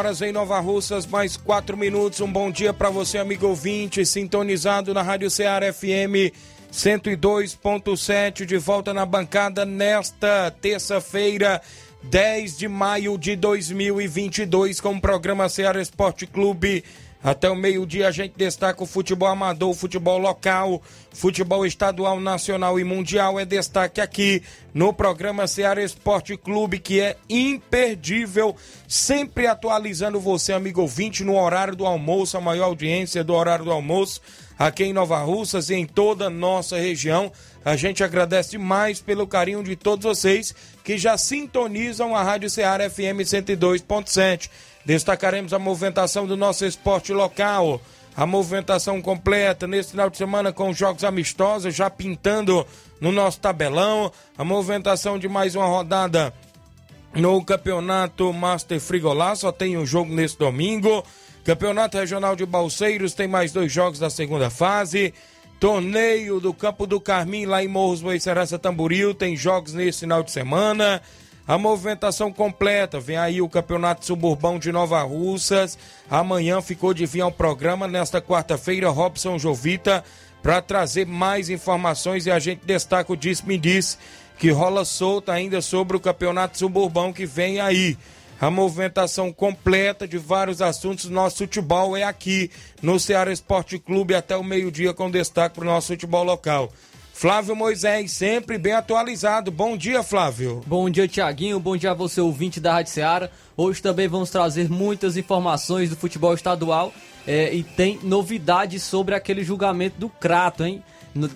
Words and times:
Horas 0.00 0.22
em 0.22 0.32
Nova 0.32 0.58
Russas, 0.60 1.04
mais 1.04 1.36
4 1.36 1.76
minutos. 1.76 2.22
Um 2.22 2.32
bom 2.32 2.50
dia 2.50 2.72
para 2.72 2.88
você, 2.88 3.18
amigo 3.18 3.46
ouvinte, 3.46 4.06
sintonizado 4.06 4.94
na 4.94 5.02
Rádio 5.02 5.28
Ceará 5.28 5.70
FM 5.70 6.32
102.7, 6.72 8.46
de 8.46 8.56
volta 8.56 8.94
na 8.94 9.04
bancada 9.04 9.66
nesta 9.66 10.50
terça-feira, 10.52 11.60
10 12.02 12.56
de 12.56 12.66
maio 12.66 13.18
de 13.18 13.36
2022, 13.36 14.80
com 14.80 14.94
o 14.94 15.00
programa 15.02 15.50
Ceará 15.50 15.82
Esporte 15.82 16.26
Clube 16.26 16.82
até 17.22 17.50
o 17.50 17.56
meio-dia 17.56 18.08
a 18.08 18.10
gente 18.10 18.32
destaca 18.36 18.82
o 18.82 18.86
futebol 18.86 19.28
amador, 19.28 19.70
o 19.70 19.74
futebol 19.74 20.18
local, 20.18 20.80
futebol 21.12 21.66
estadual, 21.66 22.18
nacional 22.18 22.80
e 22.80 22.84
mundial. 22.84 23.38
É 23.38 23.44
destaque 23.44 24.00
aqui 24.00 24.42
no 24.72 24.92
programa 24.92 25.46
Ceará 25.46 25.82
Esporte 25.82 26.36
Clube, 26.36 26.78
que 26.78 27.00
é 27.00 27.16
imperdível, 27.28 28.56
sempre 28.88 29.46
atualizando 29.46 30.18
você, 30.18 30.52
amigo 30.54 30.80
ouvinte, 30.80 31.22
no 31.22 31.38
horário 31.38 31.76
do 31.76 31.86
almoço, 31.86 32.38
a 32.38 32.40
maior 32.40 32.64
audiência 32.64 33.22
do 33.22 33.34
horário 33.34 33.66
do 33.66 33.72
almoço 33.72 34.20
aqui 34.58 34.84
em 34.84 34.92
Nova 34.92 35.18
Russas 35.18 35.70
e 35.70 35.74
em 35.74 35.86
toda 35.86 36.26
a 36.26 36.30
nossa 36.30 36.78
região. 36.78 37.32
A 37.64 37.76
gente 37.76 38.04
agradece 38.04 38.52
demais 38.52 39.00
pelo 39.00 39.26
carinho 39.26 39.62
de 39.62 39.74
todos 39.74 40.04
vocês 40.04 40.54
que 40.84 40.98
já 40.98 41.16
sintonizam 41.16 42.14
a 42.14 42.22
Rádio 42.22 42.50
Ceará 42.50 42.88
FM 42.88 43.24
102.7. 43.24 44.50
Destacaremos 44.84 45.52
a 45.52 45.58
movimentação 45.58 46.26
do 46.26 46.36
nosso 46.36 46.64
esporte 46.64 47.12
local. 47.12 47.80
A 48.16 48.26
movimentação 48.26 49.00
completa 49.00 49.66
nesse 49.66 49.92
final 49.92 50.10
de 50.10 50.16
semana 50.16 50.52
com 50.52 50.72
jogos 50.72 51.04
amistosos, 51.04 51.74
já 51.74 51.88
pintando 51.88 52.66
no 53.00 53.12
nosso 53.12 53.40
tabelão. 53.40 54.10
A 54.36 54.44
movimentação 54.44 55.18
de 55.18 55.28
mais 55.28 55.54
uma 55.54 55.66
rodada 55.66 56.32
no 57.14 57.44
campeonato 57.44 58.32
Master 58.32 58.80
Frigolá, 58.80 59.34
só 59.34 59.50
tem 59.52 59.76
um 59.76 59.86
jogo 59.86 60.12
nesse 60.12 60.38
domingo. 60.38 61.04
Campeonato 61.44 61.98
Regional 61.98 62.36
de 62.36 62.46
Balseiros 62.46 63.14
tem 63.14 63.26
mais 63.26 63.52
dois 63.52 63.72
jogos 63.72 63.98
da 63.98 64.10
segunda 64.10 64.50
fase. 64.50 65.12
Torneio 65.58 66.40
do 66.40 66.54
Campo 66.54 66.86
do 66.86 67.00
Carmim, 67.00 67.44
lá 67.44 67.62
em 67.62 67.68
Morros 67.68 68.00
Boicerança 68.00 68.58
Tamboril, 68.58 69.14
tem 69.14 69.36
jogos 69.36 69.74
nesse 69.74 70.00
final 70.00 70.22
de 70.22 70.30
semana 70.30 71.02
a 71.50 71.58
movimentação 71.58 72.32
completa. 72.32 73.00
Vem 73.00 73.16
aí 73.16 73.42
o 73.42 73.48
Campeonato 73.48 74.06
Suburbão 74.06 74.56
de 74.56 74.70
Nova 74.70 75.02
Russas. 75.02 75.76
Amanhã 76.08 76.62
ficou 76.62 76.94
de 76.94 77.04
vir 77.04 77.22
ao 77.22 77.32
programa. 77.32 77.88
Nesta 77.88 78.22
quarta-feira, 78.22 78.88
Robson 78.88 79.36
Jovita 79.36 80.04
para 80.40 80.62
trazer 80.62 81.08
mais 81.08 81.50
informações 81.50 82.24
e 82.24 82.30
a 82.30 82.38
gente 82.38 82.64
destaca 82.64 83.12
o 83.12 83.16
Disse-me 83.16 83.58
Disse 83.58 83.98
que 84.38 84.48
rola 84.52 84.84
solta 84.84 85.32
ainda 85.32 85.60
sobre 85.60 85.96
o 85.96 86.00
Campeonato 86.00 86.56
Suburbão 86.56 87.12
que 87.12 87.26
vem 87.26 87.58
aí. 87.58 87.98
A 88.40 88.48
movimentação 88.48 89.32
completa 89.32 90.06
de 90.06 90.18
vários 90.18 90.62
assuntos. 90.62 91.10
Nosso 91.10 91.38
futebol 91.38 91.96
é 91.96 92.04
aqui 92.04 92.48
no 92.80 93.00
Ceará 93.00 93.32
Esporte 93.32 93.76
Clube 93.76 94.14
até 94.14 94.36
o 94.36 94.44
meio-dia 94.44 94.94
com 94.94 95.10
destaque 95.10 95.56
para 95.56 95.64
o 95.64 95.66
nosso 95.66 95.88
futebol 95.88 96.22
local. 96.22 96.70
Flávio 97.20 97.54
Moisés, 97.54 98.12
sempre 98.12 98.56
bem 98.56 98.72
atualizado. 98.72 99.50
Bom 99.50 99.76
dia, 99.76 100.02
Flávio. 100.02 100.62
Bom 100.66 100.88
dia, 100.88 101.06
Tiaguinho. 101.06 101.60
Bom 101.60 101.76
dia 101.76 101.90
a 101.90 101.94
você, 101.94 102.18
ouvinte 102.18 102.58
da 102.58 102.72
Rádio 102.72 102.92
Ceará. 102.92 103.28
Hoje 103.54 103.82
também 103.82 104.08
vamos 104.08 104.30
trazer 104.30 104.70
muitas 104.70 105.18
informações 105.18 105.90
do 105.90 105.96
futebol 105.96 106.32
estadual 106.32 106.94
é, 107.26 107.54
e 107.54 107.62
tem 107.62 108.00
novidades 108.02 108.82
sobre 108.84 109.14
aquele 109.14 109.44
julgamento 109.44 110.00
do 110.00 110.08
Crato, 110.08 110.64
hein? 110.64 110.82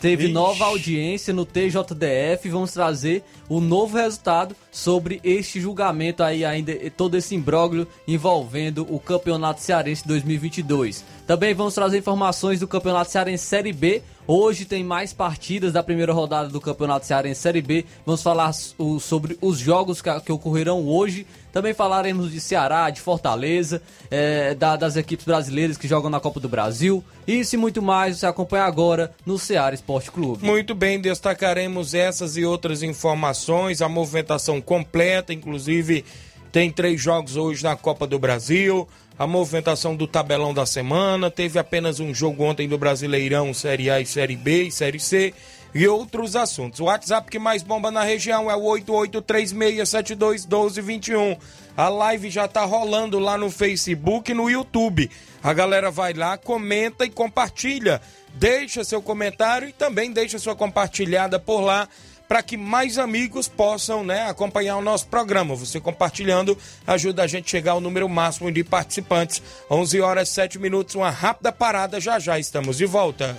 Teve 0.00 0.24
Ixi. 0.24 0.32
nova 0.32 0.66
audiência 0.66 1.34
no 1.34 1.44
TJDF. 1.44 2.48
Vamos 2.48 2.72
trazer 2.72 3.24
o 3.48 3.60
novo 3.60 3.96
resultado 3.96 4.54
sobre 4.70 5.20
este 5.24 5.60
julgamento 5.60 6.22
aí, 6.22 6.44
ainda 6.44 6.72
todo 6.96 7.16
esse 7.16 7.34
imbróglio 7.34 7.86
envolvendo 8.06 8.86
o 8.88 9.00
Campeonato 9.00 9.60
Cearense 9.60 10.06
2022. 10.06 11.04
Também 11.26 11.54
vamos 11.54 11.74
trazer 11.74 11.98
informações 11.98 12.60
do 12.60 12.68
Campeonato 12.68 13.10
Cearense 13.10 13.44
Série 13.44 13.72
B 13.72 14.02
Hoje 14.26 14.64
tem 14.64 14.82
mais 14.82 15.12
partidas 15.12 15.70
da 15.74 15.82
primeira 15.82 16.10
rodada 16.10 16.48
do 16.48 16.58
Campeonato 16.58 17.04
Cearense 17.04 17.42
Série 17.42 17.60
B. 17.60 17.84
Vamos 18.06 18.22
falar 18.22 18.52
o, 18.78 18.98
sobre 18.98 19.36
os 19.40 19.58
jogos 19.58 20.00
que, 20.00 20.20
que, 20.20 20.32
ocorrerão 20.32 20.88
hoje. 20.88 21.26
Também 21.54 21.72
falaremos 21.72 22.32
de 22.32 22.40
Ceará, 22.40 22.90
de 22.90 23.00
Fortaleza, 23.00 23.80
é, 24.10 24.56
da, 24.56 24.74
das 24.74 24.96
equipes 24.96 25.24
brasileiras 25.24 25.78
que 25.78 25.86
jogam 25.86 26.10
na 26.10 26.18
Copa 26.18 26.40
do 26.40 26.48
Brasil. 26.48 27.02
Isso 27.28 27.54
e 27.54 27.58
muito 27.58 27.80
mais 27.80 28.18
você 28.18 28.26
acompanha 28.26 28.64
agora 28.64 29.12
no 29.24 29.38
Ceará 29.38 29.72
Esporte 29.72 30.10
Clube. 30.10 30.44
Muito 30.44 30.74
bem, 30.74 31.00
destacaremos 31.00 31.94
essas 31.94 32.36
e 32.36 32.44
outras 32.44 32.82
informações, 32.82 33.80
a 33.80 33.88
movimentação 33.88 34.60
completa, 34.60 35.32
inclusive 35.32 36.04
tem 36.50 36.72
três 36.72 37.00
jogos 37.00 37.36
hoje 37.36 37.62
na 37.62 37.76
Copa 37.76 38.04
do 38.04 38.18
Brasil 38.18 38.88
a 39.16 39.28
movimentação 39.28 39.94
do 39.94 40.08
tabelão 40.08 40.52
da 40.52 40.66
semana, 40.66 41.30
teve 41.30 41.56
apenas 41.56 42.00
um 42.00 42.12
jogo 42.12 42.42
ontem 42.42 42.68
do 42.68 42.76
Brasileirão, 42.76 43.54
Série 43.54 43.88
A 43.88 44.00
e 44.00 44.06
Série 44.06 44.34
B 44.34 44.64
e 44.64 44.72
Série 44.72 44.98
C 44.98 45.32
e 45.74 45.88
outros 45.88 46.36
assuntos. 46.36 46.80
O 46.80 46.84
WhatsApp 46.84 47.30
que 47.30 47.38
mais 47.38 47.62
bomba 47.62 47.90
na 47.90 48.02
região 48.02 48.50
é 48.50 48.54
o 48.54 48.60
8836721221. 48.60 51.38
A 51.76 51.88
live 51.88 52.30
já 52.30 52.46
tá 52.46 52.64
rolando 52.64 53.18
lá 53.18 53.36
no 53.36 53.50
Facebook 53.50 54.30
e 54.30 54.34
no 54.34 54.48
YouTube. 54.48 55.10
A 55.42 55.52
galera 55.52 55.90
vai 55.90 56.12
lá, 56.12 56.38
comenta 56.38 57.04
e 57.04 57.10
compartilha. 57.10 58.00
Deixa 58.34 58.84
seu 58.84 59.02
comentário 59.02 59.68
e 59.68 59.72
também 59.72 60.12
deixa 60.12 60.38
sua 60.38 60.54
compartilhada 60.54 61.36
por 61.38 61.60
lá 61.60 61.88
para 62.28 62.42
que 62.42 62.56
mais 62.56 62.98
amigos 62.98 63.48
possam 63.48 64.02
né, 64.02 64.28
acompanhar 64.28 64.76
o 64.76 64.82
nosso 64.82 65.06
programa. 65.08 65.54
Você 65.54 65.78
compartilhando 65.78 66.56
ajuda 66.86 67.22
a 67.22 67.26
gente 67.26 67.46
a 67.46 67.50
chegar 67.50 67.72
ao 67.72 67.80
número 67.80 68.08
máximo 68.08 68.50
de 68.50 68.64
participantes. 68.64 69.42
11 69.70 70.00
horas 70.00 70.28
7 70.30 70.58
minutos, 70.58 70.94
uma 70.94 71.10
rápida 71.10 71.52
parada, 71.52 72.00
já 72.00 72.18
já 72.18 72.38
estamos 72.38 72.78
de 72.78 72.86
volta. 72.86 73.38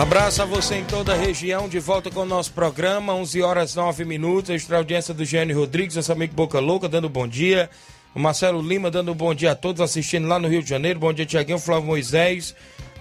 Abraço 0.00 0.40
a 0.40 0.46
você 0.46 0.76
em 0.76 0.84
toda 0.84 1.12
a 1.12 1.14
região, 1.14 1.68
de 1.68 1.78
volta 1.78 2.10
com 2.10 2.20
o 2.20 2.24
nosso 2.24 2.54
programa, 2.54 3.12
11 3.12 3.42
horas 3.42 3.74
9 3.74 4.06
minutos, 4.06 4.48
extra 4.48 4.78
audiência 4.78 5.12
do 5.12 5.26
Gênio 5.26 5.58
Rodrigues, 5.58 5.94
nosso 5.94 6.10
amigo 6.10 6.32
Boca 6.32 6.58
Louca, 6.58 6.88
dando 6.88 7.06
bom 7.06 7.28
dia. 7.28 7.68
O 8.14 8.18
Marcelo 8.18 8.62
Lima 8.62 8.90
dando 8.90 9.14
bom 9.14 9.34
dia 9.34 9.52
a 9.52 9.54
todos 9.54 9.82
assistindo 9.82 10.26
lá 10.26 10.38
no 10.38 10.48
Rio 10.48 10.62
de 10.62 10.70
Janeiro. 10.70 10.98
Bom 10.98 11.12
dia, 11.12 11.26
Tiaguinho, 11.26 11.58
Flávio 11.58 11.84
Moisés. 11.84 12.54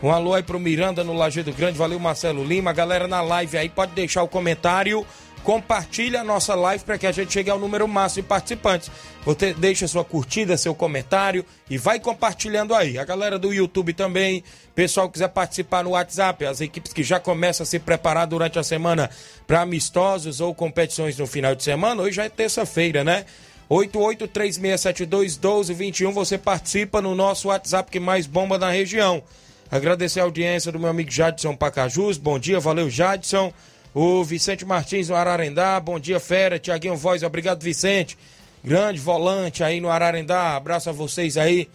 Um 0.04 0.12
alô 0.12 0.34
aí 0.34 0.44
pro 0.44 0.60
Miranda 0.60 1.02
no 1.02 1.14
Lajeado 1.14 1.54
Grande. 1.54 1.78
Valeu, 1.78 1.98
Marcelo 2.02 2.44
Lima. 2.44 2.74
Galera 2.74 3.08
na 3.08 3.22
live 3.22 3.58
aí 3.58 3.70
pode 3.70 3.94
deixar 3.94 4.22
o 4.22 4.28
comentário. 4.28 5.06
Compartilha 5.44 6.22
a 6.22 6.24
nossa 6.24 6.54
live 6.54 6.84
para 6.84 6.98
que 6.98 7.08
a 7.08 7.12
gente 7.12 7.34
chegue 7.34 7.50
ao 7.50 7.58
número 7.58 7.88
máximo 7.88 8.24
de 8.24 8.30
participantes. 8.30 8.92
Você 9.26 9.54
deixa 9.54 9.88
sua 9.88 10.04
curtida, 10.04 10.58
seu 10.58 10.76
comentário 10.76 11.46
e 11.70 11.78
vai 11.78 11.98
compartilhando 12.00 12.76
aí. 12.76 12.98
A 12.98 13.06
galera 13.06 13.40
do 13.40 13.54
YouTube 13.54 13.94
também, 13.94 14.44
pessoal 14.76 15.08
que 15.08 15.14
quiser 15.14 15.30
participar 15.30 15.84
no 15.84 15.92
WhatsApp, 15.92 16.46
as 16.46 16.60
equipes 16.62 16.94
que 16.94 17.04
já 17.04 17.20
começam 17.20 17.64
a 17.64 17.68
se 17.68 17.80
preparar 17.80 18.28
durante 18.28 18.60
a 18.60 18.64
semana 18.64 19.10
para 19.48 19.62
amistosos 19.62 20.42
ou 20.42 20.54
competições 20.54 21.18
no 21.18 21.28
final 21.28 21.56
de 21.56 21.64
semana. 21.64 22.02
Hoje 22.02 22.18
já 22.18 22.26
é 22.26 22.30
terça-feira, 22.30 23.04
né? 23.04 23.26
8836721221, 23.70 26.12
você 26.12 26.38
participa 26.38 27.02
no 27.02 27.14
nosso 27.14 27.50
WhatsApp 27.50 27.92
que 27.92 28.00
mais 28.00 28.26
bomba 28.26 28.58
na 28.58 28.72
região. 28.72 29.22
Agradecer 29.72 30.20
a 30.20 30.24
audiência 30.24 30.72
do 30.72 30.80
meu 30.80 30.90
amigo 30.90 31.12
Jadson 31.12 31.56
Pacajus. 31.56 32.18
Bom 32.18 32.40
dia, 32.40 32.60
valeu 32.60 32.90
Jadson. 32.90 33.54
O 33.94 34.24
Vicente 34.24 34.66
Martins 34.66 35.10
no 35.10 35.16
Ararendá. 35.16 35.80
Bom 35.80 36.00
dia, 36.00 36.20
fera. 36.20 36.60
Tiaguinho 36.60 36.96
Voz, 36.96 37.24
obrigado, 37.24 37.62
Vicente. 37.62 38.18
Grande 38.64 39.00
volante 39.00 39.64
aí 39.64 39.80
no 39.80 39.90
Ararendá. 39.90 40.56
Abraço 40.56 40.90
a 40.90 40.94
vocês 40.94 41.38
aí. 41.38 41.70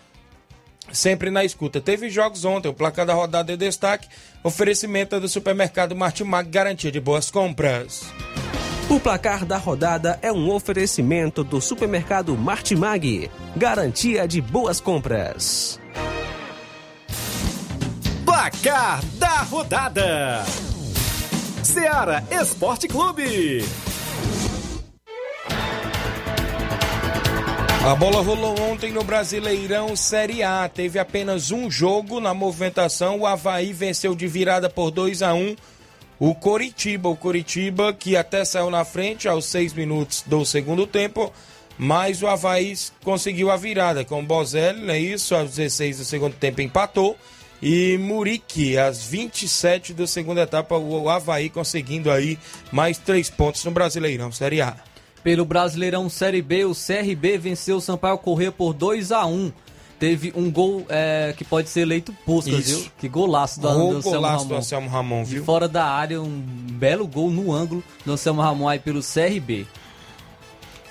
Sempre 0.93 1.31
na 1.31 1.45
escuta. 1.45 1.81
Teve 1.81 2.11
jogos 2.11 2.45
ontem, 2.45 2.69
o 2.69 2.75
placar 2.75 3.07
da 3.07 3.15
rodada 3.15 3.57
de 3.57 3.57
destaque. 3.57 4.07
Oferecimento 4.43 5.19
do 5.19 5.29
supermercado 5.29 5.97
Martimag, 5.97 6.51
garantia 6.51 6.93
de 6.93 7.01
boas 7.01 7.31
compras. 7.31 8.05
O 8.89 9.01
placar 9.01 9.47
da 9.47 9.57
rodada 9.57 10.19
é 10.21 10.31
um 10.31 10.51
oferecimento 10.51 11.43
do 11.43 11.59
supermercado 11.59 12.37
Martimag, 12.37 13.31
garantia 13.57 14.29
de 14.29 14.43
boas 14.43 14.79
compras. 14.79 15.81
Placar 18.27 19.03
da 19.15 19.41
rodada: 19.41 20.45
Seara 21.65 22.23
Esporte 22.31 22.87
Clube. 22.87 23.65
A 27.87 27.95
bola 27.95 28.21
rolou 28.23 28.61
ontem 28.61 28.93
no 28.93 29.03
Brasileirão 29.03 29.97
Série 29.97 30.43
A. 30.43 30.69
Teve 30.69 30.99
apenas 30.99 31.51
um 31.51 31.71
jogo 31.71 32.21
na 32.21 32.35
movimentação. 32.35 33.21
O 33.21 33.27
Havaí 33.27 33.73
venceu 33.73 34.15
de 34.15 34.27
virada 34.27 34.69
por 34.69 34.91
2 34.91 35.23
a 35.23 35.33
1 35.33 35.57
o 36.21 36.35
Coritiba. 36.35 37.09
O 37.09 37.17
Coritiba 37.17 37.95
que 37.95 38.15
até 38.15 38.45
saiu 38.45 38.69
na 38.69 38.85
frente 38.85 39.27
aos 39.27 39.47
seis 39.47 39.73
minutos 39.73 40.23
do 40.27 40.45
segundo 40.45 40.87
tempo. 40.87 41.33
Mas 41.79 42.23
o 42.23 42.27
Havaí 42.27 42.75
conseguiu 43.03 43.51
a 43.51 43.57
virada 43.57 44.05
com 44.05 44.21
o 44.21 44.25
Bozelli, 44.25 44.83
não 44.83 44.95
é 44.95 44.99
isso? 44.99 45.35
Aos 45.35 45.57
16 45.57 45.99
do 45.99 46.05
segundo 46.05 46.35
tempo 46.35 46.61
empatou. 46.61 47.17
E 47.63 47.97
Muriqui, 47.99 48.77
às 48.77 49.03
27 49.05 49.95
da 49.95 50.07
segunda 50.07 50.43
etapa, 50.43 50.77
o 50.77 51.09
Havaí 51.09 51.49
conseguindo 51.49 52.11
aí 52.11 52.39
mais 52.71 52.99
três 52.99 53.31
pontos 53.31 53.65
no 53.65 53.71
Brasileirão 53.71 54.31
Série 54.31 54.61
A. 54.61 54.77
Pelo 55.23 55.45
Brasileirão 55.45 56.09
Série 56.11 56.43
B, 56.43 56.67
o 56.67 56.75
CRB 56.75 57.39
venceu 57.39 57.77
o 57.77 57.81
Sampaio 57.81 58.19
Corrêa 58.19 58.53
por 58.53 58.75
2 58.75 59.13
a 59.13 59.25
1 59.25 59.53
Teve 59.99 60.33
um 60.37 60.51
gol 60.51 60.85
é, 60.89 61.33
que 61.37 61.45
pode 61.45 61.69
ser 61.69 61.81
eleito 61.81 62.13
Puskas, 62.27 62.67
viu? 62.67 62.87
Que 62.99 63.09
golaço 63.09 63.61
do, 63.61 63.73
Gol, 63.73 63.95
do 63.95 64.03
golaço 64.03 64.37
Ramon. 64.37 64.49
do 64.49 64.55
Anselmo 64.57 64.91
Ramon, 64.91 65.25
viu? 65.25 65.45
fora 65.45 65.69
da 65.69 65.87
área, 65.87 66.21
um 66.21 66.43
belo 66.73 67.07
gol 67.07 67.31
no 67.31 67.53
ângulo 67.53 67.83
do 68.05 68.13
Anselmo 68.13 68.43
Ramon 68.43 68.69
aí 68.69 68.79
pelo 68.79 69.01
CRB. 69.01 69.67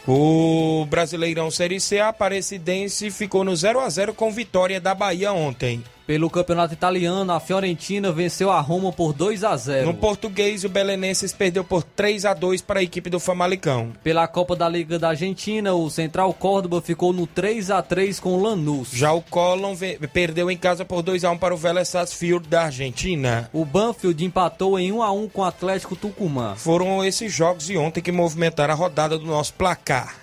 O 0.08 0.86
Brasileirão 0.90 1.52
Série 1.52 1.80
C, 1.80 2.00
a 2.00 2.10
Aparecidense 2.10 3.12
ficou 3.12 3.44
no 3.44 3.56
0 3.56 3.80
a 3.82 3.90
0 3.90 4.14
com 4.14 4.32
vitória 4.32 4.80
da 4.80 4.96
Bahia 4.96 5.32
ontem. 5.32 5.84
Pelo 6.06 6.30
Campeonato 6.30 6.74
Italiano, 6.74 7.32
a 7.32 7.40
Fiorentina 7.40 8.12
venceu 8.12 8.52
a 8.52 8.60
Roma 8.60 8.92
por 8.92 9.14
2 9.14 9.44
a 9.44 9.56
0 9.56 9.88
No 9.88 9.94
português, 9.94 10.66
o 10.66 10.70
Belenenses 10.70 11.32
perdeu 11.32 11.64
por 11.64 11.82
3 11.82 12.26
a 12.26 12.34
2 12.34 12.62
para 12.62 12.82
a 12.82 12.84
equipe 12.84 13.10
do 13.10 13.20
Famalicão. 13.20 13.94
Pela 14.04 14.28
Copa 14.28 14.56
da 14.56 14.68
Liga 14.68 15.00
da 15.00 15.10
Argentina, 15.10 15.74
o 15.74 15.90
Central 15.90 16.34
Córdoba 16.34 16.82
ficou 16.82 17.14
no 17.14 17.26
3 17.26 17.72
a 17.72 17.82
3 17.82 18.20
com 18.20 18.34
o 18.34 18.42
Lanús. 18.42 18.90
Já 18.92 19.14
o 19.14 19.22
Colón 19.22 19.76
perdeu 20.12 20.52
em 20.52 20.58
casa 20.58 20.84
por 20.84 21.02
2 21.02 21.24
a 21.24 21.32
1 21.32 21.38
para 21.38 21.54
o 21.54 21.58
Vélez 21.58 21.88
Sarsfield 21.88 22.48
da 22.50 22.64
Argentina. 22.64 23.50
O 23.54 23.64
Banfield 23.64 24.26
empatou 24.26 24.78
em 24.78 24.92
1 24.92 25.02
a 25.02 25.12
1 25.12 25.30
com 25.30 25.42
o 25.42 25.46
Atlético 25.46 25.96
Tucumã. 25.96 26.56
Foram 26.56 27.04
esses 27.04 27.32
jogos 27.32 27.68
de 27.68 27.78
ontem 27.78 28.02
que 28.02 28.12
movimentaram 28.12 28.74
a 28.74 28.78
rodada 28.78 29.18
do 29.18 29.26
nosso 29.26 29.54
placar. 29.54 30.23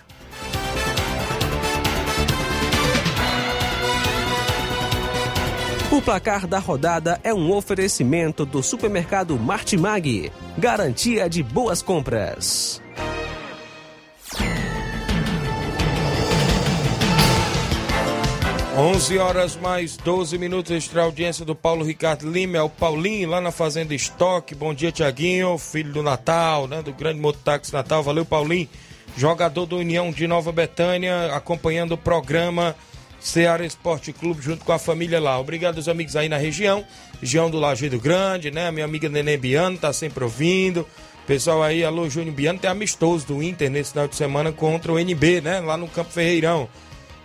O 5.93 6.01
placar 6.01 6.47
da 6.47 6.61
rodada 6.61 7.21
é 7.25 7.35
um 7.35 7.53
oferecimento 7.53 8.47
do 8.47 8.63
supermercado 8.63 9.37
Martimag, 9.37 10.31
garantia 10.57 11.29
de 11.29 11.43
boas 11.43 11.83
compras. 11.83 12.81
Onze 18.79 19.19
horas 19.19 19.57
mais 19.57 19.97
12 19.97 20.39
minutos, 20.39 20.71
extra 20.71 21.03
audiência 21.03 21.45
do 21.45 21.57
Paulo 21.57 21.85
Ricardo 21.85 22.31
Lima, 22.31 22.57
é 22.57 22.63
o 22.63 22.71
Paulinho 22.71 23.29
lá 23.29 23.41
na 23.41 23.51
Fazenda 23.51 23.93
Estoque. 23.93 24.55
Bom 24.55 24.73
dia, 24.73 24.93
Tiaguinho, 24.93 25.59
filho 25.59 25.93
do 25.93 26.05
Natal, 26.05 26.69
né? 26.69 26.83
Do 26.83 26.93
grande 26.93 27.19
mototáxi 27.19 27.73
Natal. 27.73 28.01
Valeu, 28.01 28.25
Paulinho. 28.25 28.69
Jogador 29.17 29.67
do 29.67 29.79
União 29.79 30.13
de 30.13 30.29
Nova 30.29 30.53
Betânia, 30.53 31.35
acompanhando 31.35 31.93
o 31.93 31.99
programa 31.99 32.77
Ceará 33.21 33.65
Esporte 33.65 34.13
Clube 34.13 34.43
junto 34.43 34.65
com 34.65 34.73
a 34.73 34.79
família 34.79 35.21
lá. 35.21 35.39
Obrigado 35.39 35.77
aos 35.77 35.89
amigos 35.89 36.17
aí 36.17 36.29
na 36.29 36.39
região, 36.39 36.85
região 37.21 37.51
do 37.51 37.59
Lajeado 37.59 38.01
Grande, 38.01 38.51
né? 38.51 38.67
A 38.67 38.73
minha 38.73 38.85
amiga 38.85 39.09
Nenê 39.09 39.37
Biano 39.37 39.77
tá 39.77 39.93
sempre 39.93 40.25
ouvindo. 40.25 40.87
Pessoal 41.27 41.63
aí, 41.63 41.85
alô 41.85 42.09
Júnior 42.09 42.35
Biano, 42.35 42.59
tem 42.59 42.71
amistoso 42.71 43.27
do 43.27 43.43
Inter 43.43 43.71
nesse 43.71 43.93
final 43.93 44.09
de 44.09 44.17
semana 44.17 44.51
contra 44.51 44.91
o 44.91 44.99
NB, 44.99 45.43
né? 45.43 45.61
Lá 45.61 45.77
no 45.77 45.87
Campo 45.87 46.11
Ferreirão. 46.11 46.69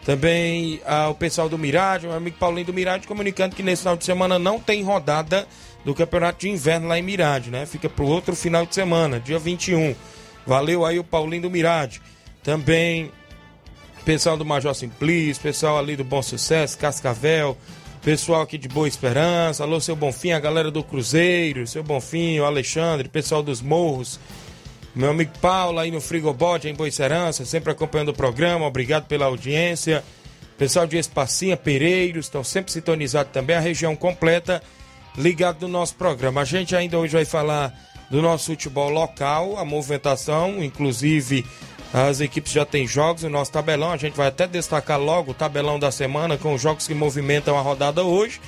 Também 0.05 0.79
ah, 0.85 1.09
o 1.09 1.15
pessoal 1.15 1.49
do 1.49 1.57
Mirade, 1.57 2.05
meu 2.05 2.15
amigo 2.15 2.37
Paulinho 2.37 2.67
do 2.67 2.73
Mirade, 2.73 3.07
comunicando 3.07 3.55
que 3.55 3.63
nesse 3.63 3.81
final 3.81 3.97
de 3.97 4.05
semana 4.05 4.37
não 4.37 4.59
tem 4.59 4.83
rodada 4.83 5.47
do 5.83 5.95
Campeonato 5.95 6.41
de 6.41 6.49
Inverno 6.49 6.87
lá 6.87 6.99
em 6.99 7.01
Mirade, 7.01 7.49
né? 7.49 7.65
Fica 7.65 7.89
pro 7.89 8.05
outro 8.05 8.35
final 8.35 8.65
de 8.65 8.75
semana, 8.75 9.19
dia 9.19 9.39
21. 9.39 9.95
Valeu 10.45 10.85
aí 10.85 10.99
o 10.99 11.03
Paulinho 11.03 11.43
do 11.43 11.49
Mirade. 11.49 12.01
Também 12.43 13.11
pessoal 14.05 14.37
do 14.37 14.45
Major 14.45 14.73
Simplício, 14.75 15.41
pessoal 15.41 15.79
ali 15.79 15.95
do 15.95 16.03
Bom 16.03 16.21
Sucesso, 16.21 16.77
Cascavel, 16.77 17.57
pessoal 18.03 18.43
aqui 18.43 18.55
de 18.55 18.67
Boa 18.67 18.87
Esperança, 18.87 19.63
alô 19.63 19.81
seu 19.81 19.95
Bonfim, 19.95 20.31
a 20.31 20.39
galera 20.39 20.69
do 20.69 20.83
Cruzeiro, 20.83 21.65
seu 21.65 21.81
Bonfim, 21.81 22.39
o 22.39 22.45
Alexandre, 22.45 23.09
pessoal 23.09 23.41
dos 23.41 23.61
Morros, 23.61 24.19
Meu 24.95 25.09
amigo 25.09 25.31
Paulo 25.41 25.79
aí 25.79 25.89
no 25.89 25.99
Frigobote, 25.99 26.69
em 26.69 26.73
Boicerança, 26.75 27.43
sempre 27.43 27.71
acompanhando 27.71 28.09
o 28.09 28.13
programa. 28.13 28.65
Obrigado 28.65 29.07
pela 29.07 29.25
audiência. 29.25 30.03
Pessoal 30.57 30.87
de 30.87 30.97
Espacinha, 30.97 31.57
Pereiros, 31.57 32.27
estão 32.27 32.45
sempre 32.45 32.71
sintonizados 32.71 33.33
também. 33.33 33.57
A 33.57 33.59
região 33.59 33.93
completa 33.93 34.63
ligado 35.17 35.63
no 35.63 35.67
nosso 35.67 35.95
programa. 35.95 36.41
A 36.41 36.45
gente 36.45 36.75
ainda 36.75 36.97
hoje 36.97 37.11
vai 37.11 37.25
falar 37.25 37.73
do 38.09 38.21
nosso 38.21 38.45
futebol 38.45 38.89
local, 38.89 39.57
a 39.57 39.65
movimentação, 39.65 40.63
inclusive 40.63 41.43
as 41.95 42.19
equipes 42.19 42.51
já 42.51 42.65
têm 42.65 42.85
jogos 42.85 43.23
no 43.23 43.29
nosso 43.29 43.53
tabelão. 43.53 43.89
A 43.89 43.95
gente 43.95 44.17
vai 44.17 44.27
até 44.27 44.45
destacar 44.45 44.99
logo 44.99 45.31
o 45.31 45.33
tabelão 45.33 45.79
da 45.79 45.91
semana 45.91 46.37
com 46.37 46.53
os 46.53 46.61
jogos 46.61 46.85
que 46.85 46.93
movimentam 46.93 47.57
a 47.57 47.61
rodada 47.61 48.03
hoje 48.03 48.41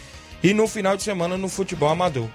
e 0.43 0.53
no 0.53 0.67
final 0.67 0.97
de 0.97 1.03
semana 1.03 1.37
no 1.37 1.47
futebol 1.47 1.87
amador. 1.87 2.27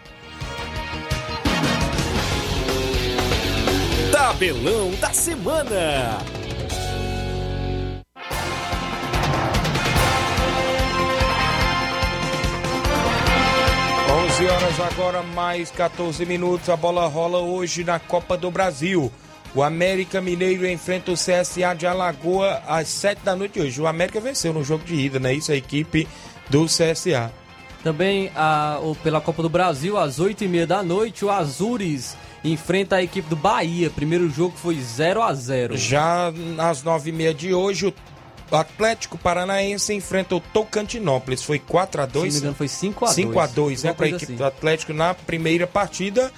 Tabelão 4.10 4.90
da 4.92 5.12
semana. 5.12 6.18
11 14.32 14.46
horas 14.46 14.80
agora, 14.80 15.22
mais 15.22 15.70
14 15.70 16.24
minutos. 16.24 16.70
A 16.70 16.76
bola 16.76 17.06
rola 17.06 17.38
hoje 17.38 17.84
na 17.84 17.98
Copa 17.98 18.34
do 18.34 18.50
Brasil. 18.50 19.12
O 19.54 19.62
América 19.62 20.20
Mineiro 20.20 20.66
enfrenta 20.66 21.10
o 21.10 21.14
CSA 21.14 21.74
de 21.76 21.86
Alagoa 21.86 22.62
às 22.66 22.88
7 22.88 23.22
da 23.22 23.36
noite 23.36 23.60
hoje. 23.60 23.80
O 23.80 23.86
América 23.86 24.18
venceu 24.18 24.52
no 24.52 24.64
jogo 24.64 24.84
de 24.84 24.94
ida, 24.94 25.18
né? 25.18 25.34
Isso, 25.34 25.52
a 25.52 25.56
equipe 25.56 26.08
do 26.48 26.64
CSA. 26.64 27.30
Também 27.82 28.30
a, 28.34 28.78
o, 28.80 28.94
pela 28.94 29.20
Copa 29.20 29.42
do 29.42 29.48
Brasil, 29.50 29.98
às 29.98 30.18
8h30 30.18 30.66
da 30.66 30.82
noite, 30.82 31.24
o 31.24 31.30
Azures 31.30 32.16
enfrenta 32.42 32.96
a 32.96 33.02
equipe 33.02 33.28
do 33.28 33.36
Bahia. 33.36 33.90
Primeiro 33.90 34.30
jogo 34.30 34.56
foi 34.56 34.80
0 34.80 35.22
a 35.22 35.34
0 35.34 35.76
Já 35.76 36.28
às 36.58 36.82
9h30 36.82 37.34
de 37.34 37.52
hoje, 37.52 37.92
o 38.50 38.56
Atlético 38.56 39.18
Paranaense 39.18 39.92
enfrenta 39.92 40.36
o 40.36 40.40
Tocantinópolis. 40.40 41.42
Foi 41.42 41.58
4 41.58 42.02
a 42.02 42.06
2 42.06 42.12
Se 42.12 42.18
não 42.18 42.32
me 42.32 42.38
engano, 42.38 42.54
foi 42.54 42.68
5 42.68 43.04
a 43.04 43.08
2 43.08 43.14
5 43.14 43.40
a 43.40 43.46
2 43.46 43.82
né, 43.82 43.92
para 43.92 44.06
a 44.06 44.08
equipe 44.08 44.24
assim. 44.24 44.36
do 44.36 44.44
Atlético 44.44 44.92
na 44.92 45.12
primeira 45.12 45.66
partida. 45.66 46.32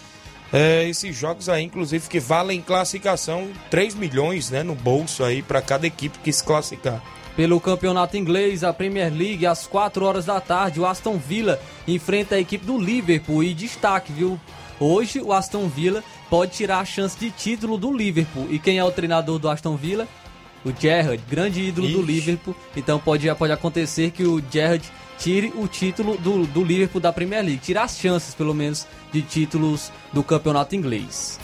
É, 0.56 0.88
esses 0.88 1.16
jogos 1.16 1.48
aí, 1.48 1.64
inclusive, 1.64 2.08
que 2.08 2.20
valem 2.20 2.60
classificação 2.60 3.48
3 3.70 3.96
milhões 3.96 4.50
né, 4.50 4.62
no 4.62 4.76
bolso 4.76 5.24
aí 5.24 5.42
para 5.42 5.60
cada 5.60 5.84
equipe 5.84 6.16
que 6.20 6.32
se 6.32 6.44
classificar. 6.44 7.02
Pelo 7.34 7.60
campeonato 7.60 8.16
inglês, 8.16 8.62
a 8.62 8.72
Premier 8.72 9.12
League, 9.12 9.44
às 9.44 9.66
4 9.66 10.04
horas 10.04 10.26
da 10.26 10.40
tarde, 10.40 10.78
o 10.78 10.86
Aston 10.86 11.18
Villa 11.18 11.60
enfrenta 11.88 12.36
a 12.36 12.38
equipe 12.38 12.64
do 12.64 12.78
Liverpool. 12.78 13.42
E 13.42 13.52
destaque, 13.52 14.12
viu? 14.12 14.38
Hoje 14.78 15.20
o 15.20 15.32
Aston 15.32 15.66
Villa 15.66 16.04
pode 16.30 16.52
tirar 16.52 16.78
a 16.78 16.84
chance 16.84 17.18
de 17.18 17.32
título 17.32 17.76
do 17.76 17.92
Liverpool. 17.92 18.46
E 18.48 18.60
quem 18.60 18.78
é 18.78 18.84
o 18.84 18.92
treinador 18.92 19.40
do 19.40 19.48
Aston 19.48 19.74
Villa? 19.74 20.06
O 20.64 20.70
Gerrard, 20.70 21.20
grande 21.28 21.62
ídolo 21.62 21.88
do 21.88 21.98
Ixi. 21.98 22.12
Liverpool. 22.12 22.56
Então 22.76 23.00
pode, 23.00 23.32
pode 23.34 23.52
acontecer 23.52 24.12
que 24.12 24.22
o 24.22 24.40
Gerrard 24.48 24.88
tire 25.18 25.52
o 25.56 25.66
título 25.66 26.16
do, 26.16 26.46
do 26.46 26.64
Liverpool 26.64 27.00
da 27.00 27.12
Premier 27.12 27.42
League. 27.42 27.58
Tire 27.58 27.78
as 27.78 27.98
chances, 27.98 28.34
pelo 28.34 28.54
menos, 28.54 28.86
de 29.12 29.22
títulos 29.22 29.92
do 30.12 30.22
campeonato 30.22 30.74
inglês. 30.74 31.38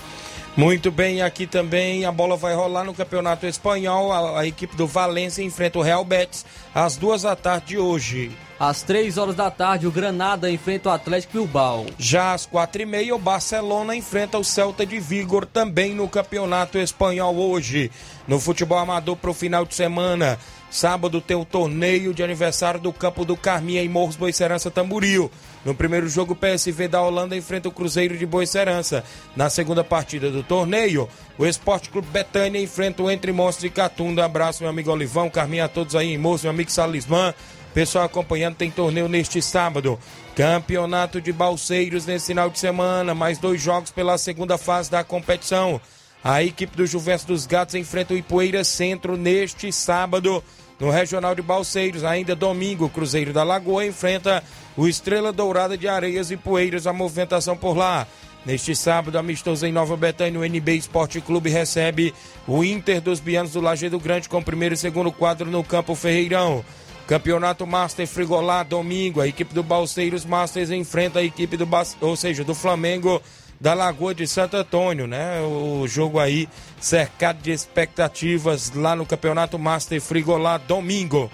Muito 0.56 0.90
bem, 0.90 1.22
aqui 1.22 1.46
também 1.46 2.04
a 2.04 2.10
bola 2.10 2.36
vai 2.36 2.54
rolar 2.54 2.84
no 2.84 2.92
Campeonato 2.92 3.46
Espanhol. 3.46 4.12
A, 4.12 4.40
a 4.40 4.46
equipe 4.46 4.76
do 4.76 4.86
Valência 4.86 5.42
enfrenta 5.42 5.78
o 5.78 5.82
Real 5.82 6.04
Betis 6.04 6.44
às 6.74 6.96
duas 6.96 7.22
da 7.22 7.36
tarde 7.36 7.68
de 7.68 7.78
hoje. 7.78 8.32
Às 8.58 8.82
3 8.82 9.16
horas 9.16 9.34
da 9.34 9.50
tarde, 9.50 9.86
o 9.86 9.90
Granada 9.90 10.50
enfrenta 10.50 10.90
o 10.90 10.92
Atlético 10.92 11.32
Bilbao. 11.32 11.86
Já 11.98 12.34
às 12.34 12.44
quatro 12.44 12.82
e 12.82 12.84
meia, 12.84 13.14
o 13.14 13.18
Barcelona 13.18 13.96
enfrenta 13.96 14.36
o 14.36 14.44
Celta 14.44 14.84
de 14.84 15.00
Vigor 15.00 15.46
também 15.46 15.94
no 15.94 16.06
Campeonato 16.06 16.76
Espanhol 16.76 17.34
hoje. 17.36 17.90
No 18.28 18.38
futebol 18.38 18.76
amador 18.76 19.16
para 19.16 19.30
o 19.30 19.34
final 19.34 19.64
de 19.64 19.74
semana. 19.74 20.38
Sábado 20.70 21.20
tem 21.20 21.36
o 21.36 21.44
torneio 21.44 22.14
de 22.14 22.22
aniversário 22.22 22.78
do 22.78 22.92
Campo 22.92 23.24
do 23.24 23.36
Carminha 23.36 23.82
em 23.82 23.88
Morros 23.88 24.14
Boicerança 24.14 24.70
Tamboril. 24.70 25.28
No 25.64 25.74
primeiro 25.74 26.08
jogo, 26.08 26.32
o 26.32 26.36
PSV 26.36 26.86
da 26.86 27.02
Holanda 27.02 27.36
enfrenta 27.36 27.68
o 27.68 27.72
Cruzeiro 27.72 28.16
de 28.16 28.24
Boicerança. 28.24 29.02
Na 29.34 29.50
segunda 29.50 29.82
partida 29.82 30.30
do 30.30 30.44
torneio, 30.44 31.08
o 31.36 31.44
Esporte 31.44 31.90
Clube 31.90 32.06
Betânia 32.12 32.62
enfrenta 32.62 33.02
o 33.02 33.10
Entre 33.10 33.32
Monstros 33.32 33.64
de 33.64 33.70
Catunda. 33.70 34.24
Abraço, 34.24 34.62
meu 34.62 34.70
amigo 34.70 34.92
Olivão, 34.92 35.28
Carminha, 35.28 35.64
a 35.64 35.68
todos 35.68 35.96
aí 35.96 36.14
em 36.14 36.18
Morros, 36.18 36.42
meu 36.44 36.52
amigo 36.52 36.70
Salismã. 36.70 37.34
Pessoal 37.74 38.04
acompanhando, 38.04 38.54
tem 38.54 38.70
torneio 38.70 39.08
neste 39.08 39.42
sábado. 39.42 39.98
Campeonato 40.36 41.20
de 41.20 41.32
Balseiros 41.32 42.06
nesse 42.06 42.28
final 42.28 42.48
de 42.48 42.60
semana. 42.60 43.12
Mais 43.12 43.38
dois 43.38 43.60
jogos 43.60 43.90
pela 43.90 44.16
segunda 44.18 44.56
fase 44.56 44.88
da 44.88 45.02
competição. 45.02 45.80
A 46.22 46.42
equipe 46.42 46.76
do 46.76 46.86
Juventus 46.86 47.24
dos 47.24 47.46
Gatos 47.46 47.74
enfrenta 47.74 48.12
o 48.12 48.16
Ipueira 48.16 48.62
Centro 48.62 49.16
neste 49.16 49.72
sábado. 49.72 50.44
No 50.78 50.90
Regional 50.90 51.34
de 51.34 51.42
Balseiros, 51.42 52.04
ainda 52.04 52.34
domingo, 52.34 52.86
o 52.86 52.90
Cruzeiro 52.90 53.32
da 53.32 53.42
Lagoa 53.42 53.86
enfrenta 53.86 54.42
o 54.76 54.86
Estrela 54.86 55.32
Dourada 55.32 55.76
de 55.76 55.88
Areias 55.88 56.30
e 56.30 56.36
Poeiras, 56.36 56.86
a 56.86 56.92
movimentação 56.92 57.56
por 57.56 57.76
lá. 57.76 58.06
Neste 58.44 58.74
sábado, 58.74 59.18
amistoso 59.18 59.66
em 59.66 59.72
Nova 59.72 59.96
Betânia, 59.96 60.40
o 60.40 60.44
NB 60.44 60.74
Esporte 60.74 61.20
Clube 61.20 61.50
recebe 61.50 62.14
o 62.46 62.64
Inter 62.64 63.00
dos 63.00 63.20
Bianos 63.20 63.52
do 63.52 63.60
Lajeado 63.60 63.98
Grande 63.98 64.28
com 64.28 64.42
primeiro 64.42 64.74
e 64.74 64.78
segundo 64.78 65.12
quadro 65.12 65.50
no 65.50 65.62
Campo 65.62 65.94
Ferreirão. 65.94 66.64
Campeonato 67.06 67.66
Master 67.66 68.06
Frigolá, 68.06 68.62
domingo, 68.62 69.20
a 69.20 69.26
equipe 69.26 69.52
do 69.52 69.62
Balseiros 69.62 70.24
Masters 70.24 70.70
enfrenta 70.70 71.18
a 71.18 71.24
equipe 71.24 71.56
do, 71.56 71.68
ou 72.00 72.16
seja, 72.16 72.44
do 72.44 72.54
Flamengo 72.54 73.20
da 73.60 73.74
Lagoa 73.74 74.14
de 74.14 74.26
Santo 74.26 74.56
Antônio, 74.56 75.06
né? 75.06 75.40
O 75.42 75.86
jogo 75.86 76.18
aí 76.18 76.48
cercado 76.80 77.42
de 77.42 77.50
expectativas 77.50 78.72
lá 78.74 78.96
no 78.96 79.04
Campeonato 79.04 79.58
Master 79.58 80.00
Frigolá, 80.00 80.56
domingo. 80.56 81.30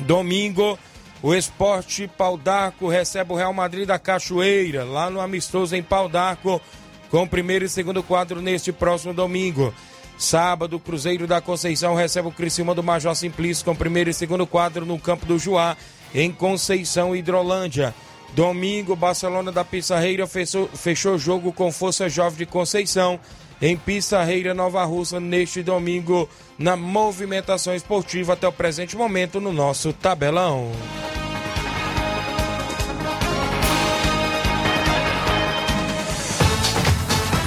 Domingo, 0.00 0.76
o 1.22 1.32
Esporte 1.32 2.08
Pau 2.08 2.36
d'Arco 2.36 2.88
recebe 2.88 3.32
o 3.32 3.36
Real 3.36 3.52
Madrid 3.54 3.86
da 3.86 3.98
Cachoeira, 3.98 4.84
lá 4.84 5.08
no 5.08 5.20
Amistoso 5.20 5.76
em 5.76 5.82
Pau 5.82 6.08
d'Arco, 6.08 6.60
com 7.08 7.22
o 7.22 7.28
primeiro 7.28 7.64
e 7.64 7.68
segundo 7.68 8.02
quadro 8.02 8.42
neste 8.42 8.72
próximo 8.72 9.14
domingo. 9.14 9.72
Sábado, 10.18 10.76
o 10.76 10.80
Cruzeiro 10.80 11.28
da 11.28 11.40
Conceição 11.40 11.94
recebe 11.94 12.26
o 12.26 12.32
Criciúma 12.32 12.74
do 12.74 12.82
Major 12.82 13.14
Simplício 13.14 13.64
com 13.64 13.76
primeiro 13.76 14.10
e 14.10 14.14
segundo 14.14 14.44
quadro 14.44 14.84
no 14.84 14.98
campo 14.98 15.24
do 15.24 15.38
Juá, 15.38 15.76
em 16.12 16.32
Conceição, 16.32 17.14
Hidrolândia. 17.14 17.94
Domingo, 18.34 18.94
Barcelona 18.94 19.50
da 19.50 19.64
Pissarreira 19.64 20.26
fechou, 20.26 20.68
fechou 20.68 21.18
jogo 21.18 21.52
com 21.52 21.72
Força 21.72 22.08
Jovem 22.08 22.38
de 22.38 22.46
Conceição, 22.46 23.18
em 23.60 23.76
Pissarreira, 23.76 24.54
Nova 24.54 24.84
Russa, 24.84 25.18
neste 25.18 25.62
domingo, 25.62 26.28
na 26.58 26.76
movimentação 26.76 27.74
esportiva 27.74 28.34
até 28.34 28.46
o 28.46 28.52
presente 28.52 28.96
momento 28.96 29.40
no 29.40 29.52
nosso 29.52 29.92
tabelão. 29.92 30.70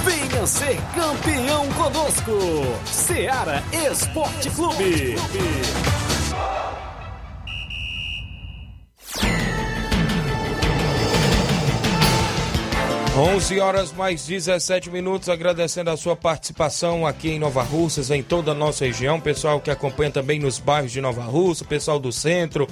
Venha 0.06 0.48
ser 0.48 0.78
campeão 0.94 1.68
conosco. 1.74 2.32
Seara 2.86 3.64
Esporte 3.72 4.50
Clube. 4.50 5.16
11 13.18 13.60
horas 13.60 13.92
mais 13.92 14.26
17 14.26 14.90
minutos, 14.90 15.28
agradecendo 15.28 15.90
a 15.90 15.98
sua 15.98 16.16
participação 16.16 17.06
aqui 17.06 17.30
em 17.30 17.40
Nova 17.40 17.62
Russas, 17.62 18.10
em 18.10 18.24
toda 18.24 18.52
a 18.52 18.56
nossa 18.56 18.86
região, 18.86 19.20
pessoal 19.20 19.60
que 19.60 19.70
acompanha 19.70 20.10
também 20.10 20.40
nos 20.40 20.60
bairros 20.60 20.94
de 20.94 21.02
Nova 21.02 21.22
Russa, 21.24 21.66
pessoal 21.66 22.00
do 22.00 22.10
centro, 22.10 22.70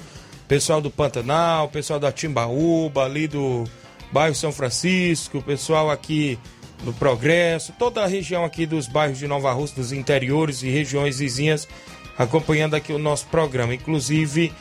pessoal 0.48 0.80
do 0.80 0.90
Pantanal, 0.90 1.68
pessoal 1.68 2.00
da 2.00 2.10
Timbaúba, 2.10 3.04
ali 3.04 3.28
do 3.28 3.64
bairro 4.10 4.34
São 4.34 4.50
Francisco, 4.50 5.42
pessoal 5.42 5.90
aqui 5.90 6.38
do 6.84 6.92
Progresso, 6.94 7.74
toda 7.78 8.02
a 8.02 8.06
região 8.06 8.42
aqui 8.42 8.64
dos 8.64 8.88
bairros 8.88 9.18
de 9.18 9.28
Nova 9.28 9.52
Russa, 9.52 9.74
dos 9.74 9.92
interiores 9.92 10.62
e 10.62 10.70
regiões 10.70 11.18
vizinhas, 11.18 11.68
acompanhando 12.16 12.74
aqui 12.74 12.94
o 12.94 12.98
nosso 12.98 13.26
programa. 13.26 13.74
Inclusive, 13.74 14.54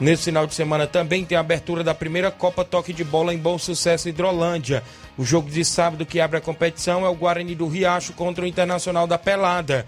Nesse 0.00 0.24
final 0.24 0.46
de 0.46 0.54
semana 0.54 0.86
também 0.86 1.24
tem 1.24 1.38
a 1.38 1.40
abertura 1.40 1.84
da 1.84 1.94
primeira 1.94 2.30
Copa 2.30 2.64
Toque 2.64 2.92
de 2.92 3.04
Bola 3.04 3.32
em 3.32 3.38
Bom 3.38 3.56
Sucesso 3.58 4.08
Hidrolândia. 4.08 4.82
O 5.16 5.24
jogo 5.24 5.48
de 5.48 5.64
sábado 5.64 6.04
que 6.04 6.20
abre 6.20 6.38
a 6.38 6.40
competição 6.40 7.06
é 7.06 7.08
o 7.08 7.14
Guarani 7.14 7.54
do 7.54 7.68
Riacho 7.68 8.12
contra 8.12 8.44
o 8.44 8.46
Internacional 8.46 9.06
da 9.06 9.16
Pelada. 9.16 9.86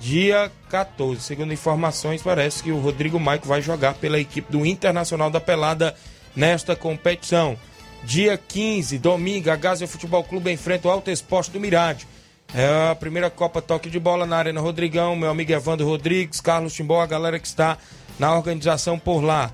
Dia 0.00 0.50
14. 0.68 1.20
Segundo 1.20 1.52
informações, 1.52 2.22
parece 2.22 2.62
que 2.62 2.70
o 2.70 2.78
Rodrigo 2.78 3.18
Maico 3.18 3.48
vai 3.48 3.60
jogar 3.60 3.94
pela 3.94 4.18
equipe 4.18 4.50
do 4.50 4.64
Internacional 4.64 5.30
da 5.30 5.40
Pelada 5.40 5.94
nesta 6.36 6.76
competição. 6.76 7.56
Dia 8.04 8.36
15, 8.36 8.98
domingo, 8.98 9.50
a 9.50 9.56
Gaza 9.56 9.86
Futebol 9.86 10.24
Clube 10.24 10.52
enfrenta 10.52 10.88
o 10.88 10.90
Alto 10.90 11.10
Esporte 11.10 11.50
do 11.50 11.60
Mirade. 11.60 12.06
É 12.54 12.90
a 12.90 12.94
primeira 12.94 13.30
Copa 13.30 13.62
Toque 13.62 13.88
de 13.88 13.98
Bola 13.98 14.26
na 14.26 14.36
Arena 14.36 14.60
Rodrigão. 14.60 15.16
Meu 15.16 15.30
amigo 15.30 15.52
Evandro 15.52 15.86
Rodrigues, 15.86 16.40
Carlos 16.40 16.74
Timbó, 16.74 17.00
a 17.00 17.06
galera 17.06 17.38
que 17.38 17.46
está 17.46 17.78
na 18.18 18.34
organização 18.34 18.98
por 18.98 19.20
lá. 19.20 19.50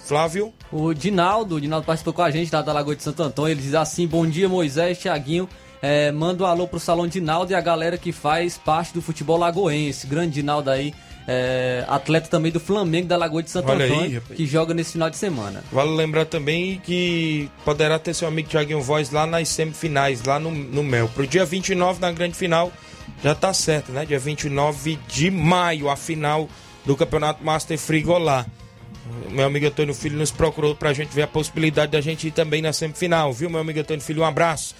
Flávio? 0.00 0.52
O 0.70 0.92
Dinaldo, 0.92 1.56
o 1.56 1.60
Dinaldo 1.60 1.86
participou 1.86 2.12
com 2.12 2.22
a 2.22 2.30
gente 2.30 2.52
lá 2.52 2.60
da 2.60 2.72
Lagoa 2.72 2.94
de 2.94 3.02
Santo 3.02 3.22
Antônio. 3.22 3.52
Ele 3.52 3.62
diz 3.62 3.74
assim: 3.74 4.06
Bom 4.06 4.26
dia, 4.26 4.48
Moisés, 4.48 4.98
Thiaguinho. 4.98 5.48
É, 5.80 6.10
manda 6.12 6.44
um 6.44 6.46
alô 6.46 6.66
pro 6.66 6.80
Salão 6.80 7.06
Dinaldo 7.06 7.52
e 7.52 7.54
a 7.54 7.60
galera 7.60 7.98
que 7.98 8.10
faz 8.10 8.56
parte 8.56 8.94
do 8.94 9.02
futebol 9.02 9.36
lagoense. 9.36 10.06
Grande 10.06 10.32
Dinaldo 10.32 10.70
aí, 10.70 10.94
é, 11.28 11.84
atleta 11.86 12.28
também 12.28 12.50
do 12.50 12.58
Flamengo 12.58 13.06
da 13.06 13.18
Lagoa 13.18 13.42
de 13.42 13.50
Santo 13.50 13.70
Olha 13.70 13.84
aí, 13.84 13.92
Antônio, 13.92 14.20
rapaz. 14.20 14.36
que 14.36 14.46
joga 14.46 14.72
nesse 14.72 14.92
final 14.92 15.10
de 15.10 15.16
semana. 15.16 15.62
Vale 15.70 15.90
lembrar 15.90 16.24
também 16.24 16.80
que 16.82 17.50
poderá 17.66 17.98
ter 17.98 18.14
seu 18.14 18.28
amigo 18.28 18.48
Thiaguinho 18.48 18.80
Voz 18.80 19.10
lá 19.10 19.26
nas 19.26 19.48
semifinais, 19.48 20.22
lá 20.24 20.38
no, 20.38 20.50
no 20.50 20.82
Mel. 20.82 21.08
Pro 21.08 21.26
dia 21.26 21.44
29, 21.44 22.00
na 22.00 22.12
grande 22.12 22.34
final, 22.34 22.72
já 23.22 23.34
tá 23.34 23.52
certo, 23.52 23.92
né? 23.92 24.06
Dia 24.06 24.18
29 24.18 24.98
de 25.06 25.30
maio, 25.30 25.90
a 25.90 25.96
final 25.96 26.48
do 26.84 26.96
Campeonato 26.96 27.44
Master 27.44 27.78
Frigolá. 27.78 28.46
Meu 29.30 29.46
amigo 29.46 29.66
Antônio 29.66 29.94
Filho 29.94 30.16
nos 30.16 30.30
procurou 30.30 30.74
pra 30.74 30.92
gente 30.92 31.14
ver 31.14 31.22
a 31.22 31.26
possibilidade 31.26 31.92
da 31.92 32.00
gente 32.00 32.28
ir 32.28 32.30
também 32.30 32.62
na 32.62 32.72
semifinal, 32.72 33.32
viu, 33.32 33.50
meu 33.50 33.60
amigo 33.60 33.80
Antônio 33.80 34.02
Filho? 34.02 34.22
Um 34.22 34.26
abraço. 34.26 34.74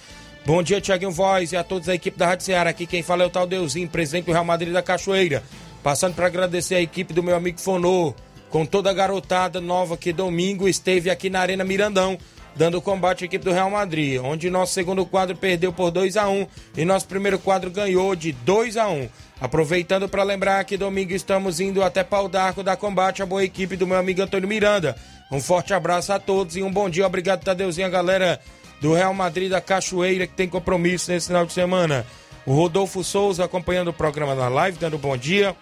Bom 0.45 0.61
dia, 0.61 0.79
Thiaguinho 0.79 1.11
Voz 1.11 1.51
e 1.51 1.57
a 1.57 1.63
todos 1.63 1.87
da 1.87 1.95
equipe 1.95 2.17
da 2.17 2.27
Rádio 2.27 2.45
Ceará. 2.45 2.69
Aqui 2.69 2.85
quem 2.85 3.01
fala 3.01 3.23
é 3.23 3.25
o 3.25 3.29
Tal 3.29 3.47
Deusinho, 3.47 3.89
presidente 3.89 4.25
do 4.25 4.31
Real 4.31 4.45
Madrid 4.45 4.71
da 4.71 4.81
Cachoeira. 4.81 5.43
Passando 5.81 6.13
para 6.13 6.27
agradecer 6.27 6.75
a 6.75 6.81
equipe 6.81 7.13
do 7.13 7.23
meu 7.23 7.35
amigo 7.35 7.59
Fonô, 7.59 8.13
com 8.49 8.65
toda 8.65 8.89
a 8.89 8.93
garotada 8.93 9.59
nova 9.59 9.97
que 9.97 10.13
domingo 10.13 10.67
esteve 10.67 11.09
aqui 11.09 11.29
na 11.29 11.39
Arena 11.39 11.63
Mirandão, 11.63 12.17
dando 12.55 12.81
combate 12.81 13.23
à 13.23 13.25
equipe 13.25 13.43
do 13.43 13.51
Real 13.51 13.69
Madrid, 13.69 14.19
onde 14.23 14.49
nosso 14.49 14.73
segundo 14.73 15.05
quadro 15.05 15.35
perdeu 15.35 15.73
por 15.73 15.91
2 15.91 16.17
a 16.17 16.29
1 16.29 16.47
e 16.77 16.85
nosso 16.85 17.07
primeiro 17.07 17.37
quadro 17.37 17.69
ganhou 17.69 18.15
de 18.15 18.31
2 18.31 18.77
a 18.77 18.87
1 18.87 19.09
Aproveitando 19.39 20.07
para 20.07 20.23
lembrar 20.23 20.63
que 20.63 20.77
domingo 20.77 21.11
estamos 21.11 21.59
indo 21.59 21.83
até 21.83 22.03
Pau 22.03 22.29
d'Arco 22.29 22.63
da 22.63 22.77
combate 22.77 23.21
à 23.21 23.25
boa 23.25 23.43
equipe 23.43 23.75
do 23.75 23.85
meu 23.85 23.97
amigo 23.97 24.21
Antônio 24.21 24.47
Miranda. 24.47 24.95
Um 25.29 25.41
forte 25.41 25.73
abraço 25.73 26.13
a 26.13 26.19
todos 26.19 26.55
e 26.55 26.63
um 26.63 26.71
bom 26.71 26.89
dia. 26.89 27.05
Obrigado, 27.05 27.43
Tadeuzinho, 27.43 27.85
a 27.85 27.89
galera 27.89 28.39
do 28.79 28.93
Real 28.93 29.13
Madrid 29.13 29.49
da 29.49 29.59
Cachoeira 29.59 30.25
que 30.25 30.33
tem 30.33 30.47
compromisso 30.47 31.11
nesse 31.11 31.27
final 31.27 31.45
de 31.45 31.51
semana. 31.51 32.05
O 32.45 32.53
Rodolfo 32.53 33.03
Souza 33.03 33.43
acompanhando 33.43 33.89
o 33.89 33.93
programa 33.93 34.35
na 34.35 34.47
live, 34.47 34.77
dando 34.77 34.97
bom 34.97 35.17
dia. 35.17 35.53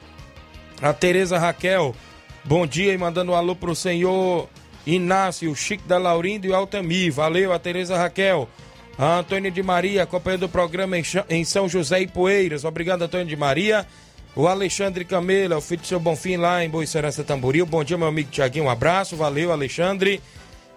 A 0.80 0.94
Tereza 0.94 1.40
Raquel, 1.40 1.96
bom 2.44 2.68
dia 2.68 2.94
e 2.94 2.98
mandando 2.98 3.32
um 3.32 3.36
alô 3.36 3.56
pro 3.56 3.74
senhor 3.74 4.48
Inácio, 4.86 5.56
Chico 5.56 5.88
da 5.88 5.98
Laurindo 5.98 6.48
e 6.48 6.54
Altamir. 6.54 7.12
Valeu, 7.12 7.54
a 7.54 7.60
Tereza 7.60 7.98
Raquel. 7.98 8.50
A 8.98 9.20
Antônia 9.20 9.50
de 9.50 9.64
Maria, 9.64 10.04
acompanhando 10.04 10.44
o 10.44 10.50
programa 10.50 10.96
em 11.30 11.44
São 11.44 11.68
José 11.68 12.02
e 12.02 12.08
Poeiras. 12.08 12.64
Obrigado, 12.64 13.02
Antônio 13.02 13.26
de 13.26 13.36
Maria. 13.36 13.88
O 14.36 14.48
Alexandre 14.48 15.06
Camela, 15.06 15.58
o 15.58 15.62
filho 15.62 15.82
do 15.82 15.88
seu 15.88 16.00
Bonfim 16.00 16.38
lá 16.38 16.64
em 16.64 16.70
Boicerança 16.70 17.24
Tamboril. 17.24 17.66
Bom 17.66 17.84
dia, 17.84 17.98
meu 17.98 18.08
amigo 18.08 18.30
Tiaguinho. 18.32 18.66
Um 18.66 18.70
abraço, 18.70 19.16
valeu, 19.16 19.52
Alexandre. 19.52 20.22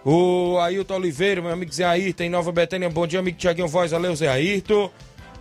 O 0.05 0.59
Ailton 0.59 0.95
Oliveira, 0.95 1.43
meu 1.43 1.51
amigo 1.51 1.73
Zé 1.73 1.85
Ayrton, 1.85 2.25
em 2.25 2.31
Nova 2.31 2.53
Betânia. 2.53 2.89
Bom 2.89 3.07
dia, 3.07 3.19
amigo 3.19 3.39
Tiaguinho 3.39 3.67
Voz. 3.67 3.91
Valeu, 3.91 4.15
Zé 4.15 4.29
Ayrton. 4.29 4.91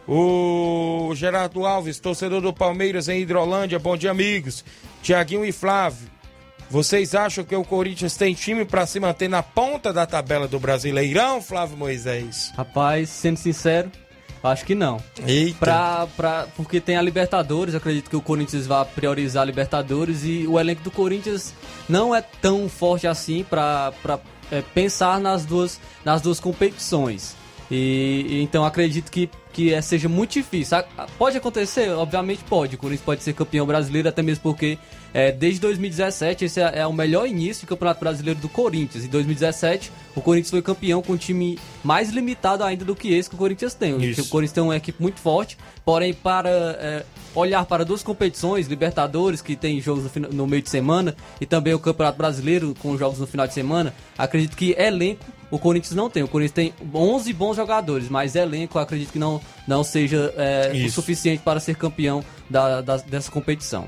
O 0.08 1.12
Gerardo 1.16 1.66
Alves, 1.66 2.00
torcedor 2.00 2.42
do 2.42 2.54
Palmeiras 2.54 3.10
em 3.10 3.22
Hidrolândia. 3.22 3.80
Bom 3.80 3.98
dia, 3.98 4.12
amigos. 4.12 4.64
Tiaguinho 5.02 5.46
e 5.46 5.52
Flávio. 5.52 6.15
Vocês 6.70 7.14
acham 7.16 7.44
que 7.44 7.56
o 7.56 7.64
Corinthians 7.64 8.18
tem 8.18 8.34
time 8.34 8.66
para 8.66 8.86
se 8.86 9.00
manter 9.00 9.28
na 9.30 9.44
ponta 9.44 9.94
da 9.94 10.06
tabela 10.06 10.48
do 10.48 10.60
Brasileirão, 10.60 11.42
Flávio 11.42 11.78
Moisés? 11.78 12.52
Rapaz, 12.58 13.10
sendo 13.10 13.38
sincero, 13.38 13.92
acho 14.44 14.66
que 14.66 14.74
não. 14.76 15.00
Eita. 15.26 15.58
Pra, 15.60 16.08
pra, 16.18 16.48
porque 16.56 16.82
tem 16.82 16.98
a 16.98 17.02
Libertadores, 17.02 17.76
acredito 17.76 18.10
que 18.10 18.16
o 18.16 18.22
Corinthians 18.22 18.66
vai 18.68 18.84
priorizar 18.84 19.44
a 19.44 19.46
Libertadores 19.46 20.24
e 20.24 20.46
o 20.48 20.60
elenco 20.60 20.82
do 20.84 20.92
Corinthians 20.92 21.54
não 21.88 22.14
é 22.16 22.22
tão 22.22 22.68
forte 22.68 23.06
assim 23.08 23.44
pra, 23.48 23.94
pra 24.02 24.20
é, 24.52 24.62
pensar 24.74 25.20
nas 25.20 25.46
duas, 25.46 25.80
nas 26.04 26.22
duas 26.22 26.40
competições. 26.40 27.36
E, 27.72 28.42
então 28.44 28.64
acredito 28.64 29.12
que, 29.12 29.28
que 29.52 29.74
é- 29.74 29.82
seja 29.82 30.08
muito 30.08 30.34
difícil. 30.34 30.78
Pode 31.18 31.38
acontecer? 31.38 31.90
Obviamente 31.92 32.44
pode. 32.44 32.76
O 32.76 32.78
Corinthians 32.78 33.06
pode 33.06 33.24
ser 33.24 33.34
campeão 33.34 33.66
brasileiro, 33.66 34.08
até 34.10 34.22
mesmo 34.22 34.44
porque 34.44 34.78
é, 35.18 35.32
desde 35.32 35.62
2017 35.62 36.44
esse 36.44 36.60
é, 36.60 36.80
é 36.80 36.86
o 36.86 36.92
melhor 36.92 37.26
início 37.26 37.66
do 37.66 37.70
Campeonato 37.70 38.02
Brasileiro 38.02 38.38
do 38.42 38.50
Corinthians. 38.50 39.06
Em 39.06 39.08
2017, 39.08 39.90
o 40.14 40.20
Corinthians 40.22 40.52
foi 40.52 40.62
campeão 40.62 41.02
com 41.02 41.14
um 41.14 41.18
time 41.18 41.58
mais 41.82 42.10
limitado 42.10 42.66
ainda 42.66 42.84
do 42.84 42.94
que 42.94 43.14
esse 43.14 43.30
que 43.30 43.36
o 43.36 43.38
Corinthians 43.38 43.74
tem. 43.74 43.96
Isso. 44.04 44.24
O 44.24 44.28
Corinthians 44.28 44.52
tem 44.54 44.62
uma 44.64 44.76
equipe 44.76 45.02
muito 45.02 45.22
forte, 45.22 45.58
porém, 45.86 46.14
para 46.14 46.50
é, 46.50 47.06
olhar 47.34 47.66
para 47.66 47.86
duas 47.86 48.04
competições, 48.04 48.68
Libertadores, 48.68 49.42
que 49.42 49.56
tem 49.56 49.80
jogos 49.80 50.04
no, 50.16 50.28
no 50.30 50.48
meio 50.48 50.62
de 50.62 50.70
semana, 50.70 51.16
e 51.40 51.46
também 51.46 51.74
o 51.74 51.80
Campeonato 51.80 52.18
Brasileiro, 52.18 52.76
com 52.80 52.98
jogos 52.98 53.18
no 53.20 53.26
final 53.26 53.48
de 53.48 53.54
semana, 53.54 53.94
acredito 54.18 54.58
que 54.58 54.76
elenco 54.78 55.24
o 55.50 55.58
Corinthians 55.58 55.96
não 55.96 56.10
tem. 56.10 56.24
O 56.24 56.28
Corinthians 56.28 56.52
tem 56.54 56.74
11 56.94 57.32
bons 57.32 57.56
jogadores, 57.56 58.10
mas 58.10 58.36
elenco 58.36 58.78
acredito 58.80 59.14
que 59.14 59.20
não, 59.20 59.40
não 59.66 59.82
seja 59.82 60.34
é, 60.36 60.74
o 60.86 60.90
suficiente 60.92 61.42
para 61.42 61.62
ser 61.62 61.78
campeão 61.78 62.22
da, 62.50 62.82
da- 62.82 62.98
dessa 62.98 63.32
competição. 63.32 63.88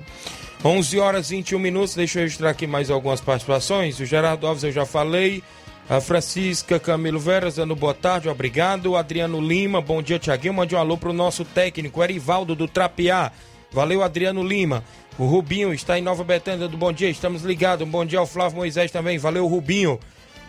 11 0.64 1.00
horas 1.00 1.32
e 1.32 1.36
21 1.38 1.60
minutos. 1.60 1.96
Deixa 1.96 2.20
eu 2.20 2.24
registrar 2.24 2.50
aqui 2.50 2.66
mais 2.66 2.90
algumas 2.90 3.22
participações. 3.22 4.00
O 4.00 4.06
Gerardo 4.06 4.48
Alves 4.48 4.64
eu 4.64 4.72
já 4.72 4.86
falei. 4.86 5.44
A 5.90 6.02
Francisca 6.02 6.78
Camilo 6.80 7.18
Veras 7.18 7.56
dando 7.56 7.74
boa 7.74 7.94
tarde, 7.94 8.28
obrigado. 8.28 8.88
O 8.88 8.98
Adriano 8.98 9.40
Lima, 9.40 9.80
bom 9.80 10.02
dia, 10.02 10.20
Tiaguinho. 10.20 10.54
Mande 10.54 10.76
um 10.76 10.78
alô 10.78 10.98
pro 10.98 11.14
nosso 11.14 11.46
técnico, 11.46 12.04
Erivaldo 12.04 12.56
do 12.56 12.68
Trapiá. 12.68 13.32
Valeu, 13.72 14.04
Adriano 14.04 14.44
Lima. 14.44 14.84
O 15.18 15.26
Rubinho 15.26 15.74
está 15.74 15.98
em 15.98 16.02
Nova 16.02 16.26
Betânia, 16.26 16.60
dando 16.60 16.78
bom 16.78 16.92
dia, 16.92 17.10
estamos 17.10 17.44
ligados. 17.44 17.88
Um 17.88 17.90
bom 17.90 18.06
dia 18.06 18.20
ao 18.20 18.28
Flávio 18.28 18.58
Moisés 18.58 18.92
também. 18.92 19.18
Valeu, 19.18 19.48
Rubinho. 19.48 19.98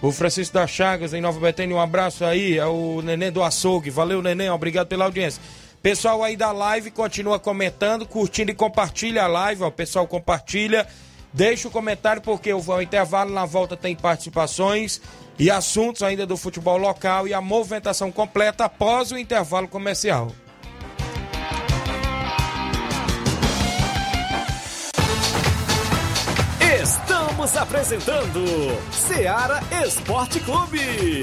O 0.03 0.11
Francisco 0.11 0.55
da 0.55 0.67
Chagas 0.67 1.15
em 1.15 1.21
Nova 1.21 1.39
Betânia, 1.39 1.75
um 1.75 1.81
abraço 1.81 2.25
aí. 2.25 2.59
É 2.59 2.67
o 2.67 3.01
Neném 3.01 3.31
do 3.31 3.43
Açougue. 3.43 3.91
Valeu, 3.91 4.21
Neném, 4.21 4.51
obrigado 4.51 4.89
pela 4.89 5.05
audiência. 5.05 5.41
Pessoal 5.83 6.25
aí 6.25 6.37
da 6.37 6.51
live 6.51 6.91
continua 6.91 7.39
comentando, 7.39 8.07
curtindo 8.07 8.51
e 8.51 8.55
compartilha 8.55 9.25
a 9.25 9.27
live, 9.29 9.63
ó. 9.63 9.71
Pessoal 9.71 10.07
compartilha. 10.07 10.87
Deixa 11.33 11.69
o 11.69 11.71
comentário 11.71 12.21
porque 12.21 12.53
o 12.53 12.59
o 12.59 12.83
intervalo 12.83 13.31
na 13.31 13.45
volta 13.45 13.77
tem 13.77 13.95
participações 13.95 15.01
e 15.39 15.51
assuntos 15.51 16.03
ainda 16.03 16.27
do 16.27 16.37
futebol 16.37 16.79
local 16.79 17.29
e 17.29 17.35
a 17.35 17.41
movimentação 17.41 18.11
completa 18.11 18.65
após 18.65 19.13
o 19.13 19.19
intervalo 19.19 19.69
comercial. 19.69 20.33
Estamos 26.83 27.57
apresentando 27.57 28.45
Seara 28.91 29.61
Esporte 29.85 30.41
Clube. 30.41 31.23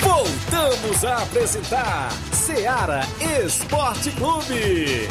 Voltamos 0.06 1.04
a 1.04 1.24
apresentar 1.24 2.12
Seara 2.32 3.02
Esporte 3.44 4.12
Clube. 4.12 5.08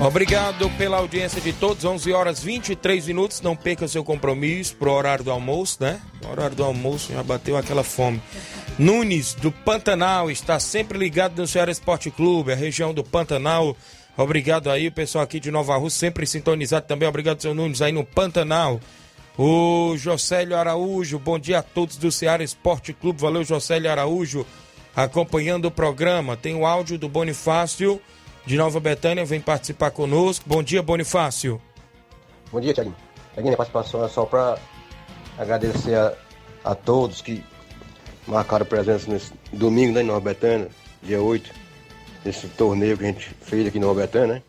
Obrigado 0.00 0.70
pela 0.78 0.96
audiência 0.96 1.42
de 1.42 1.52
todos. 1.52 1.84
11 1.84 2.10
horas 2.14 2.42
23 2.42 3.06
minutos. 3.06 3.42
Não 3.42 3.54
perca 3.54 3.86
seu 3.86 4.02
compromisso 4.02 4.74
pro 4.76 4.92
horário 4.92 5.22
do 5.22 5.30
almoço, 5.30 5.76
né? 5.78 6.00
O 6.24 6.30
horário 6.30 6.56
do 6.56 6.64
almoço 6.64 7.12
já 7.12 7.22
bateu 7.22 7.54
aquela 7.54 7.84
fome. 7.84 8.22
Nunes, 8.80 9.34
do 9.34 9.52
Pantanal, 9.52 10.30
está 10.30 10.58
sempre 10.58 10.96
ligado 10.96 11.36
no 11.36 11.46
Ceará 11.46 11.70
Esporte 11.70 12.10
Clube, 12.10 12.50
a 12.50 12.56
região 12.56 12.94
do 12.94 13.04
Pantanal. 13.04 13.76
Obrigado 14.16 14.70
aí, 14.70 14.88
o 14.88 14.92
pessoal 14.92 15.22
aqui 15.22 15.38
de 15.38 15.50
Nova 15.50 15.76
Rússia, 15.76 16.00
sempre 16.00 16.26
sintonizado 16.26 16.86
também. 16.86 17.06
Obrigado, 17.06 17.42
seu 17.42 17.52
Nunes, 17.52 17.82
aí 17.82 17.92
no 17.92 18.06
Pantanal. 18.06 18.80
O 19.36 19.94
Josélio 19.98 20.56
Araújo, 20.56 21.18
bom 21.18 21.38
dia 21.38 21.58
a 21.58 21.62
todos 21.62 21.98
do 21.98 22.10
Ceará 22.10 22.42
Esporte 22.42 22.94
Clube. 22.94 23.20
Valeu, 23.20 23.44
Josélio 23.44 23.90
Araújo, 23.90 24.46
acompanhando 24.96 25.66
o 25.66 25.70
programa. 25.70 26.34
Tem 26.34 26.54
o 26.54 26.64
áudio 26.64 26.98
do 26.98 27.06
Bonifácio, 27.06 28.00
de 28.46 28.56
Nova 28.56 28.80
Betânia, 28.80 29.26
vem 29.26 29.42
participar 29.42 29.90
conosco. 29.90 30.46
Bom 30.48 30.62
dia, 30.62 30.82
Bonifácio. 30.82 31.60
Bom 32.50 32.62
dia, 32.62 32.72
Tiaguinho. 32.72 32.96
Tiaguinho, 33.34 33.52
a 33.52 33.56
participação 33.58 34.02
é 34.06 34.08
só 34.08 34.24
para 34.24 34.56
agradecer 35.36 35.96
a, 35.96 36.14
a 36.64 36.74
todos 36.74 37.20
que 37.20 37.44
marcaram 38.30 38.64
presença 38.64 39.10
nesse 39.10 39.32
domingo 39.52 39.92
né, 39.92 40.02
em 40.02 40.06
Nova 40.06 40.20
Betânia, 40.20 40.68
dia 41.02 41.20
8, 41.20 41.50
nesse 42.24 42.46
torneio 42.48 42.96
que 42.96 43.04
a 43.04 43.08
gente 43.08 43.30
fez 43.42 43.66
aqui 43.66 43.78
em 43.78 43.80
Nova 43.80 44.00
Betânia, 44.00 44.36
né? 44.36 44.42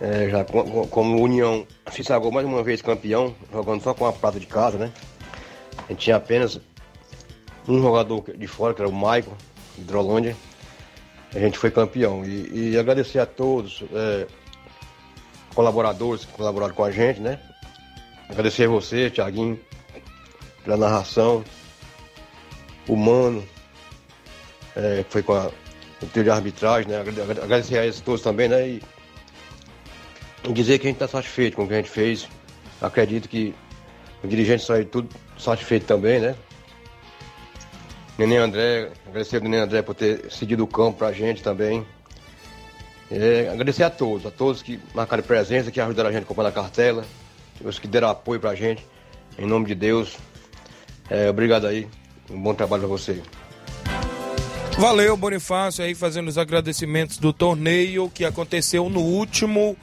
É, 0.00 0.28
já 0.28 0.44
com- 0.44 0.86
como 0.88 1.20
União 1.22 1.66
se 1.92 2.04
sagrou 2.04 2.30
mais 2.30 2.46
uma 2.46 2.62
vez 2.62 2.82
campeão, 2.82 3.34
jogando 3.52 3.82
só 3.82 3.94
com 3.94 4.06
a 4.06 4.12
prata 4.12 4.38
de 4.38 4.46
casa, 4.46 4.78
né? 4.78 4.92
A 5.88 5.92
gente 5.92 6.00
tinha 6.00 6.16
apenas 6.16 6.60
um 7.66 7.80
jogador 7.80 8.24
de 8.36 8.46
fora, 8.46 8.74
que 8.74 8.80
era 8.80 8.88
o 8.88 8.92
Maicon, 8.92 9.34
de 9.76 9.82
Hidrolândia. 9.82 10.36
A 11.34 11.38
gente 11.38 11.58
foi 11.58 11.70
campeão. 11.70 12.24
E, 12.24 12.70
e 12.72 12.78
agradecer 12.78 13.18
a 13.18 13.26
todos, 13.26 13.82
é, 13.92 14.26
colaboradores 15.54 16.24
que 16.24 16.32
colaboraram 16.32 16.74
com 16.74 16.84
a 16.84 16.90
gente, 16.90 17.20
né? 17.20 17.38
Agradecer 18.28 18.64
a 18.64 18.68
você, 18.68 19.10
Tiaguinho, 19.10 19.58
pela 20.64 20.76
narração, 20.76 21.42
o 22.88 22.96
Mano, 22.96 23.46
é, 24.74 25.04
foi 25.08 25.22
com 25.22 25.34
a, 25.34 25.50
o 26.02 26.06
trio 26.06 26.24
de 26.24 26.30
arbitragem, 26.30 26.88
né? 26.90 27.00
Agrade- 27.00 27.20
agrade- 27.20 27.40
Agradecer 27.40 27.78
a 27.78 27.84
eles 27.84 28.00
todos 28.00 28.22
também, 28.22 28.48
né? 28.48 28.66
E, 28.68 28.82
e 30.44 30.52
dizer 30.52 30.78
que 30.78 30.86
a 30.86 30.90
gente 30.90 30.96
está 31.02 31.08
satisfeito 31.08 31.56
com 31.56 31.64
o 31.64 31.68
que 31.68 31.74
a 31.74 31.76
gente 31.78 31.90
fez. 31.90 32.28
Acredito 32.80 33.28
que 33.28 33.54
o 34.22 34.28
dirigente 34.28 34.64
saiu 34.64 34.84
tudo 34.86 35.08
satisfeito 35.38 35.86
também, 35.86 36.20
né? 36.20 36.34
Neném 38.16 38.38
André, 38.38 38.90
agradecer 39.06 39.36
ao 39.36 39.42
Neném 39.42 39.60
André 39.60 39.82
por 39.82 39.94
ter 39.94 40.30
cedido 40.30 40.64
o 40.64 40.66
campo 40.66 40.98
pra 40.98 41.12
gente 41.12 41.42
também. 41.42 41.86
É, 43.10 43.48
agradecer 43.48 43.84
a 43.84 43.90
todos, 43.90 44.26
a 44.26 44.30
todos 44.30 44.60
que 44.60 44.78
marcaram 44.94 45.22
presença, 45.22 45.70
que 45.70 45.80
ajudaram 45.80 46.10
a 46.10 46.12
gente 46.12 46.24
a 46.24 46.26
comprar 46.26 46.44
na 46.44 46.52
cartela, 46.52 47.04
os 47.64 47.78
que 47.78 47.86
deram 47.86 48.08
apoio 48.08 48.40
pra 48.40 48.54
gente. 48.54 48.84
Em 49.38 49.46
nome 49.46 49.66
de 49.66 49.74
Deus, 49.74 50.16
é, 51.08 51.30
obrigado 51.30 51.66
aí. 51.66 51.88
Um 52.30 52.40
bom 52.40 52.54
trabalho 52.54 52.82
pra 52.82 52.88
você. 52.88 53.22
Valeu, 54.78 55.16
Bonifácio, 55.16 55.84
aí 55.84 55.94
fazendo 55.94 56.28
os 56.28 56.38
agradecimentos 56.38 57.18
do 57.18 57.32
torneio 57.32 58.08
que 58.08 58.24
aconteceu 58.24 58.88
no 58.88 59.00
último 59.00 59.76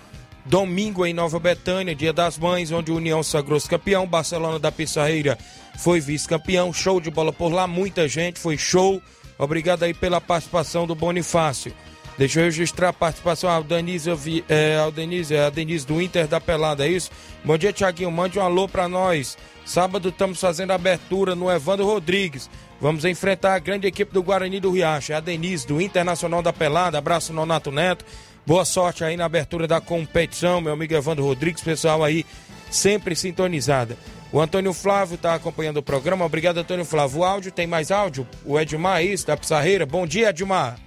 domingo 0.46 1.06
em 1.06 1.14
Nova 1.14 1.40
Betânia, 1.40 1.96
Dia 1.96 2.14
das 2.14 2.38
Mães, 2.38 2.72
onde 2.72 2.92
o 2.92 2.96
União 2.96 3.22
sagrou-se 3.22 3.68
campeão, 3.68 4.08
Barcelona 4.08 4.60
da 4.60 4.72
Pissarreira 4.72 5.38
foi 5.78 6.00
vice-campeão, 6.00 6.72
show 6.72 7.02
de 7.02 7.12
bola 7.12 7.34
por 7.34 7.52
lá, 7.52 7.68
muita 7.68 8.08
gente, 8.08 8.40
foi 8.40 8.58
show. 8.58 9.02
Obrigado 9.38 9.84
aí 9.84 9.94
pela 9.94 10.22
participação 10.22 10.88
do 10.88 10.96
Bonifácio. 10.96 11.74
Deixa 12.18 12.40
eu 12.40 12.46
registrar 12.46 12.90
a 12.90 12.94
participação 12.94 13.50
ao 13.50 13.62
Denise, 13.62 14.14
Vi- 14.16 14.46
é, 14.48 14.78
ao 14.78 14.90
Denise, 14.92 15.36
é 15.36 15.46
a 15.46 15.50
Denise 15.50 15.86
do 15.86 16.02
Inter 16.02 16.28
da 16.28 16.40
Pelada, 16.40 16.86
é 16.86 16.90
isso? 16.90 17.12
Bom 17.44 17.58
dia, 17.58 17.74
Tiaguinho, 17.74 18.10
mande 18.10 18.40
um 18.40 18.42
alô 18.42 18.70
pra 18.70 18.88
nós. 18.88 19.38
Sábado 19.66 20.10
estamos 20.10 20.40
fazendo 20.40 20.72
abertura 20.72 21.36
no 21.36 21.52
Evandro 21.52 21.86
Rodrigues. 21.86 22.50
Vamos 22.80 23.04
enfrentar 23.04 23.56
a 23.56 23.60
grande 23.60 23.86
equipe 23.88 24.14
do 24.14 24.24
Guarani 24.24 24.60
do 24.62 24.72
Riacho. 24.72 25.12
É 25.12 25.16
a 25.16 25.20
Denise 25.20 25.68
do 25.68 25.82
Internacional 25.82 26.42
da 26.42 26.54
Pelada. 26.54 26.98
Abraço, 26.98 27.34
Nonato 27.34 27.72
Neto. 27.72 28.06
Boa 28.46 28.64
sorte 28.64 29.04
aí 29.04 29.18
na 29.18 29.26
abertura 29.26 29.68
da 29.68 29.82
competição, 29.82 30.62
meu 30.62 30.72
amigo 30.74 30.94
Evandro 30.94 31.26
Rodrigues, 31.26 31.64
pessoal 31.64 32.04
aí 32.04 32.26
sempre 32.70 33.16
sintonizada. 33.16 33.98
O 34.32 34.40
Antônio 34.40 34.72
Flávio 34.72 35.16
está 35.16 35.34
acompanhando 35.34 35.78
o 35.78 35.84
programa. 35.84 36.24
Obrigado, 36.26 36.60
Antônio 36.60 36.86
Flávio. 36.86 37.20
O 37.20 37.24
áudio, 37.24 37.52
tem 37.52 37.66
mais 37.68 37.90
áudio? 37.92 38.28
O 38.46 38.60
Edmar, 38.60 39.04
isso, 39.04 39.26
da 39.28 39.36
Pissarreira. 39.36 39.86
Bom 39.86 40.06
dia, 40.06 40.30
Edmar. 40.30 40.78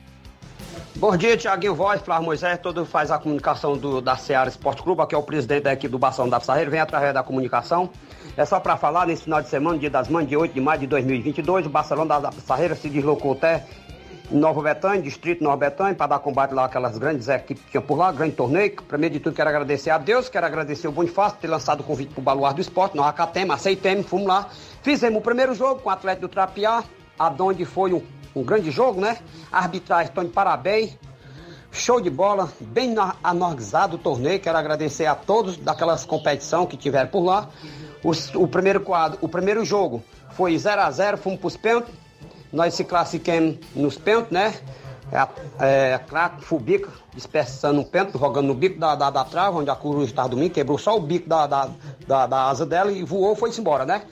Bom 0.97 1.17
dia, 1.17 1.37
Tiaguinho 1.37 1.77
Voz, 1.77 2.01
Flávio 2.01 2.25
Moisés, 2.25 2.59
todo 2.59 2.85
faz 2.85 3.11
a 3.11 3.19
comunicação 3.19 3.77
do, 3.77 4.01
da 4.01 4.17
Seara 4.17 4.49
Esporte 4.49 4.83
Clube, 4.83 5.01
aqui 5.01 5.15
é 5.15 5.19
o 5.19 5.23
presidente 5.23 5.63
da 5.63 5.73
equipe 5.73 5.93
do 5.93 5.99
Bação 5.99 6.29
da 6.29 6.41
Pissarreira, 6.41 6.71
vem 6.71 6.81
através 6.81 7.15
da 7.15 7.23
comunicação. 7.23 7.91
É 8.37 8.45
só 8.45 8.59
para 8.59 8.77
falar, 8.77 9.07
nesse 9.07 9.25
final 9.25 9.41
de 9.41 9.49
semana, 9.49 9.79
dia 9.79 9.91
das 9.91 10.09
mães, 10.09 10.27
dia 10.27 10.39
8 10.39 10.53
de 10.53 10.61
maio 10.61 10.81
de 10.81 10.87
2022, 10.89 11.67
o 11.67 11.69
Barcelona 11.69 12.19
da 12.19 12.33
Pissarreira 12.33 12.75
se 12.75 12.89
deslocou 12.89 13.33
até 13.33 13.65
Nova 14.31 14.61
Betânia, 14.61 15.01
distrito 15.01 15.45
Nova 15.45 15.57
Betânia, 15.57 15.95
para 15.95 16.09
dar 16.09 16.19
combate 16.19 16.53
lá 16.53 16.65
àquelas 16.65 16.99
grandes 16.99 17.29
equipes 17.29 17.63
que 17.63 17.71
tinham 17.71 17.83
por 17.83 17.97
lá, 17.97 18.11
grande 18.11 18.35
torneio. 18.35 18.75
Primeiro 18.83 19.15
de 19.15 19.21
tudo, 19.21 19.37
quero 19.37 19.51
agradecer 19.51 19.91
a 19.91 19.99
Deus, 19.99 20.29
quero 20.29 20.47
agradecer 20.47 20.89
o 20.89 20.93
Bonifácio 20.93 21.37
por 21.37 21.43
ter 21.43 21.49
lançado 21.49 21.81
o 21.81 21.85
convite 21.85 22.13
para 22.13 22.21
o 22.21 22.25
Baluar 22.25 22.55
do 22.55 22.61
Esporte, 22.61 22.97
nós 22.97 23.07
acatemos, 23.07 23.55
aceitemos, 23.55 24.07
fomos 24.07 24.27
lá. 24.27 24.49
Fizemos 24.83 25.21
o 25.21 25.23
primeiro 25.23 25.55
jogo 25.55 25.81
com 25.81 25.91
o 25.91 25.93
Atlético 25.93 26.27
do 26.27 26.29
Trapiá, 26.29 26.83
aonde 27.19 27.65
foi 27.65 27.93
um, 27.93 28.03
um 28.39 28.45
grande 28.45 28.71
jogo, 28.71 29.01
né? 29.01 29.19
Arbitragem, 29.51 30.13
de 30.15 30.29
parabéns. 30.29 30.97
Show 31.71 32.01
de 32.01 32.09
bola, 32.09 32.51
bem 32.61 32.95
anorganizado 33.23 33.97
o 33.97 33.99
torneio. 33.99 34.41
Quero 34.41 34.57
agradecer 34.57 35.07
a 35.07 35.15
todos 35.15 35.57
daquelas 35.59 36.05
competição 36.05 36.65
que 36.67 36.77
tiveram 36.77 37.09
por 37.09 37.21
lá. 37.23 37.49
Os- 38.03 38.35
o 38.35 38.47
primeiro 38.49 38.81
quadro, 38.81 39.19
o 39.21 39.29
primeiro 39.29 39.65
jogo 39.65 40.03
foi 40.31 40.57
0 40.57 40.81
a 40.81 40.91
0 40.91 41.19
fomos 41.19 41.39
para 41.39 41.47
os 41.47 41.57
pênaltis. 41.57 41.95
Nós 42.53 42.73
se 42.75 42.85
classificamos 42.85 43.59
nos 43.77 43.99
pênaltis, 43.99 44.33
né? 44.33 44.55
É, 45.11 45.95
é, 45.95 45.99
craque 46.07 46.45
Fubica 46.45 46.91
dispersando 47.15 47.81
um 47.81 47.85
pênalti, 47.85 48.19
jogando 48.19 48.47
no 48.47 48.55
bico 48.55 48.79
da, 48.79 48.95
da, 48.95 49.11
da 49.11 49.25
trava, 49.25 49.59
onde 49.59 49.71
a 49.71 49.75
coruja 49.75 50.07
estava 50.07 50.29
dormindo, 50.29 50.53
quebrou 50.53 50.77
só 50.79 50.97
o 50.97 51.01
bico 51.01 51.29
da, 51.29 51.47
da, 51.47 51.69
da, 52.07 52.27
da 52.27 52.45
asa 52.49 52.65
dela 52.67 52.93
e 52.93 53.03
voou 53.05 53.35
foi-se 53.35 53.61
embora, 53.61 53.85
né? 53.87 54.03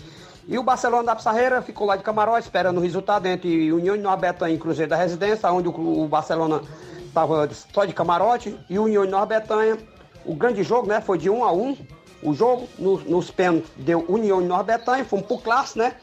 E 0.48 0.58
o 0.58 0.62
Barcelona 0.62 1.02
da 1.02 1.16
Pissarreira 1.16 1.60
ficou 1.60 1.86
lá 1.86 1.96
de 1.96 2.04
camarote 2.04 2.42
esperando 2.44 2.78
o 2.78 2.80
resultado 2.80 3.26
entre 3.26 3.72
União 3.72 3.96
de 3.96 4.16
Betânia 4.20 4.54
e 4.54 4.58
Cruzeiro 4.58 4.90
da 4.90 4.96
Residência, 4.96 5.50
onde 5.50 5.68
o, 5.68 6.06
Barcelona 6.06 6.60
estava 7.06 7.48
só 7.74 7.84
de 7.84 7.92
camarote 7.92 8.56
e 8.70 8.78
União 8.78 9.04
de 9.04 9.10
Nova 9.10 9.26
Betânia. 9.26 9.76
O 10.24 10.34
grande 10.34 10.62
jogo, 10.62 10.86
né? 10.86 11.00
Foi 11.00 11.18
de 11.18 11.28
1 11.28 11.44
a 11.44 11.52
1 11.52 11.76
o 12.22 12.32
jogo. 12.32 12.68
No- 12.78 12.98
nos 13.00 13.30
pênaltis 13.30 13.70
deu 13.76 14.04
União 14.08 14.40
de 14.40 14.46
Nova 14.46 14.62
Betânia, 14.62 15.04
fomos 15.04 15.26
pro 15.26 15.38
classe, 15.38 15.76
né? 15.76 15.94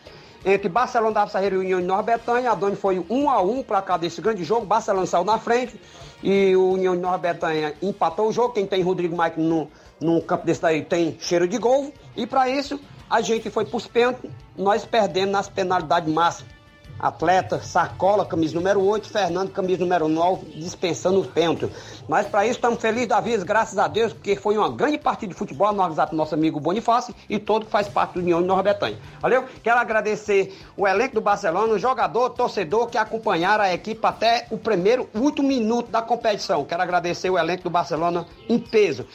Entre 0.45 0.67
Barcelona 0.67 1.13
da 1.13 1.25
Pissarreira 1.25 1.55
e 1.55 1.59
União 1.59 1.79
de 1.79 1.87
Nova 1.87 2.03
Betânia, 2.03 2.51
a 2.51 2.55
Doni 2.55 2.75
foi 2.75 3.05
1 3.09 3.29
a 3.29 3.41
1 3.41 3.63
para 3.63 3.81
cá 3.81 3.95
desse 3.95 4.19
grande 4.19 4.43
jogo. 4.43 4.65
Barcelona 4.65 5.05
saiu 5.05 5.23
na 5.23 5.37
frente 5.37 5.79
e 6.21 6.53
o 6.53 6.71
União 6.73 6.93
de 6.97 7.01
Nova 7.01 7.17
Betânia 7.17 7.73
empatou 7.81 8.27
o 8.27 8.33
jogo. 8.33 8.53
Quem 8.53 8.65
tem 8.67 8.81
Rodrigo 8.81 9.15
no, 9.37 9.69
num 10.01 10.19
campo 10.19 10.45
desse 10.45 10.61
daí 10.61 10.81
tem 10.83 11.15
cheiro 11.17 11.47
de 11.47 11.57
gol. 11.57 11.93
E 12.17 12.27
para 12.27 12.49
isso, 12.49 12.77
a 13.09 13.21
gente 13.21 13.49
foi 13.49 13.65
pros 13.65 13.87
pênaltis, 13.87 14.29
nós 14.57 14.85
perdemos 14.85 15.31
nas 15.31 15.49
penalidades 15.49 16.11
máximas. 16.11 16.53
Atleta, 16.99 17.59
Sacola, 17.61 18.25
camisa 18.25 18.55
número 18.55 18.81
8, 18.81 19.09
Fernando, 19.09 19.51
camisa 19.51 19.81
número 19.81 20.07
9, 20.07 20.45
dispensando 20.51 21.19
os 21.19 21.27
pênaltis. 21.27 21.69
Mas 22.07 22.27
para 22.27 22.45
isso 22.45 22.55
estamos 22.55 22.79
felizes 22.79 23.09
da 23.09 23.19
vida, 23.19 23.43
graças 23.43 23.77
a 23.77 23.87
Deus, 23.87 24.13
porque 24.13 24.35
foi 24.35 24.57
uma 24.57 24.69
grande 24.69 24.97
partida 24.97 25.33
de 25.33 25.37
futebol 25.37 25.67
organizada 25.67 26.09
pelo 26.09 26.17
nosso 26.17 26.33
amigo 26.33 26.59
Bonifácio 26.59 27.13
e 27.29 27.37
todo 27.39 27.65
que 27.65 27.71
faz 27.71 27.89
parte 27.89 28.13
do 28.13 28.19
União 28.19 28.41
de 28.41 28.47
Nova 28.47 28.63
Betânia. 28.63 28.97
Valeu? 29.19 29.43
Quero 29.61 29.79
agradecer 29.79 30.57
o 30.77 30.87
elenco 30.87 31.15
do 31.15 31.21
Barcelona, 31.21 31.73
o 31.73 31.79
jogador, 31.79 32.29
torcedor 32.29 32.87
que 32.87 32.97
acompanharam 32.97 33.65
a 33.65 33.73
equipe 33.73 33.99
até 34.05 34.47
o 34.49 34.57
primeiro, 34.57 35.09
último 35.13 35.47
minuto 35.47 35.91
da 35.91 36.01
competição. 36.01 36.63
Quero 36.63 36.81
agradecer 36.81 37.29
o 37.29 37.37
elenco 37.37 37.63
do 37.63 37.69
Barcelona 37.69 38.25
em 38.47 38.57
peso. 38.57 39.05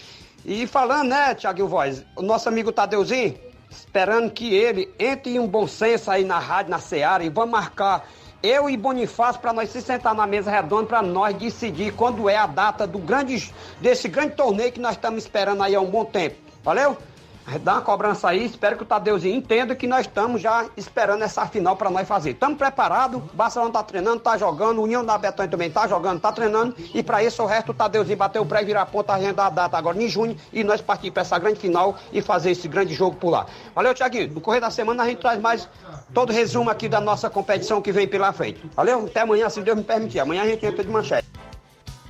E 0.45 0.67
falando, 0.67 1.09
né, 1.09 1.35
Thiago 1.35 1.67
Voz, 1.67 2.05
o 2.17 2.23
nosso 2.23 2.49
amigo 2.49 2.71
Tadeuzinho, 2.71 3.48
esperando 3.71 4.31
que 4.31 4.55
ele 4.55 4.93
entre 4.99 5.35
em 5.35 5.39
um 5.39 5.47
bom 5.47 5.67
senso 5.67 6.11
aí 6.11 6.25
na 6.25 6.39
rádio, 6.39 6.71
na 6.71 6.79
Seara, 6.79 7.25
e 7.25 7.29
vamos 7.29 7.51
marcar 7.51 8.09
eu 8.43 8.71
e 8.71 8.77
Bonifácio 8.77 9.41
para 9.41 9.53
nós 9.53 9.71
se 9.71 9.83
sentar 9.83 10.15
na 10.15 10.27
mesa 10.27 10.51
redonda 10.51 10.87
para 10.87 11.03
nós 11.03 11.35
decidir 11.37 11.93
quando 11.93 12.29
é 12.29 12.37
a 12.37 12.47
data 12.47 12.87
do 12.87 12.99
grande, 12.99 13.53
desse 13.81 14.09
grande 14.09 14.37
torneio 14.37 14.71
que 14.71 14.81
nós 14.81 14.93
estamos 14.93 15.25
esperando 15.25 15.63
aí 15.63 15.75
há 15.75 15.81
um 15.81 15.91
bom 15.91 16.05
tempo. 16.05 16.37
Valeu? 16.63 16.97
Dá 17.63 17.75
uma 17.75 17.83
cobrança 17.83 18.29
aí, 18.29 18.45
espero 18.45 18.77
que 18.77 18.83
o 18.83 18.87
Tadeuzinho 18.87 19.35
entenda 19.37 19.75
que 19.75 19.87
nós 19.87 20.03
estamos 20.03 20.43
já 20.43 20.67
esperando 20.77 21.23
essa 21.23 21.47
final 21.47 21.77
para 21.77 21.89
nós 21.89 22.07
fazer. 22.07 22.33
Estamos 22.33 22.59
preparados, 22.59 23.23
Barcelona 23.33 23.73
tá 23.73 23.83
treinando, 23.83 24.21
tá 24.21 24.37
jogando, 24.37 24.83
União 24.83 25.03
da 25.05 25.17
Betânia 25.17 25.51
também 25.51 25.71
tá 25.71 25.89
jogando, 25.89 26.21
tá 26.21 26.31
treinando, 26.31 26.75
e 26.93 27.03
para 27.03 27.25
isso 27.25 27.43
o 27.43 27.47
resto 27.47 27.73
o 27.73 27.75
Tadeuzinho 27.75 28.19
bateu 28.19 28.43
o 28.43 28.47
pré 28.47 28.63
virar 28.63 28.83
a 28.83 28.87
ponta, 28.87 29.15
agendar 29.15 29.47
a 29.47 29.51
data 29.51 29.79
agora 29.79 30.03
em 30.03 30.09
junho, 30.09 30.37
e 30.53 30.63
nós 30.63 30.81
partir 30.83 31.11
para 31.11 31.23
essa 31.23 31.39
grande 31.39 31.59
final 31.59 31.97
e 32.13 32.21
fazer 32.21 32.51
esse 32.51 32.69
grande 32.69 32.93
jogo 32.93 33.17
por 33.17 33.31
lá. 33.31 33.47
Valeu, 33.75 33.95
Tiaguinho. 33.95 34.35
No 34.35 34.41
correr 34.41 34.61
da 34.61 34.71
semana 34.71 35.05
a 35.05 35.07
gente 35.07 35.21
traz 35.21 35.41
mais 35.41 35.67
todo 36.13 36.33
resumo 36.33 36.69
aqui 36.69 36.89
da 36.89 37.01
nossa 37.01 37.31
competição 37.31 37.81
que 37.81 37.93
vem 37.93 38.07
pela 38.07 38.33
frente. 38.33 38.61
Valeu? 38.77 39.07
Até 39.07 39.21
amanhã, 39.21 39.49
se 39.49 39.63
Deus 39.63 39.77
me 39.79 39.85
permitir. 39.85 40.21
Amanhã 40.21 40.43
a 40.43 40.47
gente 40.47 40.67
entra 40.67 40.85
de 40.85 40.91
manchete. 40.91 41.27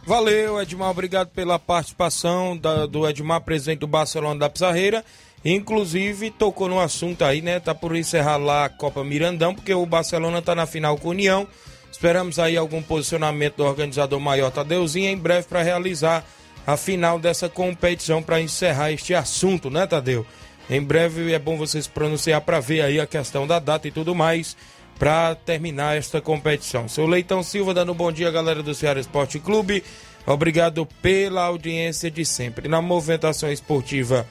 Valeu, 0.04 0.60
Edmar. 0.60 0.90
Obrigado 0.90 1.28
pela 1.28 1.58
participação 1.58 2.56
da- 2.56 2.86
do 2.86 3.06
Edmar, 3.06 3.42
presidente 3.42 3.80
do 3.80 3.86
Barcelona 3.86 4.40
da 4.40 4.48
Pizarreira. 4.48 5.04
Inclusive, 5.44 6.30
tocou 6.30 6.68
no 6.68 6.80
assunto 6.80 7.24
aí, 7.24 7.40
né? 7.40 7.60
Tá 7.60 7.74
por 7.74 7.94
encerrar 7.94 8.36
lá 8.36 8.64
a 8.64 8.68
Copa 8.68 9.04
Mirandão, 9.04 9.54
porque 9.54 9.72
o 9.72 9.86
Barcelona 9.86 10.42
tá 10.42 10.54
na 10.54 10.66
final 10.66 10.96
com 10.98 11.08
a 11.08 11.10
União. 11.12 11.46
Esperamos 11.90 12.38
aí 12.38 12.56
algum 12.56 12.82
posicionamento 12.82 13.56
do 13.56 13.64
organizador 13.64 14.20
maior 14.20 14.50
Tadeuzinho 14.50 15.08
em 15.08 15.16
breve 15.16 15.46
para 15.46 15.62
realizar 15.62 16.24
a 16.66 16.76
final 16.76 17.18
dessa 17.18 17.48
competição 17.48 18.22
para 18.22 18.40
encerrar 18.40 18.92
este 18.92 19.14
assunto, 19.14 19.70
né, 19.70 19.86
Tadeu? 19.86 20.26
Em 20.68 20.82
breve 20.82 21.32
é 21.32 21.38
bom 21.38 21.56
vocês 21.56 21.86
pronunciar 21.86 22.42
para 22.42 22.60
ver 22.60 22.82
aí 22.82 23.00
a 23.00 23.06
questão 23.06 23.46
da 23.46 23.58
data 23.58 23.88
e 23.88 23.90
tudo 23.90 24.14
mais 24.14 24.54
para 24.98 25.34
terminar 25.34 25.96
esta 25.96 26.20
competição. 26.20 26.88
Seu 26.88 27.06
Leitão 27.06 27.42
Silva 27.42 27.72
dando 27.72 27.94
bom 27.94 28.12
dia, 28.12 28.30
galera 28.30 28.62
do 28.62 28.74
Ceará 28.74 29.00
Esporte 29.00 29.38
Clube. 29.38 29.82
Obrigado 30.26 30.86
pela 31.00 31.44
audiência 31.44 32.10
de 32.10 32.24
sempre. 32.24 32.68
Na 32.68 32.82
movimentação 32.82 33.50
esportiva 33.50 34.26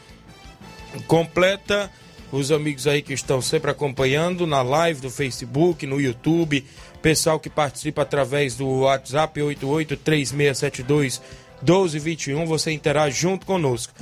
completa, 1.08 1.92
os 2.32 2.52
amigos 2.52 2.88
aí 2.88 3.02
que 3.02 3.14
estão 3.14 3.42
sempre 3.42 3.72
acompanhando 3.72 4.46
na 4.46 4.62
live 4.62 5.02
do 5.02 5.10
Facebook, 5.10 5.86
no 5.86 6.00
YouTube, 6.02 6.66
pessoal 7.02 7.40
que 7.40 7.50
participa 7.50 8.02
através 8.02 8.56
do 8.56 8.68
WhatsApp 8.82 9.42
883672 9.42 11.22
1221, 11.62 12.46
você 12.46 12.72
interage 12.72 13.20
junto 13.20 13.46
conosco. 13.46 13.94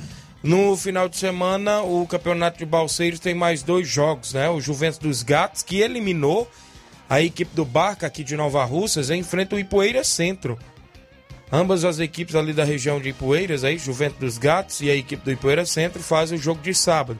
No 0.42 0.76
final 0.76 1.08
de 1.08 1.16
semana, 1.16 1.82
o 1.82 2.06
Campeonato 2.06 2.58
de 2.58 2.66
Balseiros 2.66 3.18
tem 3.18 3.34
mais 3.34 3.62
dois 3.62 3.88
jogos, 3.88 4.34
né? 4.34 4.48
O 4.48 4.60
Juventus 4.60 4.98
dos 4.98 5.22
Gatos, 5.22 5.62
que 5.62 5.80
eliminou 5.80 6.48
a 7.08 7.20
equipe 7.20 7.54
do 7.54 7.64
Barca 7.64 8.06
aqui 8.06 8.22
de 8.22 8.36
Nova 8.36 8.64
Russas, 8.64 9.10
enfrenta 9.10 9.56
o 9.56 9.58
Ipueira 9.58 10.04
Centro. 10.04 10.58
Ambas 11.50 11.84
as 11.84 12.00
equipes 12.00 12.34
ali 12.34 12.52
da 12.52 12.64
região 12.64 13.00
de 13.00 13.10
Ipueiras, 13.10 13.62
aí, 13.62 13.78
Juventus 13.78 14.18
dos 14.18 14.38
Gatos 14.38 14.80
e 14.80 14.90
a 14.90 14.96
equipe 14.96 15.24
do 15.24 15.30
Ipueira 15.30 15.64
Centro, 15.64 16.02
fazem 16.02 16.36
o 16.36 16.42
jogo 16.42 16.60
de 16.60 16.74
sábado. 16.74 17.18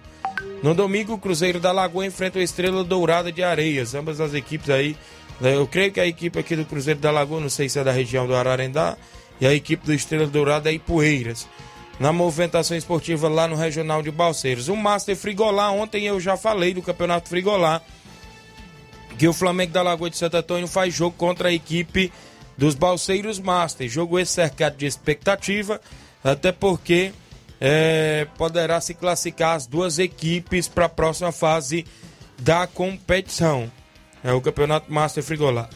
No 0.62 0.74
domingo, 0.74 1.12
o 1.12 1.18
Cruzeiro 1.18 1.60
da 1.60 1.70
Lagoa 1.70 2.06
enfrenta 2.06 2.38
o 2.38 2.42
Estrela 2.42 2.82
Dourada 2.82 3.30
de 3.30 3.42
Areias. 3.42 3.94
Ambas 3.94 4.20
as 4.20 4.34
equipes 4.34 4.68
aí, 4.68 4.96
né, 5.40 5.54
eu 5.54 5.66
creio 5.66 5.92
que 5.92 6.00
a 6.00 6.06
equipe 6.06 6.38
aqui 6.38 6.56
do 6.56 6.64
Cruzeiro 6.64 6.98
da 6.98 7.10
Lagoa, 7.10 7.40
não 7.40 7.48
sei 7.48 7.68
se 7.68 7.78
é 7.78 7.84
da 7.84 7.92
região 7.92 8.26
do 8.26 8.34
Ararendá, 8.34 8.96
e 9.40 9.46
a 9.46 9.54
equipe 9.54 9.86
do 9.86 9.92
Estrela 9.92 10.26
Dourada 10.26 10.70
é 10.70 10.74
Ipueiras. 10.74 11.46
Na 12.00 12.12
movimentação 12.12 12.76
esportiva 12.76 13.28
lá 13.28 13.46
no 13.46 13.54
Regional 13.54 14.02
de 14.02 14.10
Balseiros. 14.10 14.68
O 14.68 14.76
Master 14.76 15.16
Frigolá, 15.16 15.70
ontem 15.70 16.04
eu 16.04 16.18
já 16.18 16.36
falei 16.36 16.74
do 16.74 16.82
Campeonato 16.82 17.28
Frigolá, 17.28 17.80
que 19.16 19.28
o 19.28 19.32
Flamengo 19.32 19.72
da 19.72 19.82
Lagoa 19.82 20.10
de 20.10 20.16
Santo 20.16 20.36
Antônio 20.36 20.66
faz 20.66 20.92
jogo 20.92 21.16
contra 21.16 21.48
a 21.48 21.52
equipe 21.52 22.12
dos 22.56 22.74
Balseiros 22.74 23.38
Master. 23.38 23.88
Jogo 23.88 24.18
esse 24.18 24.32
cercado 24.32 24.76
de 24.76 24.86
expectativa, 24.86 25.80
até 26.22 26.52
porque 26.52 27.12
é, 27.60 28.26
poderá 28.36 28.80
se 28.80 28.94
classificar 28.94 29.56
as 29.56 29.66
duas 29.66 29.98
equipes 29.98 30.68
para 30.68 30.86
a 30.86 30.88
próxima 30.88 31.32
fase 31.32 31.84
da 32.38 32.66
competição. 32.66 33.70
É 34.22 34.32
o 34.32 34.40
Campeonato 34.40 34.92
Master 34.92 35.22
Frigolá. 35.22 35.68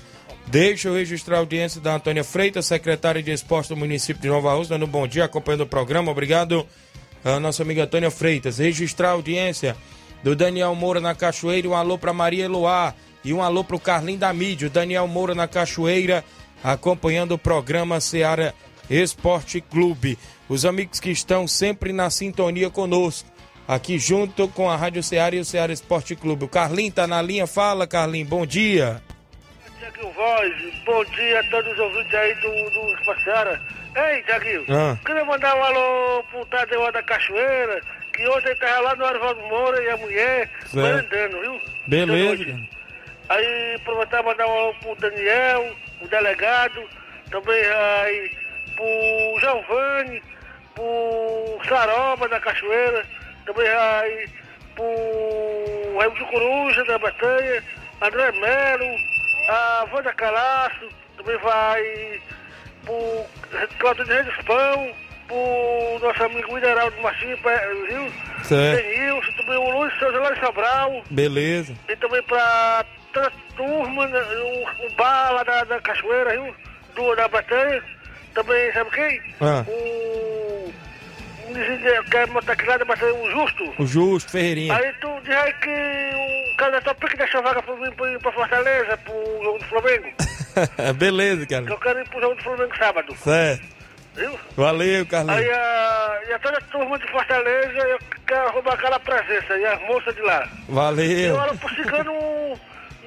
Deixa 0.47 0.89
eu 0.89 0.95
registrar 0.95 1.37
a 1.37 1.41
audiência 1.41 1.81
da 1.81 1.95
Antônia 1.95 2.25
Freitas, 2.25 2.67
secretária 2.67 3.23
de 3.23 3.31
Esporte 3.31 3.69
do 3.69 3.77
município 3.77 4.21
de 4.21 4.29
Nova 4.29 4.53
Rússia, 4.53 4.75
dando 4.75 4.87
um 4.87 4.91
bom 4.91 5.07
dia, 5.07 5.25
acompanhando 5.25 5.61
o 5.61 5.67
programa. 5.67 6.11
Obrigado, 6.11 6.67
a 7.25 7.39
nossa 7.39 7.63
amiga 7.63 7.85
Antônia 7.85 8.11
Freitas. 8.11 8.59
Registrar 8.59 9.11
a 9.11 9.13
audiência 9.13 9.77
do 10.25 10.35
Daniel 10.35 10.75
Moura 10.75 11.01
na 11.01 11.15
Cachoeira, 11.15 11.69
um 11.69 11.75
alô 11.75 11.97
para 11.97 12.13
Maria 12.13 12.47
Eloá 12.47 12.95
e 13.25 13.33
um 13.33 13.43
alô 13.43 13.63
para 13.63 13.77
o 13.77 13.81
Carlinho 13.81 14.19
da 14.19 14.33
Mídia. 14.33 14.67
O 14.67 14.71
Daniel 14.71 15.07
Moura 15.07 15.35
na 15.35 15.47
Cachoeira, 15.47 16.25
acompanhando 16.63 17.33
o 17.33 17.39
programa 17.39 18.01
Seara 18.01 18.55
Esporte 18.89 19.61
Clube. 19.61 20.19
Os 20.49 20.65
amigos 20.65 20.99
que 21.01 21.11
estão 21.11 21.47
sempre 21.47 21.93
na 21.93 22.11
sintonia 22.11 22.71
conosco, 22.71 23.29
aqui 23.69 23.99
junto 23.99 24.49
com 24.49 24.69
a 24.69 24.77
Rádio 24.77 25.03
Seara 25.03 25.37
e 25.37 25.41
o 25.41 25.45
Seara 25.45 25.73
Esporte 25.73 26.17
Clube. 26.17 26.45
O 26.45 26.49
Carlinho 26.49 26.93
tá 26.93 27.07
na 27.07 27.23
linha, 27.23 27.47
fala 27.47 27.87
Carlinho, 27.87 28.27
bom 28.27 28.45
dia. 28.45 29.01
Tiaguinho 29.79 30.13
Voz, 30.13 30.53
bom 30.85 31.05
dia 31.05 31.41
a 31.41 31.45
todos 31.51 31.73
os 31.73 31.79
ouvintes 31.79 32.15
aí 32.15 32.35
do, 32.35 32.49
do 32.71 32.95
Espaciara. 32.99 33.61
Ei, 33.97 34.23
Tiaguinho, 34.25 34.65
Ah. 34.69 34.97
queria 35.05 35.25
mandar 35.25 35.57
um 35.57 35.63
alô 35.65 36.23
pro 36.31 36.45
Tadeu 36.47 36.93
da 36.93 37.03
Cachoeira, 37.03 37.81
que 38.13 38.29
ontem 38.29 38.49
ele 38.51 38.57
tava 38.57 38.81
lá 38.81 38.97
no 38.97 39.05
Arvaldo 39.05 39.41
Moura 39.43 39.83
e 39.83 39.89
a 39.91 39.97
mulher, 39.97 40.51
merendando, 40.75 41.41
viu? 41.41 41.61
Beleza, 41.87 42.45
noite. 42.45 42.71
Aí 43.29 43.75
aproveitar 43.77 44.21
e 44.21 44.27
mandar 44.27 44.47
um 44.47 44.51
alô 44.59 44.75
pro 44.75 44.95
Daniel, 44.97 45.75
o 46.01 46.09
delegado, 46.09 46.89
também 47.31 47.63
aí 47.65 48.37
pro 48.77 49.41
Giovanni, 49.41 50.23
pro 50.75 51.61
Saroba 51.69 52.29
da 52.29 52.41
Cachoeira, 52.41 53.05
também 53.47 53.69
aí 53.69 54.29
pro 54.75 55.99
Raimundo 55.99 56.27
Coruja 56.27 56.85
da 56.85 56.99
Batanha, 56.99 57.63
André 58.01 58.33
Melo, 58.33 58.97
a 59.49 59.87
Wanda 59.93 60.13
Calaço, 60.15 60.89
também 61.17 61.37
vai 61.39 62.21
pro 62.85 63.27
Claudio 63.79 64.05
de 64.05 64.13
Redes 64.13 64.45
Pão, 64.45 64.95
pro 65.29 65.99
nosso 66.01 66.25
amigo 66.25 66.55
Mineral 66.55 66.91
Martins? 67.03 67.39
Certo. 68.45 68.83
Denilson, 68.83 69.33
também 69.37 69.57
o 69.57 69.71
Luiz 69.71 69.93
Souza 69.99 70.19
lá 70.19 70.31
de 70.33 70.41
Sobral, 70.41 71.03
Beleza. 71.11 71.75
e 71.89 71.97
também 71.97 72.23
pra 72.23 72.85
turma, 73.57 74.07
né, 74.07 74.21
o, 74.21 74.87
o 74.87 74.91
bar 74.97 75.33
lá 75.33 75.43
da, 75.43 75.65
da 75.65 75.81
Cachoeira, 75.81 76.31
viu? 76.41 76.55
Do, 76.95 77.15
da 77.17 77.29
Batanha. 77.29 77.83
Também, 78.35 78.73
sabe 78.73 78.91
quem? 78.91 79.21
Ah. 79.41 79.65
O. 79.67 80.73
que 82.11 82.17
é 82.17 82.27
motoquilado, 82.27 82.85
mas 82.87 83.03
é 83.03 83.07
o 83.07 83.31
Justo. 83.31 83.75
O 83.83 83.87
Justo 83.87 84.31
Ferreirinha. 84.31 84.75
Aí 84.77 84.93
tu 85.01 85.09
diz 85.25 85.35
aí 85.35 85.53
que 85.55 86.53
o 86.53 86.57
cara 86.57 86.81
tá 86.81 86.95
pique 86.95 87.17
deixa 87.17 87.43
vaga 87.43 87.63
pra 87.63 87.75
mim 87.77 87.91
pra 87.93 88.13
ir 88.13 88.19
pra 88.21 88.33
Fortaleza, 88.33 88.97
pro 88.99 89.41
jogo 89.43 89.59
do 89.59 89.65
Flamengo. 89.67 90.07
Beleza, 90.97 91.47
Que 91.47 91.55
eu 91.55 91.65
cara. 91.65 91.79
quero 91.81 92.01
ir 92.01 92.09
pro 92.09 92.21
jogo 92.21 92.35
do 92.37 92.43
Flamengo 92.43 92.77
sábado, 92.77 93.17
Certo. 93.17 93.67
viu? 94.15 94.39
Valeu, 94.57 95.01
Aí 95.01 95.07
Carlinhos. 95.07 95.57
a, 95.57 96.21
e 96.29 96.33
a 96.33 96.39
toda 96.39 96.59
a 96.59 96.61
turma 96.63 96.99
de 96.99 97.11
Fortaleza, 97.11 97.79
eu 97.79 97.99
quero 98.27 98.51
roubar 98.53 98.75
aquela 98.75 99.01
presença, 99.01 99.59
e 99.59 99.67
as 99.67 99.81
moças 99.83 100.15
de 100.15 100.23
lá. 100.23 100.49
Eu 100.69 100.75
Valeu. 100.75 101.37
olho 101.37 101.59
pro 101.59 101.69
cigano 101.75 102.61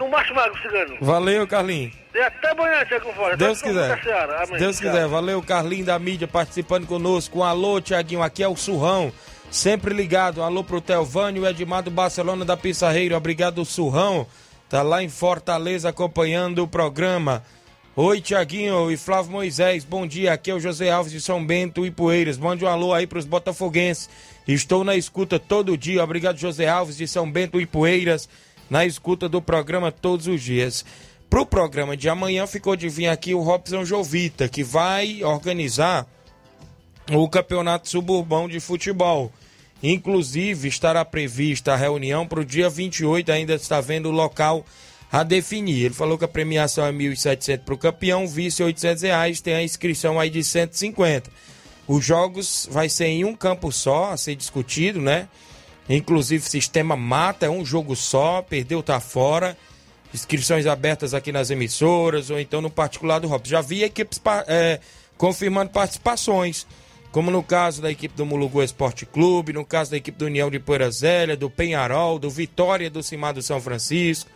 no 0.04 0.10
Macho 0.10 0.34
Mago, 0.34 0.58
cigano. 0.60 0.98
Valeu, 1.02 1.48
Carlinhos. 1.48 1.94
E 2.14 2.20
até 2.20 2.52
amanhã, 2.52 2.86
Tiago 2.86 3.12
Voz. 3.14 3.38
Deus 3.38 3.62
quiser. 3.62 4.00
Amém. 4.44 4.60
Deus 4.60 4.78
Tchau. 4.78 4.92
quiser. 4.92 5.08
Valeu, 5.08 5.42
Carlinho 5.42 5.86
da 5.86 5.98
mídia 5.98 6.28
participando 6.28 6.86
conosco. 6.86 7.40
Um 7.40 7.44
alô, 7.44 7.82
Tiaguinho. 7.82 8.22
Aqui 8.22 8.44
é 8.44 8.48
o 8.48 8.56
Surrão. 8.56 9.12
Sempre 9.50 9.94
ligado. 9.94 10.42
Um 10.42 10.44
alô 10.44 10.64
pro 10.64 10.82
Telvânio, 10.82 11.48
Edmar 11.48 11.84
do 11.84 11.90
Barcelona 11.92 12.46
da 12.46 12.58
Pissarreira. 12.58 13.18
Obrigado, 13.18 13.64
Surrão. 13.66 14.28
Tá 14.70 14.82
lá 14.82 15.04
em 15.04 15.10
Fortaleza 15.10 15.90
acompanhando 15.90 16.64
o 16.64 16.68
programa. 16.68 17.44
Oi, 17.96 18.20
Tiaguinho 18.20 18.92
e 18.92 18.98
Flávio 18.98 19.32
Moisés. 19.32 19.84
Bom 19.84 20.06
dia. 20.06 20.34
Aqui 20.34 20.50
é 20.50 20.54
o 20.54 20.60
José 20.60 20.90
Alves 20.90 21.12
de 21.12 21.22
São 21.22 21.46
Bento 21.46 21.86
e 21.86 21.92
Poeiras. 21.92 22.38
Mande 22.38 22.66
um 22.66 22.68
alô 22.68 22.94
aí 22.94 23.06
pros 23.06 23.26
botafoguenses. 23.26 24.10
Estou 24.48 24.84
na 24.84 24.96
escuta 24.96 25.40
todo 25.40 25.78
dia. 25.78 26.04
Obrigado, 26.04 26.38
José 26.38 26.68
Alves 26.68 26.98
de 26.98 27.08
São 27.08 27.32
Bento 27.32 27.62
e 27.62 27.66
Poeiras. 27.66 28.28
Na 28.74 28.88
escuta 28.88 29.30
do 29.30 29.40
programa 29.40 29.92
todos 29.92 30.26
os 30.26 30.42
dias. 30.42 30.84
Pro 31.30 31.46
programa 31.46 31.96
de 31.96 32.10
amanhã 32.10 32.48
ficou 32.48 32.76
de 32.76 32.90
vir 32.90 33.06
aqui 33.06 33.32
o 33.32 33.40
Robson 33.40 33.86
Jovita, 33.86 34.50
que 34.50 34.64
vai 34.64 35.24
organizar 35.24 36.08
o 37.12 37.30
Campeonato 37.30 37.88
Suburbão 37.88 38.50
de 38.50 38.60
Futebol. 38.60 39.32
Inclusive, 39.84 40.68
estará 40.68 41.06
prevista 41.06 41.74
a 41.74 41.76
reunião 41.76 42.26
para 42.26 42.40
o 42.40 42.44
dia 42.44 42.68
28, 42.68 43.32
ainda 43.32 43.54
está 43.54 43.80
vendo 43.80 44.10
o 44.10 44.12
local 44.12 44.66
a 45.12 45.22
definir. 45.22 45.86
Ele 45.86 45.94
falou 45.94 46.18
que 46.18 46.26
a 46.26 46.28
premiação 46.28 46.84
é 46.84 46.90
R$ 46.90 46.98
1.700 46.98 47.60
para 47.60 47.76
o 47.76 47.78
campeão, 47.78 48.28
vice 48.28 48.64
800 48.64 49.04
reais, 49.04 49.40
tem 49.40 49.54
a 49.54 49.62
inscrição 49.62 50.20
aí 50.20 50.32
de 50.32 50.44
150. 50.44 51.30
Os 51.88 52.04
jogos 52.04 52.68
vai 52.72 52.90
ser 52.90 53.06
em 53.06 53.24
um 53.24 53.36
campo 53.36 53.72
só, 53.72 54.14
a 54.14 54.18
ser 54.18 54.34
discutido, 54.34 55.00
né? 55.00 55.28
Inclusive, 55.90 56.44
sistema 56.44 56.96
mata, 56.96 57.46
é 57.46 57.50
um 57.50 57.66
jogo 57.66 57.96
só, 57.96 58.42
perdeu, 58.42 58.82
tá 58.82 59.00
fora. 59.00 59.58
Inscrições 60.14 60.66
abertas 60.66 61.14
aqui 61.14 61.32
nas 61.32 61.50
emissoras 61.50 62.30
ou 62.30 62.40
então 62.40 62.62
no 62.62 62.70
particular 62.70 63.20
do 63.20 63.28
Robson. 63.28 63.50
Já 63.50 63.62
vi 63.62 63.84
equipes 63.84 64.22
é, 64.48 64.80
confirmando 65.18 65.72
participações, 65.72 66.68
como 67.12 67.32
no 67.32 67.44
caso 67.44 67.82
da 67.82 67.92
equipe 67.92 68.16
do 68.16 68.26
Mulugu 68.26 68.62
Esporte 68.62 69.06
Clube, 69.06 69.54
no 69.54 69.66
caso 69.66 69.92
da 69.92 69.98
equipe 69.98 70.18
do 70.18 70.26
União 70.26 70.50
de 70.50 70.60
Poeira 70.60 70.90
Zélia, 70.90 71.36
do 71.36 71.50
Penharol, 71.50 72.20
do 72.20 72.30
Vitória 72.30 72.90
do 72.90 73.04
Cimar 73.04 73.34
do 73.34 73.42
São 73.42 73.60
Francisco, 73.60 74.30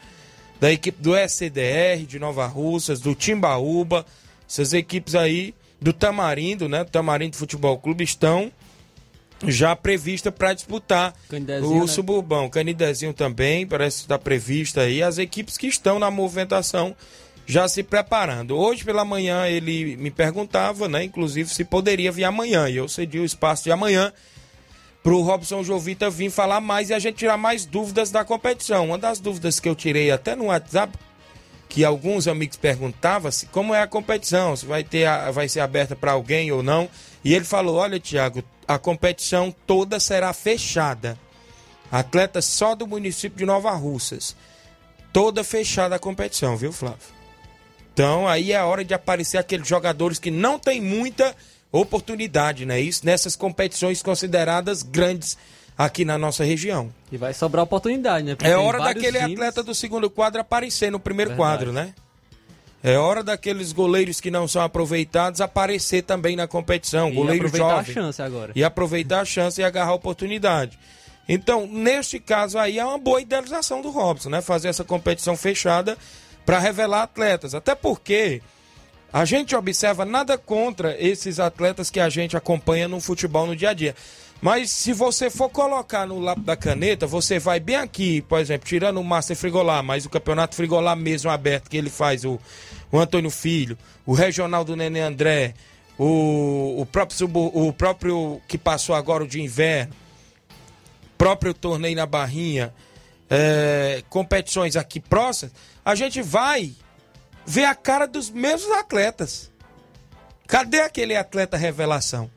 da 0.59 0.71
equipe 0.71 1.01
do 1.01 1.15
SCDR 1.15 2.05
de 2.07 2.17
Nova 2.19 2.47
Russas, 2.47 2.99
do 2.99 3.13
Timbaúba. 3.13 4.05
Essas 4.49 4.73
equipes 4.73 5.13
aí 5.13 5.53
do 5.79 5.93
Tamarindo, 5.93 6.67
né? 6.67 6.83
Do 6.83 6.89
Tamarindo 6.89 7.37
Futebol 7.37 7.77
Clube 7.77 8.03
estão 8.03 8.51
já 9.45 9.75
prevista 9.75 10.31
para 10.31 10.53
disputar 10.53 11.13
o 11.63 11.81
né? 11.81 11.87
Suburbão. 11.87 12.49
Canidezinho 12.49 13.13
também, 13.13 13.67
parece 13.67 14.01
está 14.01 14.17
prevista 14.17 14.81
aí. 14.81 15.03
As 15.03 15.17
equipes 15.17 15.57
que 15.57 15.67
estão 15.67 15.99
na 15.99 16.09
movimentação 16.09 16.95
já 17.45 17.67
se 17.67 17.81
preparando. 17.81 18.57
Hoje 18.57 18.83
pela 18.83 19.05
manhã 19.05 19.47
ele 19.47 19.95
me 19.95 20.11
perguntava, 20.11 20.89
né, 20.89 21.03
inclusive, 21.05 21.49
se 21.49 21.63
poderia 21.63 22.11
vir 22.11 22.25
amanhã. 22.25 22.67
E 22.69 22.75
eu 22.75 22.87
cedi 22.87 23.19
o 23.19 23.25
espaço 23.25 23.63
de 23.63 23.71
amanhã 23.71 24.11
pro 25.01 25.21
Robson 25.21 25.63
Jovita 25.63 26.09
vir 26.09 26.29
falar 26.29 26.59
mais 26.59 26.89
e 26.89 26.93
a 26.93 26.99
gente 26.99 27.15
tirar 27.15 27.37
mais 27.37 27.65
dúvidas 27.65 28.11
da 28.11 28.25
competição. 28.25 28.87
Uma 28.87 28.97
das 28.97 29.19
dúvidas 29.19 29.59
que 29.59 29.69
eu 29.69 29.75
tirei 29.75 30.11
até 30.11 30.35
no 30.35 30.45
WhatsApp, 30.47 30.93
que 31.69 31.83
alguns 31.83 32.27
amigos 32.27 32.57
perguntavam, 32.57 33.31
se 33.31 33.45
como 33.47 33.73
é 33.73 33.81
a 33.81 33.87
competição, 33.87 34.55
se 34.55 34.65
vai 34.65 34.83
ter 34.83 35.05
a- 35.05 35.31
vai 35.31 35.49
ser 35.49 35.59
aberta 35.59 35.95
para 35.95 36.11
alguém 36.13 36.51
ou 36.51 36.63
não. 36.63 36.89
E 37.23 37.33
ele 37.33 37.45
falou: 37.45 37.75
"Olha, 37.75 37.99
Tiago, 37.99 38.43
a 38.67 38.77
competição 38.79 39.53
toda 39.65 39.99
será 39.99 40.31
fechada. 40.33 41.17
Atletas 41.91 42.45
só 42.45 42.75
do 42.75 42.85
município 42.87 43.37
de 43.37 43.45
Nova 43.45 43.71
Russas. 43.71 44.35
Toda 45.13 45.43
fechada 45.43 45.95
a 45.95 45.99
competição, 45.99 46.57
viu, 46.57 46.71
Flávio? 46.71 46.99
Então 47.93 48.27
aí 48.27 48.51
é 48.51 48.57
a 48.57 48.65
hora 48.65 48.83
de 48.85 48.93
aparecer 48.93 49.37
aqueles 49.37 49.67
jogadores 49.67 50.19
que 50.19 50.29
não 50.29 50.59
têm 50.59 50.79
muita 50.81 51.35
oportunidade, 51.71 52.65
né? 52.65 52.79
Isso 52.79 53.05
nessas 53.05 53.35
competições 53.35 54.01
consideradas 54.03 54.83
grandes 54.83 55.37
aqui 55.77 56.03
na 56.03 56.17
nossa 56.17 56.43
região. 56.43 56.91
E 57.11 57.17
vai 57.17 57.33
sobrar 57.33 57.63
oportunidade, 57.63 58.25
né? 58.25 58.35
Porque 58.35 58.49
É 58.49 58.57
hora 58.57 58.79
daquele 58.79 59.19
times- 59.19 59.33
atleta 59.33 59.61
do 59.63 59.75
segundo 59.75 60.09
quadro 60.09 60.41
aparecer 60.41 60.91
no 60.91 60.99
primeiro 60.99 61.31
Verdade. 61.31 61.49
quadro, 61.65 61.73
né? 61.73 61.93
É 62.83 62.97
hora 62.97 63.23
daqueles 63.23 63.71
goleiros 63.73 64.21
que 64.21 64.29
não 64.31 64.47
são 64.47 64.61
aproveitados 64.61 65.41
aparecer 65.41 66.03
também 66.03 66.35
na 66.35 66.47
competição, 66.47 67.09
E 67.09 67.13
goleiro 67.13 67.47
aproveitar 67.47 67.77
jovem. 67.77 67.91
a 67.91 67.93
chance 67.93 68.21
agora. 68.21 68.51
E 68.55 68.63
aproveitar 68.63 69.21
a 69.21 69.25
chance 69.25 69.59
e 69.59 69.63
agarrar 69.63 69.91
a 69.91 69.95
oportunidade. 69.95 70.77
Então, 71.27 71.67
neste 71.67 72.19
caso 72.19 72.57
aí, 72.57 72.79
é 72.79 72.85
uma 72.85 72.97
boa 72.97 73.19
idealização 73.19 73.81
do 73.81 73.89
Robson, 73.89 74.29
né? 74.29 74.41
Fazer 74.41 74.69
essa 74.69 74.83
competição 74.83 75.35
fechada 75.35 75.97
para 76.45 76.59
revelar 76.59 77.01
atletas. 77.03 77.53
Até 77.53 77.75
porque 77.75 78.41
a 79.11 79.25
gente 79.25 79.55
observa 79.55 80.05
nada 80.05 80.37
contra 80.37 80.95
esses 81.03 81.39
atletas 81.39 81.89
que 81.89 81.99
a 81.99 82.07
gente 82.09 82.37
acompanha 82.37 82.87
no 82.87 83.01
futebol 83.01 83.45
no 83.45 83.55
dia 83.55 83.71
a 83.71 83.73
dia. 83.73 83.95
Mas 84.41 84.69
se 84.69 84.93
você 84.93 85.29
for 85.29 85.49
colocar 85.49 86.05
no 86.05 86.19
lápis 86.19 86.45
da 86.45 86.55
caneta, 86.55 87.07
você 87.07 87.39
vai 87.39 87.59
bem 87.59 87.75
aqui, 87.75 88.21
por 88.21 88.39
exemplo, 88.39 88.67
tirando 88.67 88.99
o 88.99 89.03
Master 89.03 89.35
Frigolá, 89.35 89.81
mas 89.81 90.05
o 90.05 90.09
campeonato 90.09 90.55
Frigolá 90.55 90.95
mesmo 90.95 91.31
aberto 91.31 91.69
que 91.69 91.77
ele 91.77 91.89
faz, 91.89 92.23
o, 92.23 92.39
o 92.91 92.99
Antônio 92.99 93.31
Filho, 93.31 93.77
o 94.05 94.13
regional 94.13 94.63
do 94.63 94.75
Nenê 94.75 95.01
André, 95.01 95.55
o, 95.97 96.81
o, 96.81 96.85
próprio, 96.85 97.27
o 97.35 97.73
próprio 97.73 98.39
que 98.47 98.57
passou 98.57 98.93
agora 98.93 99.23
o 99.23 99.27
de 99.27 99.41
inverno, 99.41 99.93
próprio 101.17 101.53
torneio 101.53 101.95
na 101.95 102.05
Barrinha, 102.05 102.71
é, 103.29 104.03
competições 104.07 104.75
aqui 104.75 104.99
próximas, 104.99 105.53
a 105.83 105.95
gente 105.95 106.21
vai 106.21 106.73
ver 107.45 107.65
a 107.65 107.73
cara 107.73 108.05
dos 108.05 108.29
mesmos 108.29 108.71
atletas. 108.71 109.51
Cadê 110.45 110.81
aquele 110.81 111.15
atleta 111.15 111.57
revelação? 111.57 112.29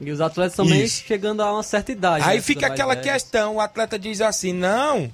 E 0.00 0.10
os 0.10 0.20
atletas 0.20 0.56
também 0.56 0.82
Isso. 0.82 1.04
chegando 1.06 1.42
a 1.42 1.52
uma 1.52 1.62
certa 1.62 1.92
idade. 1.92 2.24
Aí 2.26 2.36
né? 2.36 2.42
fica 2.42 2.66
aquela 2.66 2.94
velhos. 2.94 3.12
questão, 3.12 3.56
o 3.56 3.60
atleta 3.60 3.98
diz 3.98 4.20
assim, 4.22 4.52
não, 4.52 5.12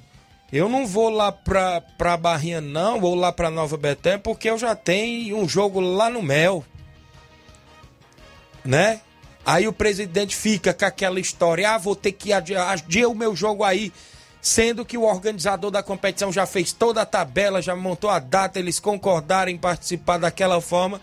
eu 0.53 0.69
não 0.69 0.87
vou 0.87 1.11
lá 1.11 1.33
pra, 1.33 1.81
pra 1.99 2.17
Barrinha 2.17 2.61
não, 2.61 3.01
ou 3.01 3.15
lá 3.15 3.33
pra 3.33 3.51
Nova 3.51 3.77
Betânia, 3.77 4.19
porque 4.19 4.49
eu 4.49 4.57
já 4.57 4.77
tenho 4.77 5.37
um 5.37 5.49
jogo 5.49 5.81
lá 5.81 6.09
no 6.09 6.23
Mel. 6.23 6.65
Né? 8.65 9.01
Aí 9.45 9.67
o 9.67 9.73
presidente 9.73 10.37
fica 10.37 10.73
com 10.73 10.85
aquela 10.85 11.19
história, 11.19 11.71
ah, 11.71 11.79
vou 11.79 11.97
ter 11.97 12.13
que 12.13 12.33
adiar, 12.33 12.71
adiar 12.71 13.11
o 13.11 13.15
meu 13.15 13.35
jogo 13.35 13.65
aí, 13.65 13.93
sendo 14.41 14.85
que 14.85 14.97
o 14.97 15.03
organizador 15.03 15.71
da 15.73 15.83
competição 15.83 16.33
já 16.33 16.47
fez 16.47 16.73
toda 16.73 17.03
a 17.03 17.07
tabela, 17.07 17.61
já 17.61 17.75
montou 17.75 18.11
a 18.11 18.21
data, 18.21 18.59
eles 18.59 18.79
concordaram 18.79 19.51
em 19.51 19.59
participar 19.59 20.19
daquela 20.19 20.61
forma. 20.61 21.01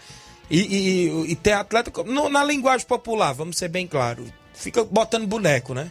E, 0.50 0.60
e- 0.60 1.32
e 1.32 1.36
tem 1.36 1.54
atleta, 1.54 1.92
no- 2.04 2.30
na 2.30 2.44
linguagem 2.44 2.86
popular, 2.86 3.34
vamos 3.34 3.58
ser 3.58 3.70
bem 3.70 3.88
claros, 3.88 4.28
fica 4.54 4.84
botando 4.84 5.26
boneco, 5.28 5.74
né? 5.74 5.90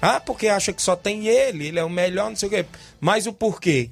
Ah, 0.00 0.20
porque 0.20 0.48
acha 0.48 0.72
que 0.72 0.80
só 0.80 0.94
tem 0.96 1.26
ele, 1.26 1.66
ele 1.68 1.78
é 1.78 1.84
o 1.84 1.90
melhor, 1.90 2.28
não 2.30 2.36
sei 2.36 2.48
o 2.48 2.50
quê. 2.50 2.64
Mas 3.00 3.26
o 3.26 3.32
porquê? 3.32 3.90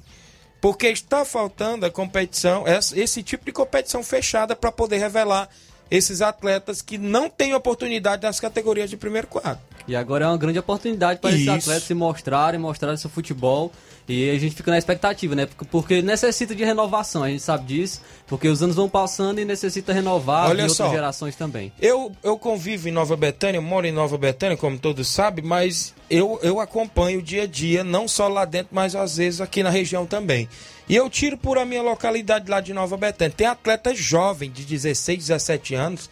Porque 0.61 0.87
está 0.87 1.23
faltando 1.25 1.85
a 1.85 1.91
competição, 1.91 2.63
esse 2.95 3.21
tipo 3.21 3.45
de 3.45 3.51
competição 3.51 4.01
fechada 4.03 4.55
para 4.55 4.71
poder 4.71 4.97
revelar 4.97 5.49
esses 5.91 6.21
atletas 6.21 6.81
que 6.81 6.97
não 6.97 7.29
têm 7.29 7.53
oportunidade 7.53 8.23
nas 8.23 8.39
categorias 8.39 8.89
de 8.89 8.97
primeiro 8.97 9.27
quadro. 9.27 9.59
E 9.87 9.95
agora 9.95 10.25
é 10.25 10.27
uma 10.27 10.37
grande 10.37 10.59
oportunidade 10.59 11.19
para 11.19 11.29
esses 11.31 11.45
atletas 11.47 11.83
se 11.83 11.93
mostrarem, 11.93 12.59
mostrarem 12.59 12.97
seu 12.97 13.09
futebol. 13.09 13.71
E 14.07 14.29
a 14.29 14.39
gente 14.39 14.55
fica 14.55 14.71
na 14.71 14.77
expectativa, 14.77 15.35
né? 15.35 15.47
Porque- 15.69 16.01
necessita 16.01 16.55
de 16.55 16.63
renovação, 16.63 17.23
a 17.23 17.29
gente 17.29 17.41
sabe 17.43 17.65
disso. 17.65 18.01
Porque 18.25 18.47
os 18.47 18.63
anos 18.63 18.75
vão 18.75 18.87
passando 18.87 19.39
e 19.39 19.45
necessita 19.45 19.91
renovar 19.91 20.45
Olha 20.49 20.59
e 20.59 20.61
outras 20.61 20.77
só. 20.77 20.89
gerações 20.89 21.35
também. 21.35 21.71
Eu, 21.79 22.11
eu 22.23 22.37
convivo 22.37 22.87
em 22.87 22.91
Nova 22.91 23.17
Betânia, 23.17 23.59
moro 23.59 23.85
em 23.85 23.91
Nova 23.91 24.17
Betânia, 24.17 24.55
como 24.55 24.77
todos 24.77 25.07
sabem, 25.09 25.43
mas 25.43 25.93
eu, 26.09 26.39
eu 26.41 26.59
acompanho 26.59 27.19
o 27.19 27.21
dia 27.21 27.43
a 27.43 27.47
dia, 27.47 27.83
não 27.83 28.07
só 28.07 28.27
lá 28.27 28.45
dentro, 28.45 28.69
mas 28.71 28.95
às 28.95 29.17
vezes 29.17 29.41
aqui 29.41 29.61
na 29.61 29.69
região 29.69 30.05
também. 30.05 30.47
E 30.87 30.95
eu 30.95 31.09
tiro 31.09 31.37
por 31.37 31.57
a 31.57 31.65
minha 31.65 31.81
localidade 31.81 32.49
lá 32.49 32.61
de 32.61 32.73
Nova 32.73 32.95
Betânia. 32.95 33.33
Tem 33.35 33.47
atletas 33.47 33.97
jovens 33.97 34.53
de 34.53 34.63
16, 34.63 35.17
17 35.19 35.75
anos, 35.75 36.09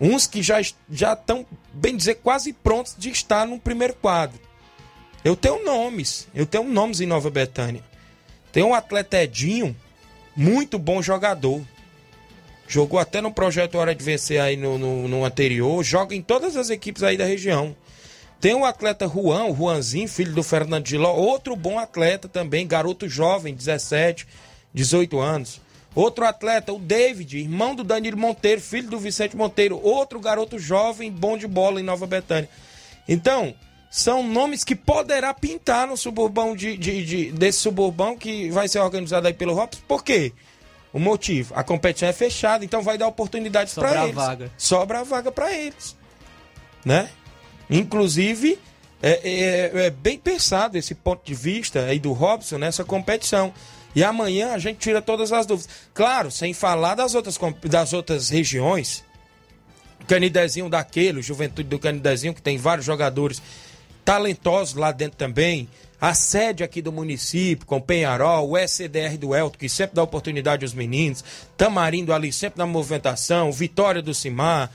uns 0.00 0.26
que 0.26 0.42
já 0.42 0.60
já 0.90 1.12
estão, 1.12 1.46
bem 1.72 1.96
dizer, 1.96 2.16
quase 2.16 2.52
prontos 2.52 2.96
de 2.98 3.10
estar 3.10 3.46
no 3.46 3.58
primeiro 3.58 3.94
quadro. 3.94 4.43
Eu 5.24 5.34
tenho 5.34 5.64
nomes, 5.64 6.28
eu 6.34 6.44
tenho 6.44 6.64
nomes 6.64 7.00
em 7.00 7.06
Nova 7.06 7.30
Betânia. 7.30 7.82
Tem 8.52 8.62
um 8.62 8.74
atleta 8.74 9.22
Edinho, 9.22 9.74
muito 10.36 10.78
bom 10.78 11.00
jogador. 11.00 11.62
Jogou 12.68 12.98
até 12.98 13.20
no 13.20 13.32
projeto 13.32 13.76
Hora 13.76 13.94
de 13.94 14.04
Vencer 14.04 14.40
aí 14.40 14.56
no, 14.56 14.78
no, 14.78 15.08
no 15.08 15.24
anterior. 15.24 15.82
Joga 15.82 16.14
em 16.14 16.22
todas 16.22 16.56
as 16.56 16.70
equipes 16.70 17.02
aí 17.02 17.16
da 17.16 17.24
região. 17.24 17.74
Tem 18.40 18.54
o 18.54 18.64
atleta 18.64 19.08
Juan, 19.08 19.46
o 19.46 19.56
Juanzinho, 19.56 20.08
filho 20.08 20.34
do 20.34 20.42
Fernando 20.42 20.86
Giló. 20.86 21.14
Outro 21.14 21.56
bom 21.56 21.78
atleta 21.78 22.28
também, 22.28 22.66
garoto 22.66 23.08
jovem, 23.08 23.54
17, 23.54 24.26
18 24.74 25.18
anos. 25.18 25.60
Outro 25.94 26.26
atleta, 26.26 26.72
o 26.72 26.78
David, 26.78 27.38
irmão 27.38 27.74
do 27.74 27.84
Danilo 27.84 28.18
Monteiro, 28.18 28.60
filho 28.60 28.90
do 28.90 28.98
Vicente 28.98 29.36
Monteiro. 29.36 29.80
Outro 29.82 30.20
garoto 30.20 30.58
jovem, 30.58 31.10
bom 31.10 31.38
de 31.38 31.46
bola 31.46 31.80
em 31.80 31.84
Nova 31.84 32.06
Betânia. 32.06 32.48
Então, 33.08 33.54
são 33.96 34.24
nomes 34.26 34.64
que 34.64 34.74
poderá 34.74 35.32
pintar 35.32 35.86
no 35.86 35.96
suburbão 35.96 36.56
de, 36.56 36.76
de- 36.76 37.04
de- 37.04 37.30
desse 37.30 37.60
suburbão 37.60 38.16
que 38.18 38.50
vai 38.50 38.66
ser 38.66 38.80
organizado 38.80 39.28
aí 39.28 39.32
pelo 39.32 39.54
Robson. 39.54 39.80
Por 39.86 40.02
quê? 40.02 40.32
O 40.92 40.98
motivo, 40.98 41.54
a 41.56 41.62
competição 41.62 42.08
é 42.08 42.12
fechada, 42.12 42.64
então 42.64 42.82
vai 42.82 42.98
dar 42.98 43.06
oportunidades 43.06 43.72
Sobra 43.72 43.90
para 43.90 44.00
a 44.00 44.04
eles. 44.04 44.14
vaga. 44.16 44.50
Sobra 44.58 44.98
a 44.98 45.02
vaga 45.04 45.30
para 45.30 45.52
eles, 45.52 45.96
né? 46.84 47.08
Inclusive, 47.70 48.58
é, 49.00 49.20
é- 49.22 49.86
é 49.86 49.90
bem 49.90 50.18
pensado 50.18 50.76
esse 50.76 50.94
ponto 50.96 51.24
de 51.24 51.34
vista 51.34 51.84
aí 51.84 52.00
do 52.00 52.12
Robson 52.12 52.58
nessa 52.58 52.84
competição. 52.84 53.54
E 53.94 54.02
amanhã 54.02 54.54
a 54.54 54.58
gente 54.58 54.78
tira 54.78 55.00
todas 55.00 55.32
as 55.32 55.46
dúvidas. 55.46 55.70
Claro, 55.94 56.32
sem 56.32 56.52
falar 56.52 56.96
das 56.96 57.14
outras, 57.14 57.38
das 57.62 57.92
outras 57.92 58.28
regiões. 58.28 59.04
O 60.00 60.04
Canidezinho 60.06 60.68
daquele, 60.68 61.20
o 61.20 61.22
Juventude 61.22 61.68
do 61.68 61.78
Canidezinho, 61.78 62.34
que 62.34 62.42
tem 62.42 62.58
vários 62.58 62.84
jogadores 62.84 63.40
talentosos 64.04 64.74
lá 64.74 64.92
dentro 64.92 65.16
também. 65.16 65.68
A 66.00 66.12
sede 66.12 66.62
aqui 66.62 66.82
do 66.82 66.92
município, 66.92 67.66
com 67.66 67.80
Penharol, 67.80 68.50
o 68.50 68.58
SDR 68.58 69.16
do 69.18 69.34
Elto, 69.34 69.58
que 69.58 69.68
sempre 69.68 69.96
dá 69.96 70.02
oportunidade 70.02 70.64
aos 70.64 70.74
meninos. 70.74 71.24
Tamarindo 71.56 72.12
ali, 72.12 72.32
sempre 72.32 72.58
na 72.58 72.66
movimentação. 72.66 73.50
Vitória 73.50 74.02
do 74.02 74.12
Cimar. 74.12 74.70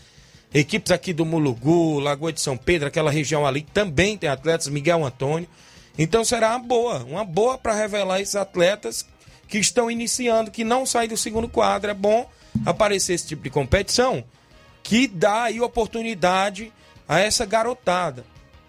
Equipes 0.51 0.91
aqui 0.91 1.13
do 1.13 1.25
Mulugu, 1.25 1.99
Lagoa 1.99 2.34
de 2.34 2.41
São 2.41 2.57
Pedro, 2.57 2.88
aquela 2.88 3.11
região 3.11 3.45
ali, 3.45 3.61
também 3.61 4.17
tem 4.17 4.27
atletas, 4.27 4.67
Miguel 4.67 5.05
Antônio. 5.05 5.47
Então 5.95 6.25
será 6.25 6.51
uma 6.51 6.59
boa, 6.59 7.03
uma 7.03 7.23
boa 7.23 7.57
para 7.57 7.75
revelar 7.75 8.19
esses 8.19 8.36
atletas 8.36 9.05
que 9.47 9.59
estão 9.59 9.91
iniciando, 9.91 10.49
que 10.49 10.63
não 10.63 10.86
saem 10.86 11.09
do 11.09 11.17
segundo 11.17 11.47
quadro. 11.47 11.91
É 11.91 11.93
bom 11.93 12.27
aparecer 12.65 13.13
esse 13.13 13.27
tipo 13.27 13.43
de 13.43 13.51
competição 13.51 14.23
que 14.82 15.07
dá 15.07 15.43
aí 15.43 15.61
oportunidade 15.61 16.73
a 17.07 17.19
essa 17.19 17.45
garotada, 17.45 18.25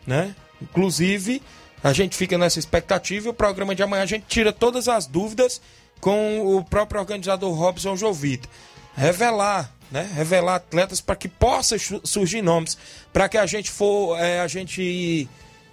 né? 0.06 0.34
Inclusive, 0.60 1.42
a 1.82 1.92
gente 1.92 2.16
fica 2.16 2.36
nessa 2.36 2.58
expectativa 2.58 3.28
e 3.28 3.30
o 3.30 3.34
programa 3.34 3.74
de 3.74 3.82
amanhã 3.82 4.02
a 4.02 4.06
gente 4.06 4.24
tira 4.28 4.52
todas 4.52 4.88
as 4.88 5.06
dúvidas 5.06 5.60
com 6.00 6.56
o 6.56 6.64
próprio 6.64 7.00
organizador 7.00 7.52
Robson 7.54 7.96
Jovita. 7.96 8.48
Revelar, 8.96 9.72
né? 9.90 10.10
Revelar 10.14 10.56
atletas 10.56 11.00
para 11.00 11.16
que 11.16 11.28
possa 11.28 11.76
surgir 12.04 12.42
nomes, 12.42 12.76
para 13.12 13.28
que 13.28 13.38
a 13.38 13.46
gente 13.46 13.70
for, 13.70 14.18
é, 14.18 14.40
a 14.40 14.48
gente 14.48 14.82
ir 14.82 15.28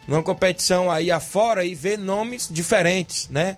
numa 0.08 0.24
competição 0.24 0.90
aí 0.90 1.12
afora 1.12 1.66
e 1.66 1.76
ver 1.76 1.98
nomes 1.98 2.48
diferentes, 2.50 3.28
né? 3.30 3.58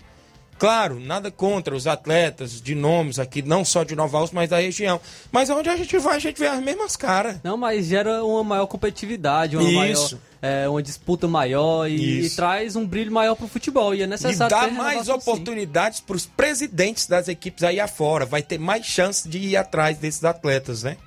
Claro, 0.60 1.00
nada 1.00 1.32
contra 1.32 1.74
os 1.74 1.88
atletas 1.88 2.62
de 2.62 2.76
nomes 2.76 3.18
aqui, 3.18 3.42
não 3.42 3.64
só 3.64 3.86
de 3.86 3.96
Nova 3.96 4.18
Alça, 4.18 4.34
mas 4.36 4.50
da 4.50 4.60
região. 4.60 5.00
Mas 5.32 5.50
onde 5.50 5.70
a 5.70 5.78
gente 5.78 5.98
vai, 5.98 6.18
a 6.18 6.20
gente 6.20 6.38
vê 6.38 6.48
as 6.48 6.62
mesmas 6.62 6.98
caras. 6.98 7.38
Não, 7.42 7.56
mas 7.56 7.86
gera 7.86 8.22
uma 8.26 8.44
maior 8.44 8.68
competitividade, 8.68 9.56
uma, 9.56 9.64
Isso. 9.64 9.76
maior, 9.76 10.10
é, 10.42 10.68
uma 10.68 10.84
disputa 10.84 11.30
maior 11.30 11.88
e, 11.88 12.26
e 12.26 12.30
traz 12.32 12.76
um 12.76 12.86
brilho 12.86 13.10
maior 13.10 13.36
pro 13.36 13.48
futebol. 13.48 13.96
E 13.96 14.02
é 14.02 14.04
E 14.04 14.08
necessário 14.08 14.54
dá 14.54 14.66
ter 14.66 14.74
mais 14.74 15.08
renovação, 15.08 15.22
sim. 15.22 15.30
oportunidades 15.32 16.02
para 16.02 16.18
os 16.18 16.26
presidentes 16.26 17.08
das 17.08 17.30
equipes 17.30 17.64
aí 17.64 17.80
afora. 17.80 18.26
Vai 18.26 18.44
ter 18.44 18.60
mais 18.60 18.86
chance 18.86 19.30
de 19.30 19.38
ir 19.38 19.56
atrás 19.56 19.98
desses 19.98 20.26
atletas, 20.26 20.84
né? 20.84 20.98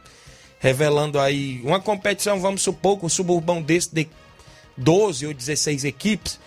Revelando 0.61 1.20
aí 1.20 1.61
uma 1.62 1.78
competição, 1.78 2.40
vamos 2.40 2.62
supor, 2.62 2.98
com 2.98 3.05
um 3.05 3.11
suburbão 3.11 3.61
desse 3.61 3.94
de 3.94 4.09
12 4.78 5.26
ou 5.26 5.34
16 5.34 5.84
equipes, 5.84 6.40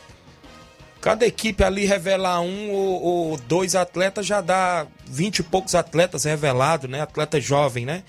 cada 1.05 1.23
equipe 1.23 1.63
ali 1.63 1.85
revelar 1.85 2.41
um 2.41 2.71
ou, 2.71 3.03
ou 3.03 3.37
dois 3.37 3.75
atletas 3.75 4.25
já 4.25 4.41
dá 4.41 4.87
20 5.05 5.37
e 5.37 5.43
poucos 5.43 5.75
atletas 5.75 6.23
revelados, 6.23 6.89
né? 6.89 6.99
Atleta 6.99 7.39
jovem, 7.39 7.85
né? 7.85 8.01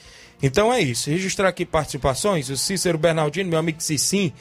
Então 0.43 0.73
é 0.73 0.81
isso. 0.81 1.11
Registrar 1.11 1.49
aqui 1.49 1.67
participações. 1.67 2.49
O 2.49 2.57
Cícero 2.57 2.97
Bernardino, 2.97 3.51
meu 3.51 3.59
amigo 3.59 3.83
Cicim, 3.83 4.33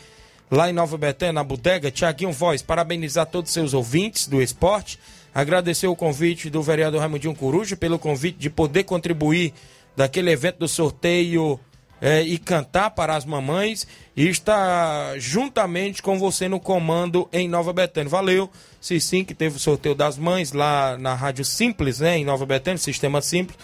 lá 0.49 0.69
em 0.69 0.73
Nova 0.73 0.97
Betânia, 0.97 1.33
na 1.33 1.43
bodega. 1.43 1.91
Tiaguinho 1.91 2.31
Voz, 2.31 2.61
parabenizar 2.61 3.25
todos 3.25 3.49
os 3.49 3.53
seus 3.53 3.73
ouvintes 3.73 4.25
do 4.25 4.41
esporte. 4.41 4.97
Agradecer 5.33 5.87
o 5.87 5.95
convite 5.95 6.49
do 6.49 6.61
vereador 6.61 7.01
Raimundinho 7.01 7.35
Coruja 7.35 7.75
pelo 7.75 7.99
convite 7.99 8.37
de 8.37 8.49
poder 8.49 8.85
contribuir 8.85 9.53
daquele 9.97 10.31
evento 10.31 10.59
do 10.59 10.67
sorteio 10.69 11.59
é, 12.01 12.21
e 12.21 12.37
cantar 12.37 12.91
para 12.91 13.15
as 13.15 13.25
mamães. 13.25 13.87
E 14.15 14.27
está 14.27 15.13
juntamente 15.17 16.01
com 16.01 16.17
você 16.17 16.47
no 16.47 16.59
comando 16.59 17.27
em 17.31 17.47
Nova 17.47 17.73
Betânia. 17.73 18.09
Valeu, 18.09 18.49
Cicim, 18.79 19.23
que 19.23 19.33
teve 19.33 19.57
o 19.57 19.59
sorteio 19.59 19.95
das 19.95 20.17
mães 20.17 20.51
lá 20.51 20.97
na 20.97 21.13
Rádio 21.13 21.43
Simples, 21.43 21.99
né, 21.99 22.17
em 22.17 22.25
Nova 22.25 22.45
Betânia, 22.45 22.77
Sistema 22.77 23.21
Simples. 23.21 23.57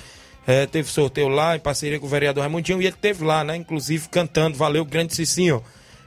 É, 0.45 0.65
teve 0.65 0.89
sorteio 0.89 1.27
lá 1.27 1.55
em 1.55 1.59
parceria 1.59 1.99
com 1.99 2.07
o 2.07 2.09
vereador 2.09 2.41
Raimundinho 2.41 2.81
e 2.81 2.87
ele 2.87 2.95
teve 2.99 3.23
lá, 3.23 3.43
né? 3.43 3.55
Inclusive 3.55 4.09
cantando. 4.09 4.57
Valeu, 4.57 4.83
grande 4.83 5.15
Cicinho. 5.15 5.63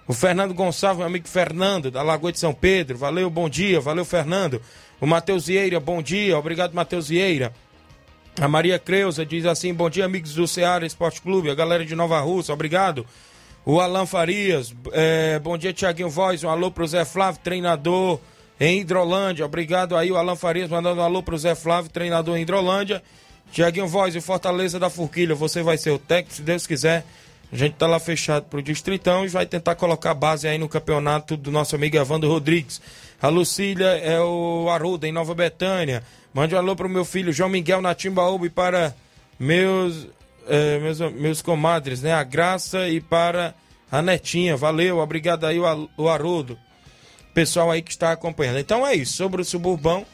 O 0.06 0.12
Fernando 0.12 0.52
Gonçalves, 0.52 0.98
meu 0.98 1.06
amigo 1.06 1.28
Fernando, 1.28 1.90
da 1.90 2.02
Lagoa 2.02 2.32
de 2.32 2.38
São 2.38 2.52
Pedro. 2.52 2.98
Valeu, 2.98 3.30
bom 3.30 3.48
dia. 3.48 3.80
Valeu, 3.80 4.04
Fernando. 4.04 4.60
O 5.00 5.06
Matheus 5.06 5.46
Vieira, 5.46 5.78
bom 5.80 6.02
dia. 6.02 6.36
Obrigado, 6.36 6.74
Matheus 6.74 7.08
Vieira. 7.08 7.52
A 8.40 8.48
Maria 8.48 8.78
Creuza 8.78 9.24
diz 9.24 9.46
assim: 9.46 9.72
bom 9.72 9.88
dia, 9.88 10.04
amigos 10.04 10.34
do 10.34 10.46
Ceará 10.46 10.84
Esporte 10.84 11.20
Clube. 11.20 11.50
A 11.50 11.54
galera 11.54 11.84
de 11.84 11.94
Nova 11.94 12.18
Rússia, 12.20 12.52
obrigado. 12.52 13.06
O 13.64 13.80
Alan 13.80 14.04
Farias, 14.06 14.74
é, 14.92 15.38
bom 15.38 15.56
dia, 15.56 15.72
Tiaguinho 15.72 16.10
Voz. 16.10 16.42
Um 16.42 16.50
alô 16.50 16.70
pro 16.70 16.86
Zé 16.86 17.04
Flávio, 17.04 17.40
treinador 17.42 18.20
em 18.60 18.80
Hidrolândia. 18.80 19.46
Obrigado 19.46 19.96
aí, 19.96 20.10
o 20.10 20.16
Alan 20.16 20.36
Farias, 20.36 20.68
mandando 20.68 21.00
um 21.00 21.04
alô 21.04 21.22
pro 21.22 21.38
Zé 21.38 21.54
Flávio, 21.54 21.90
treinador 21.90 22.36
em 22.36 22.42
Hidrolândia. 22.42 23.02
Tiaguinho 23.52 23.86
Voz 23.86 24.16
e 24.16 24.20
Fortaleza 24.20 24.78
da 24.80 24.90
Forquilha, 24.90 25.34
você 25.34 25.62
vai 25.62 25.78
ser 25.78 25.92
o 25.92 25.98
técnico, 25.98 26.34
se 26.34 26.42
Deus 26.42 26.66
quiser. 26.66 27.04
A 27.52 27.56
gente 27.56 27.74
tá 27.74 27.86
lá 27.86 28.00
fechado 28.00 28.46
pro 28.46 28.60
Distritão 28.60 29.24
e 29.24 29.28
vai 29.28 29.46
tentar 29.46 29.76
colocar 29.76 30.12
base 30.12 30.48
aí 30.48 30.58
no 30.58 30.68
campeonato 30.68 31.36
do 31.36 31.52
nosso 31.52 31.76
amigo 31.76 31.96
Evandro 31.96 32.28
Rodrigues. 32.28 32.82
A 33.22 33.28
Lucília 33.28 33.86
é 33.98 34.20
o 34.20 34.68
Aruda, 34.68 35.06
em 35.06 35.12
Nova 35.12 35.34
Betânia. 35.34 36.02
Mande 36.34 36.52
um 36.52 36.58
alô 36.58 36.74
pro 36.74 36.88
meu 36.88 37.04
filho 37.04 37.32
João 37.32 37.48
Miguel 37.48 37.80
na 37.80 37.94
Timbaúba 37.94 38.46
e 38.46 38.50
para 38.50 38.92
meus, 39.38 40.08
é, 40.48 40.80
meus, 40.80 40.98
meus 41.12 41.40
comadres, 41.40 42.02
né? 42.02 42.12
A 42.12 42.24
Graça 42.24 42.88
e 42.88 43.00
para 43.00 43.54
a 43.90 44.02
Netinha. 44.02 44.56
Valeu, 44.56 44.98
obrigado 44.98 45.46
aí 45.46 45.60
o, 45.60 45.88
o 45.96 46.08
Arudo. 46.08 46.58
Pessoal 47.32 47.70
aí 47.70 47.80
que 47.80 47.92
está 47.92 48.10
acompanhando. 48.10 48.58
Então 48.58 48.84
é 48.84 48.96
isso, 48.96 49.12
sobre 49.12 49.42
o 49.42 49.44
Suburbão. 49.44 50.04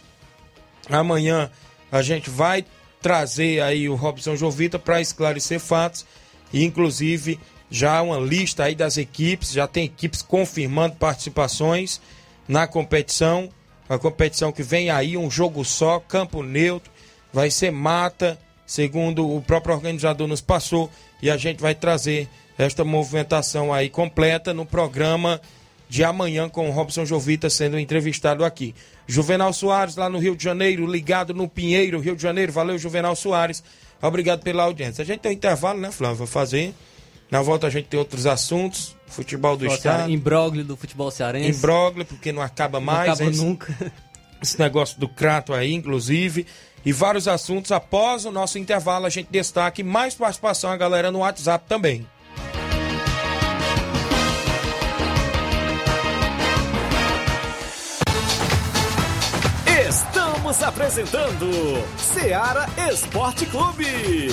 Amanhã 0.91 1.51
a 1.91 2.03
gente 2.03 2.29
vai 2.29 2.67
trazer 3.01 3.63
aí 3.63 3.89
o 3.89 3.95
Robson 3.95 4.37
Jovita 4.37 4.79
para 4.79 5.01
esclarecer 5.01 5.59
fatos 5.59 6.05
e 6.53 6.65
inclusive 6.65 7.41
já 7.71 8.03
uma 8.03 8.19
lista 8.19 8.65
aí 8.65 8.75
das 8.75 8.99
equipes, 8.99 9.53
já 9.53 9.67
tem 9.67 9.85
equipes 9.85 10.21
confirmando 10.21 10.97
participações 10.97 11.99
na 12.47 12.67
competição, 12.67 13.49
a 13.91 13.99
competição 13.99 14.53
que 14.53 14.63
vem 14.63 14.89
aí 14.89 15.17
um 15.17 15.29
jogo 15.29 15.65
só, 15.65 15.99
campo 15.99 16.45
neutro, 16.45 16.93
vai 17.33 17.51
ser 17.51 17.73
mata, 17.73 18.39
segundo 18.65 19.29
o 19.29 19.43
próprio 19.43 19.75
organizador 19.75 20.29
nos 20.29 20.41
passou, 20.41 20.89
e 21.21 21.29
a 21.29 21.37
gente 21.37 21.61
vai 21.61 21.75
trazer 21.75 22.29
esta 22.57 22.85
movimentação 22.85 23.75
aí 23.75 23.91
completa 23.91 24.55
no 24.55 24.65
programa 24.65 25.41
de 25.89 26.05
amanhã 26.05 26.49
com 26.49 26.69
o 26.69 26.73
Robson 26.73 27.05
Jovita 27.05 27.51
sendo 27.51 27.81
entrevistado 27.81 28.45
aqui. 28.45 28.77
Juvenal 29.09 29.53
Soares, 29.53 29.97
lá 29.97 30.09
no 30.09 30.21
Rio 30.21 30.37
de 30.37 30.45
Janeiro, 30.45 30.87
ligado 30.87 31.35
no 31.35 31.49
Pinheiro, 31.49 31.99
Rio 31.99 32.15
de 32.15 32.23
Janeiro. 32.23 32.53
Valeu, 32.53 32.79
Juvenal 32.79 33.17
Soares. 33.17 33.61
Obrigado 34.01 34.43
pela 34.43 34.63
audiência. 34.63 35.03
A 35.03 35.05
gente 35.05 35.19
tem 35.19 35.33
um 35.33 35.35
intervalo, 35.35 35.81
né, 35.81 35.91
Flávio? 35.91 36.19
Vou 36.19 36.27
fazer. 36.29 36.73
Na 37.31 37.41
volta 37.43 37.67
a 37.67 37.71
gente 37.71 37.87
tem 37.87 37.99
outros 37.99 38.27
assuntos. 38.27 38.97
Futebol 39.07 39.57
do 39.57 39.67
Estado. 39.67 40.11
Imbróglio 40.11 40.65
do 40.65 40.77
futebol 40.77 41.11
cearense. 41.11 41.59
Imbróglio, 41.59 42.05
porque 42.05 42.33
não 42.33 42.43
acaba 42.43 42.81
mais. 42.81 43.07
Não 43.07 43.15
acaba 43.15 43.31
esse, 43.31 43.41
nunca. 43.45 43.93
Esse 44.43 44.59
negócio 44.59 44.99
do 44.99 45.07
crato 45.07 45.53
aí, 45.53 45.75
inclusive. 45.75 46.47
E 46.83 46.93
vários 46.93 47.29
assuntos. 47.29 47.71
Após 47.73 48.25
o 48.25 48.31
nosso 48.31 48.59
intervalo, 48.59 49.05
a 49.05 49.11
gente 49.11 49.29
destaque 49.31 49.83
mais 49.83 50.15
participação 50.15 50.71
a 50.71 50.77
galera 50.79 51.11
no 51.11 51.19
WhatsApp 51.19 51.67
também. 51.69 52.07
Estamos 59.89 60.63
apresentando 60.63 61.51
Seara 61.99 62.67
Esporte 62.91 63.45
Clube. 63.47 64.29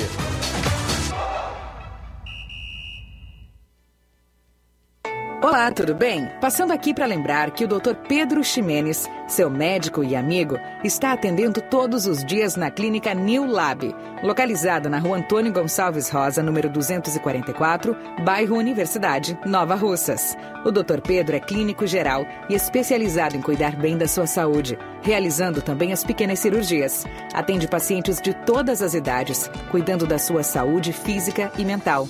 Olá, 5.39 5.71
tudo 5.71 5.93
bem? 5.93 6.27
Passando 6.41 6.71
aqui 6.73 6.95
para 6.95 7.05
lembrar 7.05 7.51
que 7.51 7.63
o 7.63 7.67
Dr. 7.67 7.93
Pedro 8.09 8.43
Ximenes, 8.43 9.07
seu 9.27 9.49
médico 9.49 10.03
e 10.03 10.15
amigo, 10.15 10.57
está 10.83 11.11
atendendo 11.11 11.61
todos 11.61 12.05
os 12.05 12.23
dias 12.23 12.55
na 12.55 12.71
clínica 12.71 13.13
New 13.13 13.45
Lab, 13.45 13.93
localizada 14.23 14.89
na 14.89 14.99
rua 14.99 15.17
Antônio 15.17 15.51
Gonçalves 15.51 16.09
Rosa, 16.09 16.41
número 16.41 16.69
244, 16.69 17.95
bairro 18.23 18.55
Universidade, 18.55 19.37
Nova 19.45 19.75
Russas. 19.75 20.37
O 20.65 20.71
Dr. 20.71 21.01
Pedro 21.01 21.35
é 21.35 21.39
clínico 21.39 21.85
geral 21.85 22.25
e 22.49 22.55
especializado 22.55 23.35
em 23.35 23.41
cuidar 23.41 23.75
bem 23.75 23.97
da 23.97 24.07
sua 24.07 24.25
saúde, 24.25 24.77
realizando 25.01 25.61
também 25.61 25.91
as 25.91 26.03
pequenas 26.03 26.39
cirurgias. 26.39 27.05
Atende 27.33 27.67
pacientes 27.67 28.21
de 28.21 28.33
todas 28.33 28.81
as 28.81 28.93
idades, 28.93 29.49
cuidando 29.69 30.07
da 30.07 30.17
sua 30.17 30.43
saúde 30.43 30.93
física 30.93 31.51
e 31.57 31.65
mental. 31.65 32.07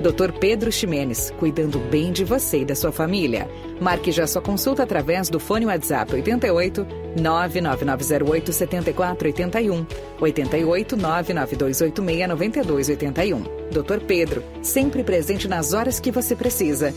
Dr. 0.00 0.32
Pedro 0.32 0.72
Ximenes, 0.72 1.30
cuidando 1.38 1.78
bem 1.78 2.10
de 2.10 2.24
você 2.24 2.60
e 2.60 2.64
da 2.64 2.74
sua 2.74 2.90
família. 2.90 3.46
Marque 3.78 4.10
já 4.10 4.26
sua 4.26 4.40
consulta 4.40 4.82
através 4.82 5.28
do 5.28 5.38
fone 5.38 5.66
WhatsApp 5.66 6.14
88 6.14 6.49
99908 6.50 8.52
7481 8.52 9.86
88 10.20 10.96
99286 10.96 12.28
9281. 12.28 13.42
Dr. 13.70 14.00
Pedro, 14.06 14.42
sempre 14.62 15.04
presente 15.04 15.48
nas 15.48 15.72
horas 15.72 16.00
que 16.00 16.10
você 16.10 16.34
precisa. 16.34 16.92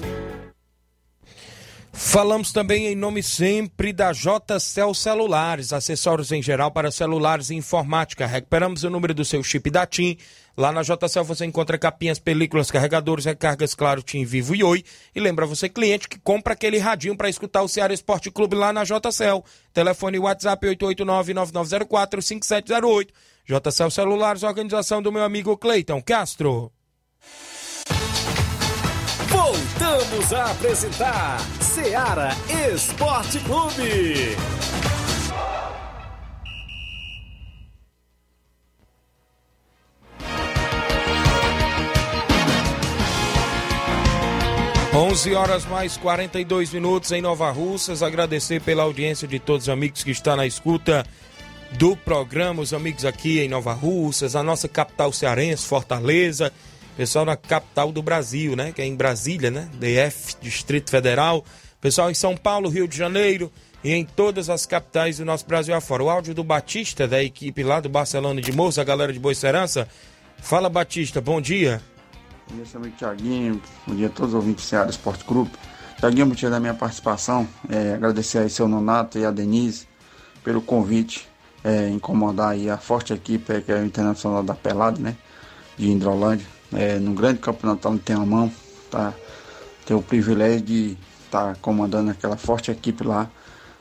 Falamos 1.96 2.52
também 2.52 2.88
em 2.88 2.96
nome 2.96 3.22
sempre 3.22 3.94
da 3.94 4.12
JCL 4.12 4.96
Celulares, 4.96 5.72
acessórios 5.72 6.32
em 6.32 6.42
geral 6.42 6.72
para 6.72 6.90
celulares 6.90 7.52
e 7.52 7.56
informática. 7.56 8.26
Recuperamos 8.26 8.84
o 8.84 8.90
número 8.90 9.14
do 9.14 9.24
seu 9.24 9.44
chip 9.44 9.70
da 9.70 9.86
TIM. 9.86 10.18
Lá 10.56 10.72
na 10.72 10.84
JCL 10.84 11.24
você 11.24 11.46
encontra 11.46 11.80
capinhas, 11.80 12.20
películas, 12.20 12.70
carregadores, 12.70 13.26
recargas, 13.26 13.74
claro, 13.74 14.04
TIM 14.04 14.24
Vivo 14.24 14.54
e 14.56 14.64
Oi. 14.64 14.84
E 15.16 15.20
lembra 15.20 15.48
você, 15.48 15.68
cliente, 15.68 16.08
que 16.08 16.20
compra 16.20 16.54
aquele 16.54 16.78
radinho 16.78 17.18
para 17.18 17.28
escutar 17.28 17.64
o 17.64 17.68
Ceará 17.68 17.92
Esporte 17.94 18.30
Clube 18.30 18.56
lá 18.56 18.72
na 18.72 18.84
JCL. 18.84 19.44
Telefone 19.74 20.20
WhatsApp 20.20 20.68
889-9904-5708. 20.68 23.10
JCL 23.46 23.92
Celulares, 23.92 24.44
organização 24.44 25.02
do 25.02 25.12
meu 25.12 25.24
amigo 25.24 25.58
Cleiton 25.58 26.02
Castro. 26.02 26.72
Voltamos 29.28 30.34
a 30.34 30.52
apresentar 30.52 31.40
Seara 31.62 32.30
Esporte 32.72 33.40
Clube. 33.40 34.63
11 45.04 45.36
horas 45.36 45.66
mais 45.66 45.98
42 45.98 46.72
minutos 46.72 47.12
em 47.12 47.22
Nova 47.22 47.52
Russas. 47.52 48.02
Agradecer 48.02 48.62
pela 48.62 48.84
audiência 48.84 49.28
de 49.28 49.38
todos 49.38 49.64
os 49.64 49.70
amigos 49.70 50.02
que 50.02 50.12
estão 50.12 50.38
na 50.38 50.48
escuta 50.48 51.06
do 51.72 51.98
programa, 51.98 52.62
os 52.62 52.74
amigos 52.74 53.04
aqui 53.04 53.42
em 53.42 53.50
Nova 53.50 53.74
Russas, 53.74 54.34
a 54.34 54.42
nossa 54.42 54.70
capital 54.70 55.12
cearense, 55.12 55.68
Fortaleza, 55.68 56.54
pessoal 56.96 57.26
na 57.26 57.36
capital 57.36 57.92
do 57.92 58.02
Brasil, 58.02 58.56
né? 58.56 58.72
Que 58.72 58.82
é 58.82 58.86
em 58.86 58.96
Brasília, 58.96 59.52
né? 59.52 59.70
DF, 59.74 60.38
Distrito 60.42 60.90
Federal, 60.90 61.44
pessoal 61.82 62.10
em 62.10 62.14
São 62.14 62.38
Paulo, 62.38 62.70
Rio 62.70 62.88
de 62.88 62.98
Janeiro 62.98 63.52
e 63.84 63.92
em 63.92 64.06
todas 64.06 64.50
as 64.50 64.66
capitais 64.66 65.18
do 65.18 65.26
nosso 65.26 65.46
Brasil 65.46 65.76
afora. 65.76 66.02
O 66.02 66.10
áudio 66.10 66.34
do 66.34 66.46
Batista, 66.46 67.06
da 67.06 67.22
equipe 67.22 67.62
lá 67.62 67.82
do 67.82 67.90
Barcelona 67.90 68.40
de 68.40 68.54
Moça, 68.54 68.80
a 68.80 68.86
galera 68.86 69.12
de 69.12 69.20
Boa 69.20 69.36
Serança. 69.36 69.86
Fala, 70.38 70.70
Batista, 70.70 71.20
bom 71.20 71.42
dia. 71.42 71.82
Bom 72.50 72.58
dia, 72.58 72.66
seu 72.66 72.80
amigo 72.80 72.96
Tiaguinho. 72.98 73.62
Bom 73.88 73.96
dia 73.96 74.08
a 74.08 74.10
todos 74.10 74.34
os 74.34 74.36
ouvintes 74.36 74.66
do 74.66 74.68
Ceará 74.68 74.90
Esporte 74.90 75.24
Clube. 75.24 75.52
Tiaguinho, 75.98 76.28
motivo 76.28 76.52
da 76.52 76.60
minha 76.60 76.74
participação, 76.74 77.48
é, 77.70 77.94
agradecer 77.94 78.40
aí 78.40 78.50
seu 78.50 78.68
Nonato 78.68 79.18
e 79.18 79.26
a 79.26 79.32
Denise 79.32 79.88
pelo 80.44 80.62
convite, 80.62 81.28
é, 81.64 81.88
incomodar 81.90 82.50
aí 82.50 82.70
a 82.70 82.78
forte 82.78 83.14
equipe 83.14 83.54
é, 83.54 83.62
que 83.62 83.72
é 83.72 83.76
o 83.76 83.86
Internacional 83.86 84.44
da 84.44 84.54
Pelada, 84.54 85.00
né? 85.00 85.16
De 85.78 85.90
Hidrolândia. 85.90 86.46
É, 86.74 87.00
no 87.00 87.14
grande 87.14 87.40
campeonato 87.40 87.88
onde 87.88 88.00
tem 88.02 88.16
a 88.16 88.26
mão, 88.26 88.52
tá? 88.92 89.14
Tenho 89.86 90.00
o 90.00 90.04
privilégio 90.04 90.62
de 90.62 90.98
estar 91.26 91.56
comandando 91.58 92.12
aquela 92.12 92.36
forte 92.36 92.72
equipe 92.72 93.06
lá 93.06 93.32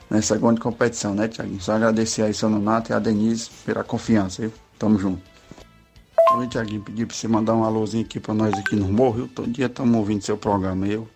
nessa 0.08 0.36
grande 0.36 0.60
competição, 0.60 1.14
né, 1.14 1.26
Tiaguinho? 1.26 1.60
Só 1.60 1.72
agradecer 1.72 2.22
aí 2.22 2.32
seu 2.32 2.48
Nonato 2.48 2.92
e 2.92 2.94
a 2.94 3.00
Denise 3.00 3.50
pela 3.66 3.82
confiança, 3.82 4.42
viu? 4.42 4.52
Tamo 4.78 4.98
junto. 4.98 5.31
Oi, 6.30 6.48
Tiaguinho, 6.48 6.80
pedi 6.80 7.04
pra 7.04 7.14
você 7.14 7.28
mandar 7.28 7.54
um 7.54 7.62
alôzinho 7.62 8.04
aqui 8.04 8.18
pra 8.18 8.32
nós 8.32 8.54
aqui 8.54 8.74
no 8.74 8.88
Morro? 8.88 9.28
Todo 9.28 9.50
dia 9.50 9.66
estamos 9.66 9.94
ouvindo 9.94 10.22
seu 10.22 10.38
programa. 10.38 10.86
Eu, 10.86 11.06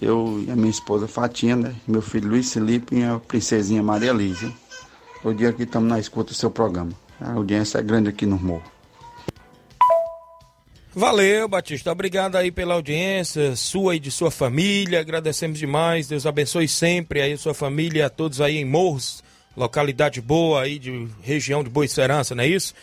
eu 0.00 0.42
e 0.46 0.50
a 0.50 0.56
minha 0.56 0.70
esposa 0.70 1.06
Fatinha, 1.06 1.54
né? 1.54 1.74
Meu 1.86 2.00
filho 2.00 2.30
Luiz 2.30 2.52
Felipe 2.52 2.96
e 2.96 3.04
a 3.04 3.18
princesinha 3.18 3.82
Maria 3.82 4.14
viu? 4.14 4.52
Todo 5.22 5.36
dia 5.36 5.50
aqui 5.50 5.64
estamos 5.64 5.88
na 5.88 5.98
escuta 5.98 6.30
do 6.30 6.34
seu 6.34 6.50
programa. 6.50 6.92
A 7.20 7.32
audiência 7.32 7.78
é 7.78 7.82
grande 7.82 8.08
aqui 8.08 8.24
no 8.24 8.38
Morro. 8.38 8.64
Valeu, 10.94 11.48
Batista. 11.48 11.90
Obrigado 11.90 12.36
aí 12.36 12.50
pela 12.50 12.74
audiência, 12.74 13.56
sua 13.56 13.96
e 13.96 14.00
de 14.00 14.10
sua 14.10 14.30
família. 14.30 15.00
Agradecemos 15.00 15.58
demais. 15.58 16.08
Deus 16.08 16.26
abençoe 16.26 16.68
sempre 16.68 17.20
aí 17.20 17.32
a 17.32 17.38
sua 17.38 17.54
família, 17.54 18.06
a 18.06 18.10
todos 18.10 18.40
aí 18.40 18.56
em 18.56 18.64
Morros, 18.64 19.22
localidade 19.56 20.20
boa 20.20 20.62
aí 20.62 20.78
de 20.78 21.08
região 21.22 21.62
de 21.62 21.70
Boa 21.70 21.84
Esperança, 21.84 22.34
não 22.34 22.44
é 22.44 22.48
isso? 22.48 22.74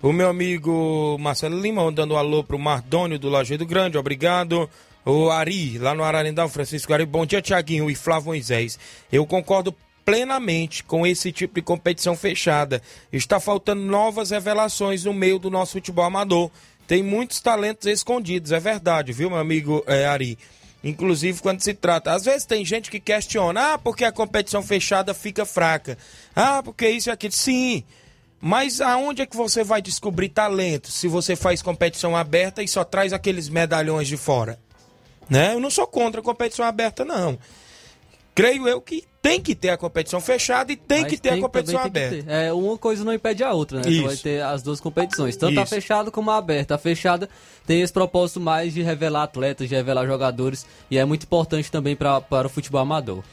O 0.00 0.12
meu 0.12 0.28
amigo 0.28 1.16
Marcelo 1.18 1.60
Lima 1.60 1.82
mandando 1.82 2.14
um 2.14 2.16
alô 2.16 2.44
pro 2.44 2.56
Mardônio 2.56 3.18
do 3.18 3.28
Lajeado 3.28 3.66
Grande, 3.66 3.98
obrigado. 3.98 4.70
O 5.04 5.28
Ari, 5.28 5.76
lá 5.76 5.92
no 5.92 6.04
Ararendá, 6.04 6.44
o 6.44 6.48
Francisco 6.48 6.94
Ari. 6.94 7.04
Bom 7.04 7.26
dia, 7.26 7.42
Tiaguinho 7.42 7.90
e 7.90 7.96
Flávio 7.96 8.26
Moisés. 8.26 8.78
Eu 9.10 9.26
concordo 9.26 9.74
plenamente 10.04 10.84
com 10.84 11.04
esse 11.04 11.32
tipo 11.32 11.56
de 11.56 11.62
competição 11.62 12.16
fechada. 12.16 12.80
Está 13.12 13.40
faltando 13.40 13.82
novas 13.82 14.30
revelações 14.30 15.04
no 15.04 15.12
meio 15.12 15.36
do 15.36 15.50
nosso 15.50 15.72
futebol 15.72 16.04
amador. 16.04 16.48
Tem 16.86 17.02
muitos 17.02 17.40
talentos 17.40 17.88
escondidos, 17.88 18.52
é 18.52 18.60
verdade, 18.60 19.12
viu, 19.12 19.28
meu 19.28 19.38
amigo 19.38 19.82
é, 19.84 20.06
Ari? 20.06 20.38
Inclusive 20.84 21.42
quando 21.42 21.60
se 21.60 21.74
trata. 21.74 22.12
Às 22.12 22.24
vezes 22.24 22.46
tem 22.46 22.64
gente 22.64 22.88
que 22.88 23.00
questiona, 23.00 23.74
ah, 23.74 23.78
porque 23.78 24.04
a 24.04 24.12
competição 24.12 24.62
fechada 24.62 25.12
fica 25.12 25.44
fraca. 25.44 25.98
Ah, 26.36 26.62
porque 26.62 26.88
isso 26.88 27.10
e 27.10 27.10
aquilo. 27.10 27.32
Sim. 27.32 27.82
Mas 28.40 28.80
aonde 28.80 29.22
é 29.22 29.26
que 29.26 29.36
você 29.36 29.64
vai 29.64 29.82
descobrir 29.82 30.28
talento 30.28 30.90
se 30.92 31.08
você 31.08 31.34
faz 31.34 31.60
competição 31.60 32.16
aberta 32.16 32.62
e 32.62 32.68
só 32.68 32.84
traz 32.84 33.12
aqueles 33.12 33.48
medalhões 33.48 34.06
de 34.06 34.16
fora? 34.16 34.58
Né? 35.28 35.54
Eu 35.54 35.60
não 35.60 35.70
sou 35.70 35.86
contra 35.86 36.20
a 36.20 36.24
competição 36.24 36.64
aberta, 36.64 37.04
não. 37.04 37.38
Creio 38.34 38.68
eu 38.68 38.80
que 38.80 39.04
tem 39.20 39.40
que 39.40 39.52
ter 39.52 39.70
a 39.70 39.76
competição 39.76 40.20
fechada 40.20 40.72
e 40.72 40.76
tem 40.76 41.02
Mas 41.02 41.10
que 41.10 41.18
ter 41.18 41.30
tem- 41.30 41.38
a 41.38 41.42
competição 41.42 41.80
aberta. 41.80 42.24
É, 42.32 42.52
uma 42.52 42.78
coisa 42.78 43.04
não 43.04 43.12
impede 43.12 43.42
a 43.42 43.52
outra, 43.52 43.78
né? 43.78 43.82
Você 43.82 43.90
Isso. 43.90 44.04
vai 44.06 44.16
ter 44.16 44.42
as 44.44 44.62
duas 44.62 44.80
competições, 44.80 45.36
tanto 45.36 45.58
a 45.58 45.64
Isso. 45.64 45.74
fechada 45.74 46.08
como 46.12 46.30
a 46.30 46.36
aberta. 46.36 46.76
A 46.76 46.78
fechada 46.78 47.28
tem 47.66 47.82
esse 47.82 47.92
propósito 47.92 48.40
mais 48.40 48.72
de 48.72 48.80
revelar 48.80 49.24
atletas, 49.24 49.68
de 49.68 49.74
revelar 49.74 50.06
jogadores, 50.06 50.64
e 50.88 50.96
é 50.96 51.04
muito 51.04 51.24
importante 51.24 51.68
também 51.70 51.96
pra, 51.96 52.20
para 52.20 52.46
o 52.46 52.50
futebol 52.50 52.80
amador. 52.80 53.24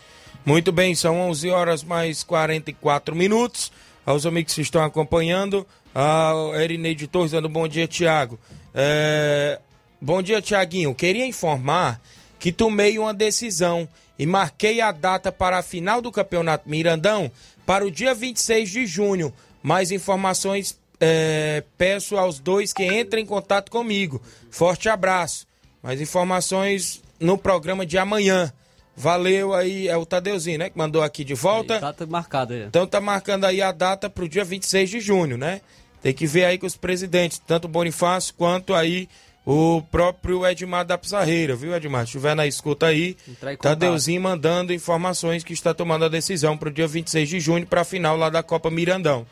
Muito 0.43 0.71
bem, 0.71 0.95
são 0.95 1.19
11 1.29 1.49
horas 1.51 1.83
mais 1.83 2.23
44 2.23 3.15
minutos. 3.15 3.71
Aos 4.05 4.25
amigos 4.25 4.53
que 4.53 4.61
estão 4.61 4.83
acompanhando, 4.83 5.65
a 5.93 6.33
Erineide 6.61 7.07
Torres 7.07 7.31
dando 7.31 7.49
bom 7.49 7.67
dia, 7.67 7.87
Tiago. 7.87 8.39
É, 8.73 9.59
Bom 10.05 10.21
dia, 10.21 10.39
Tiaguinho. 10.39 10.93
Queria 10.93 11.25
informar 11.25 11.99
que 12.37 12.51
tomei 12.51 12.99
uma 12.99 13.11
decisão 13.11 13.87
e 14.19 14.25
marquei 14.25 14.79
a 14.79 14.91
data 14.91 15.31
para 15.31 15.57
a 15.57 15.63
final 15.63 15.99
do 15.99 16.11
Campeonato 16.11 16.69
Mirandão 16.69 17.31
para 17.65 17.83
o 17.83 17.89
dia 17.89 18.13
26 18.13 18.69
de 18.69 18.85
junho. 18.85 19.33
Mais 19.63 19.91
informações 19.91 20.77
é, 20.99 21.63
peço 21.77 22.17
aos 22.17 22.39
dois 22.39 22.71
que 22.71 22.85
entrem 22.85 23.23
em 23.23 23.27
contato 23.27 23.71
comigo. 23.71 24.21
Forte 24.51 24.89
abraço. 24.89 25.47
Mais 25.81 25.99
informações 25.99 27.01
no 27.19 27.35
programa 27.35 27.83
de 27.83 27.97
amanhã. 27.97 28.53
Valeu 28.95 29.53
aí, 29.53 29.87
é 29.87 29.97
o 29.97 30.05
Tadeuzinho, 30.05 30.59
né? 30.59 30.69
Que 30.69 30.77
mandou 30.77 31.01
aqui 31.01 31.23
de 31.23 31.33
volta. 31.33 31.79
Data 31.79 32.05
marcada 32.05 32.53
aí. 32.53 32.63
Então 32.63 32.87
tá 32.87 33.01
marcando 33.01 33.45
aí 33.45 33.61
a 33.61 33.71
data 33.71 34.09
pro 34.09 34.29
dia 34.29 34.43
26 34.43 34.89
de 34.89 34.99
junho, 34.99 35.37
né? 35.37 35.61
Tem 36.01 36.13
que 36.13 36.25
ver 36.25 36.45
aí 36.45 36.57
com 36.57 36.67
os 36.67 36.77
presidentes, 36.77 37.39
tanto 37.39 37.65
o 37.65 37.67
Bonifácio 37.67 38.33
quanto 38.35 38.73
aí 38.73 39.09
o 39.45 39.81
próprio 39.91 40.45
Edmar 40.45 40.85
da 40.85 40.97
Pizarreira, 40.97 41.55
viu, 41.55 41.75
Edmar? 41.75 42.01
Se 42.01 42.05
estiver 42.05 42.35
na 42.35 42.47
escuta 42.47 42.87
aí. 42.87 43.17
Tadeuzinho 43.61 44.21
mandando 44.21 44.73
informações 44.73 45.43
que 45.43 45.53
está 45.53 45.73
tomando 45.73 46.05
a 46.05 46.09
decisão 46.09 46.57
pro 46.57 46.71
dia 46.71 46.87
26 46.87 47.29
de 47.29 47.39
junho 47.39 47.65
para 47.65 47.81
a 47.81 47.85
final 47.85 48.17
lá 48.17 48.29
da 48.29 48.41
Copa 48.41 48.71
Mirandão. 48.71 49.25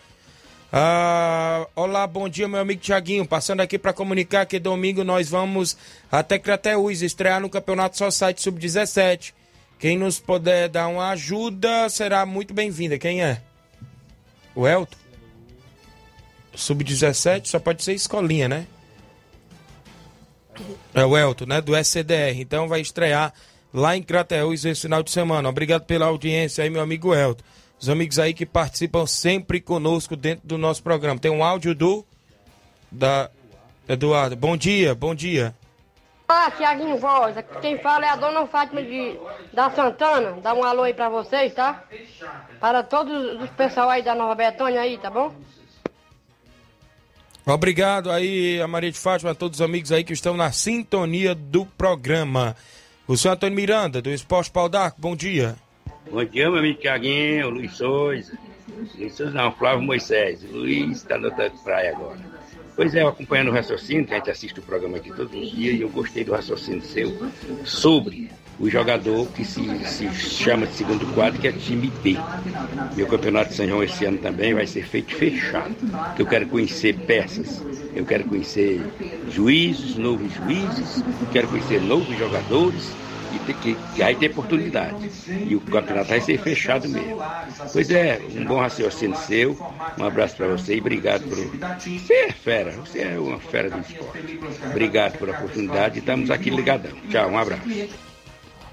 Ah, 0.71 1.67
olá, 1.75 2.05
bom 2.07 2.27
dia, 2.27 2.47
meu 2.47 2.59
amigo 2.59 2.81
Tiaguinho. 2.81 3.25
Passando 3.27 3.61
aqui 3.61 3.77
para 3.77 3.93
comunicar 3.93 4.45
que 4.45 4.59
domingo 4.59 5.03
nós 5.03 5.29
vamos 5.29 5.77
até 6.11 6.39
Crateús 6.39 7.01
estrear 7.01 7.39
no 7.39 7.49
Campeonato 7.49 7.97
Society 7.97 8.41
Sub-17. 8.41 9.33
Quem 9.83 9.97
nos 9.97 10.17
puder 10.17 10.69
dar 10.69 10.87
uma 10.87 11.09
ajuda 11.09 11.89
será 11.89 12.25
muito 12.25 12.53
bem-vinda. 12.53 12.97
Quem 12.97 13.21
é? 13.21 13.41
O 14.55 14.65
Elton? 14.65 14.95
Sub-17 16.55 17.47
só 17.47 17.59
pode 17.59 17.83
ser 17.83 17.91
escolinha, 17.91 18.47
né? 18.47 18.65
É 20.93 21.03
o 21.03 21.17
Elton, 21.17 21.47
né? 21.47 21.59
Do 21.59 21.75
SCDR. 21.75 22.39
Então 22.39 22.69
vai 22.69 22.79
estrear 22.79 23.33
lá 23.73 23.97
em 23.97 24.01
Crateús 24.01 24.63
esse 24.63 24.83
final 24.83 25.03
de 25.03 25.11
semana. 25.11 25.49
Obrigado 25.49 25.83
pela 25.83 26.05
audiência 26.05 26.63
aí, 26.63 26.69
meu 26.69 26.81
amigo 26.81 27.13
Elton. 27.13 27.43
Os 27.77 27.89
amigos 27.89 28.19
aí 28.19 28.33
que 28.33 28.45
participam 28.45 29.05
sempre 29.05 29.59
conosco 29.59 30.15
dentro 30.15 30.47
do 30.47 30.57
nosso 30.57 30.81
programa. 30.81 31.19
Tem 31.19 31.29
um 31.29 31.43
áudio 31.43 31.75
do. 31.75 32.05
Da. 32.89 33.29
Eduardo. 33.85 34.37
Bom 34.37 34.55
dia, 34.55 34.95
bom 34.95 35.13
dia. 35.13 35.53
Ah, 36.35 36.49
Tiaguinho 36.49 36.97
Voz, 36.97 37.37
aqui 37.37 37.59
quem 37.61 37.77
fala 37.77 38.05
é 38.05 38.09
a 38.09 38.15
dona 38.15 38.47
Fátima 38.47 38.81
de, 38.81 39.17
da 39.53 39.69
Santana. 39.69 40.41
Dá 40.41 40.53
um 40.53 40.63
alô 40.63 40.81
aí 40.81 40.93
pra 40.93 41.07
vocês, 41.07 41.53
tá? 41.53 41.83
Para 42.59 42.81
todos 42.81 43.39
os 43.39 43.49
pessoal 43.51 43.89
aí 43.89 44.01
da 44.01 44.15
Nova 44.15 44.33
Betânia 44.33 44.81
aí, 44.81 44.97
tá 44.97 45.11
bom? 45.11 45.31
Obrigado 47.45 48.09
aí 48.09 48.59
a 48.59 48.67
Maria 48.67 48.91
de 48.91 48.99
Fátima, 48.99 49.31
a 49.31 49.35
todos 49.35 49.59
os 49.59 49.61
amigos 49.61 49.91
aí 49.91 50.03
que 50.03 50.11
estão 50.11 50.35
na 50.35 50.51
sintonia 50.51 51.35
do 51.35 51.67
programa. 51.67 52.55
O 53.07 53.15
senhor 53.15 53.35
Antônio 53.35 53.55
Miranda, 53.55 54.01
do 54.01 54.09
Esporte 54.09 54.49
Pau 54.49 54.67
d'Arco, 54.67 54.99
bom 54.99 55.15
dia. 55.15 55.55
Bom 56.09 56.25
dia, 56.25 56.49
meu 56.49 56.59
amigo 56.59 56.79
Tiaguinho, 56.79 57.51
Luiz 57.51 57.77
Souza. 57.77 58.35
Luiz 58.97 59.13
Souza 59.13 59.31
não, 59.31 59.51
Flávio 59.51 59.83
Moisés. 59.83 60.41
Luiz 60.51 60.97
está 60.97 61.15
no 61.17 61.27
outra 61.27 61.51
praia 61.63 61.91
agora. 61.91 62.17
Pois 62.75 62.95
é, 62.95 63.03
acompanhando 63.03 63.49
o 63.49 63.53
raciocínio, 63.53 64.05
que 64.05 64.13
a 64.13 64.17
gente 64.17 64.31
assiste 64.31 64.59
o 64.59 64.63
programa 64.63 64.97
aqui 64.97 65.11
todos 65.13 65.33
os 65.33 65.51
dias, 65.51 65.75
e 65.77 65.81
eu 65.81 65.89
gostei 65.89 66.23
do 66.23 66.31
raciocínio 66.31 66.81
seu 66.81 67.15
sobre 67.63 68.31
o 68.59 68.69
jogador 68.69 69.27
que 69.27 69.45
se, 69.45 69.61
se 69.85 70.11
chama 70.13 70.65
de 70.65 70.73
segundo 70.73 71.05
quadro, 71.13 71.39
que 71.39 71.47
é 71.47 71.51
time 71.51 71.91
B. 72.03 72.17
Meu 72.95 73.05
campeonato 73.07 73.49
de 73.49 73.55
São 73.55 73.67
João 73.67 73.83
esse 73.83 74.05
ano 74.05 74.17
também 74.17 74.53
vai 74.55 74.65
ser 74.65 74.85
feito 74.87 75.15
fechado. 75.15 75.75
Que 76.15 76.23
eu 76.23 76.25
quero 76.25 76.47
conhecer 76.47 76.95
peças, 77.05 77.63
eu 77.95 78.05
quero 78.05 78.23
conhecer 78.25 78.81
juízes, 79.29 79.95
novos 79.95 80.31
juízes, 80.33 81.03
quero 81.31 81.47
conhecer 81.47 81.79
novos 81.81 82.17
jogadores 82.17 82.95
ter 83.39 83.55
que, 83.55 83.75
que 83.95 84.03
aí 84.03 84.15
tem 84.15 84.29
oportunidade. 84.29 85.09
E 85.47 85.55
o 85.55 85.61
campeonato 85.61 86.09
vai 86.09 86.21
ser 86.21 86.39
fechado 86.39 86.87
mesmo. 86.87 87.17
Pois 87.71 87.89
é, 87.89 88.21
um 88.35 88.45
bom 88.45 88.59
raciocínio 88.59 89.17
seu. 89.17 89.57
Um 89.97 90.05
abraço 90.05 90.35
para 90.35 90.47
você 90.47 90.75
e 90.75 90.79
obrigado 90.79 91.23
por. 91.23 91.37
Você 91.37 92.13
é 92.13 92.31
fera, 92.31 92.71
você 92.71 92.99
é 92.99 93.19
uma 93.19 93.39
fera 93.39 93.69
do 93.69 93.79
esporte. 93.79 94.39
Obrigado 94.69 95.17
pela 95.17 95.31
oportunidade 95.31 96.03
estamos 96.03 96.29
aqui 96.29 96.49
ligadão. 96.49 96.91
Tchau, 97.09 97.29
um 97.29 97.37
abraço. 97.37 97.63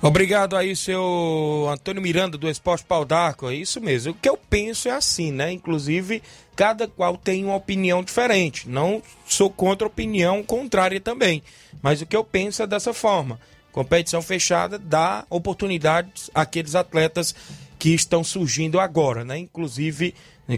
Obrigado 0.03 0.57
aí, 0.57 0.75
seu 0.75 1.69
Antônio 1.71 2.01
Miranda, 2.01 2.39
do 2.39 2.49
Esporte 2.49 2.85
Pau 2.85 3.05
d'Arco. 3.05 3.51
É 3.51 3.55
isso 3.55 3.81
mesmo. 3.81 4.13
O 4.13 4.15
que 4.15 4.29
eu 4.29 4.37
penso 4.37 4.89
é 4.89 4.93
assim, 4.93 5.31
né? 5.31 5.53
Inclusive, 5.53 6.23
cada 6.57 6.89
qual 6.89 7.17
tem 7.19 7.45
uma 7.45 7.55
opinião 7.55 8.03
diferente. 8.03 8.69
Não 8.69 9.03
sou 9.27 9.51
contra 9.51 9.87
opinião 9.87 10.43
contrária 10.43 11.01
também. 11.01 11.43
Mas 11.83 12.01
o 12.01 12.07
que 12.07 12.17
eu 12.17 12.25
penso 12.25 12.63
é 12.63 12.67
dessa 12.67 12.95
forma. 12.95 13.39
Competição 13.73 14.21
fechada 14.21 14.79
dá 14.79 15.25
oportunidades 15.31 16.31
àqueles 16.35 16.75
atletas 16.75 17.35
que 17.79 17.95
estão 17.95 18.23
surgindo 18.23 18.79
agora, 18.79 19.25
né? 19.25 19.39
Inclusive, 19.39 20.15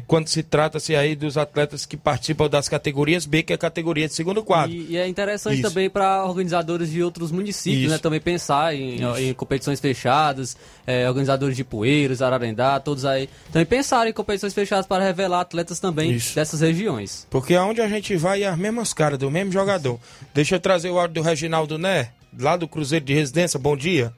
quando 0.07 0.29
se 0.29 0.43
trata-se 0.43 0.97
aí 0.97 1.15
dos 1.15 1.37
atletas 1.37 1.85
que 1.85 1.97
participam 1.97 2.49
das 2.49 2.69
categorias 2.69 3.27
B, 3.27 3.43
que 3.43 3.53
é 3.53 3.57
a 3.57 3.59
categoria 3.59 4.09
de 4.09 4.15
segundo 4.15 4.43
quadro. 4.43 4.75
E, 4.75 4.93
e 4.93 4.97
é 4.97 5.07
interessante 5.07 5.61
Isso. 5.61 5.69
também 5.69 5.91
para 5.91 6.25
organizadores 6.25 6.91
de 6.91 7.03
outros 7.03 7.31
municípios, 7.31 7.83
Isso. 7.83 7.91
né? 7.91 7.99
Também 7.99 8.21
pensar 8.21 8.75
em, 8.75 9.01
em 9.19 9.35
competições 9.35 9.81
fechadas, 9.81 10.57
é, 10.87 11.07
organizadores 11.09 11.57
de 11.57 11.65
Poeiros, 11.65 12.23
Ararendá, 12.23 12.81
todos 12.81 13.05
aí. 13.05 13.29
Também 13.53 13.67
pensar 13.67 14.07
em 14.07 14.13
competições 14.13 14.55
fechadas 14.55 14.87
para 14.87 15.05
revelar 15.05 15.41
atletas 15.41 15.79
também 15.79 16.13
Isso. 16.13 16.35
dessas 16.35 16.61
regiões. 16.61 17.27
Porque 17.29 17.55
aonde 17.55 17.81
a 17.81 17.89
gente 17.89 18.17
vai 18.17 18.43
é 18.43 18.49
as 18.49 18.59
mesmas 18.59 18.95
caras 18.95 19.19
do 19.19 19.31
mesmo 19.31 19.53
jogador. 19.53 20.01
Deixa 20.33 20.57
eu 20.57 20.61
trazer 20.61 20.91
o 20.91 20.99
áudio 20.99 21.15
do 21.15 21.23
Reginaldo 21.23 21.79
Né, 21.79 22.09
lá 22.39 22.57
do 22.57 22.68
Cruzeiro 22.68 23.05
de 23.05 23.14
Residência. 23.14 23.59
Bom 23.59 23.76
dia. 23.76 24.12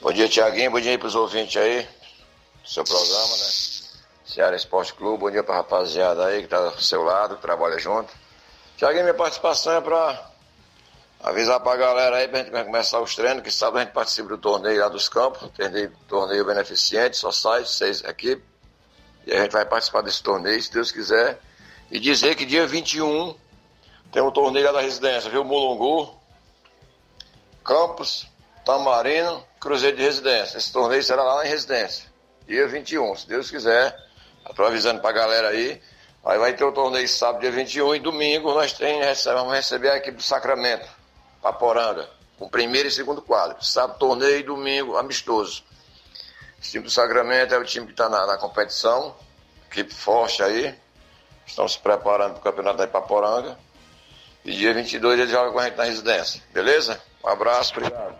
Bom 0.00 0.12
dia, 0.12 0.28
Tiaguinho. 0.28 0.70
Bom 0.70 0.80
dia 0.80 0.92
aí 0.92 0.98
pros 0.98 1.14
ouvintes 1.14 1.56
aí 1.56 1.86
do 2.62 2.68
seu 2.68 2.84
programa, 2.84 3.36
né? 3.36 3.46
Ceará 4.24 4.56
Esporte 4.56 4.94
Clube. 4.94 5.18
Bom 5.18 5.30
dia 5.30 5.42
pra 5.42 5.56
rapaziada 5.56 6.26
aí 6.26 6.42
que 6.42 6.48
tá 6.48 6.70
do 6.70 6.80
seu 6.80 7.02
lado, 7.02 7.36
que 7.36 7.42
trabalha 7.42 7.78
junto. 7.78 8.12
Tiaguinho, 8.76 9.04
minha 9.04 9.14
participação 9.14 9.72
é 9.74 9.80
pra 9.80 10.30
Avisar 11.26 11.60
pra 11.60 11.76
galera 11.76 12.18
aí 12.18 12.28
pra 12.28 12.38
gente 12.38 12.50
começar 12.50 13.00
os 13.00 13.14
treinos, 13.14 13.42
que 13.42 13.50
sábado 13.50 13.78
a 13.78 13.84
gente 13.84 13.92
participa 13.92 14.28
do 14.28 14.38
torneio 14.38 14.80
lá 14.80 14.88
dos 14.88 15.08
campos, 15.08 15.50
torneio, 15.50 15.92
torneio 16.06 16.44
beneficente, 16.44 17.16
só 17.16 17.32
sai 17.32 17.64
seis 17.64 18.04
equipes. 18.04 18.44
E 19.26 19.32
a 19.32 19.42
gente 19.42 19.52
vai 19.52 19.64
participar 19.64 20.02
desse 20.02 20.22
torneio, 20.22 20.62
se 20.62 20.72
Deus 20.72 20.92
quiser. 20.92 21.40
E 21.90 21.98
dizer 21.98 22.36
que 22.36 22.44
dia 22.44 22.66
21 22.66 23.34
tem 24.12 24.22
um 24.22 24.30
torneio 24.30 24.66
lá 24.66 24.72
da 24.72 24.80
residência, 24.82 25.30
viu? 25.30 25.42
Mulungu, 25.42 26.14
Campos, 27.66 28.28
Tamarino, 28.64 29.44
Cruzeiro 29.58 29.96
de 29.96 30.02
Residência. 30.04 30.56
Esse 30.56 30.72
torneio 30.72 31.02
será 31.02 31.24
lá 31.24 31.44
em 31.44 31.48
residência, 31.48 32.06
dia 32.46 32.68
21, 32.68 33.16
se 33.16 33.26
Deus 33.26 33.50
quiser. 33.50 33.94
Estou 34.48 34.64
avisando 34.64 35.00
pra 35.00 35.10
galera 35.10 35.48
aí. 35.48 35.82
Aí 36.24 36.38
vai 36.38 36.52
ter 36.54 36.64
o 36.64 36.70
torneio 36.70 37.08
sábado, 37.08 37.40
dia 37.40 37.50
21, 37.50 37.96
e 37.96 37.98
domingo 37.98 38.54
nós 38.54 38.72
tem, 38.72 39.00
vamos 39.24 39.52
receber 39.52 39.90
a 39.90 39.96
equipe 39.96 40.16
do 40.16 40.22
Sacramento, 40.22 40.88
Paporanga, 41.42 42.08
com 42.38 42.48
primeiro 42.48 42.88
e 42.88 42.90
segundo 42.90 43.20
quadro. 43.20 43.56
Sábado, 43.64 43.98
torneio 43.98 44.38
e 44.38 44.42
domingo, 44.44 44.96
amistoso. 44.96 45.64
Esse 46.62 46.72
time 46.72 46.84
do 46.84 46.90
Sacramento 46.90 47.52
é 47.52 47.58
o 47.58 47.64
time 47.64 47.86
que 47.86 47.92
está 47.92 48.08
na, 48.08 48.26
na 48.26 48.38
competição, 48.38 49.14
equipe 49.70 49.92
forte 49.92 50.42
aí. 50.42 50.74
Estão 51.44 51.66
se 51.68 51.78
preparando 51.78 52.32
para 52.34 52.40
o 52.40 52.42
campeonato 52.42 52.78
da 52.78 52.84
Ipaporanga. 52.84 53.58
E 54.44 54.52
dia 54.52 54.72
22 54.72 55.18
eles 55.18 55.30
jogam 55.30 55.52
com 55.52 55.58
a 55.58 55.64
gente 55.64 55.76
na 55.76 55.84
residência. 55.84 56.42
Beleza? 56.52 57.00
Um 57.26 57.30
abraço, 57.30 57.74
obrigado. 57.76 58.14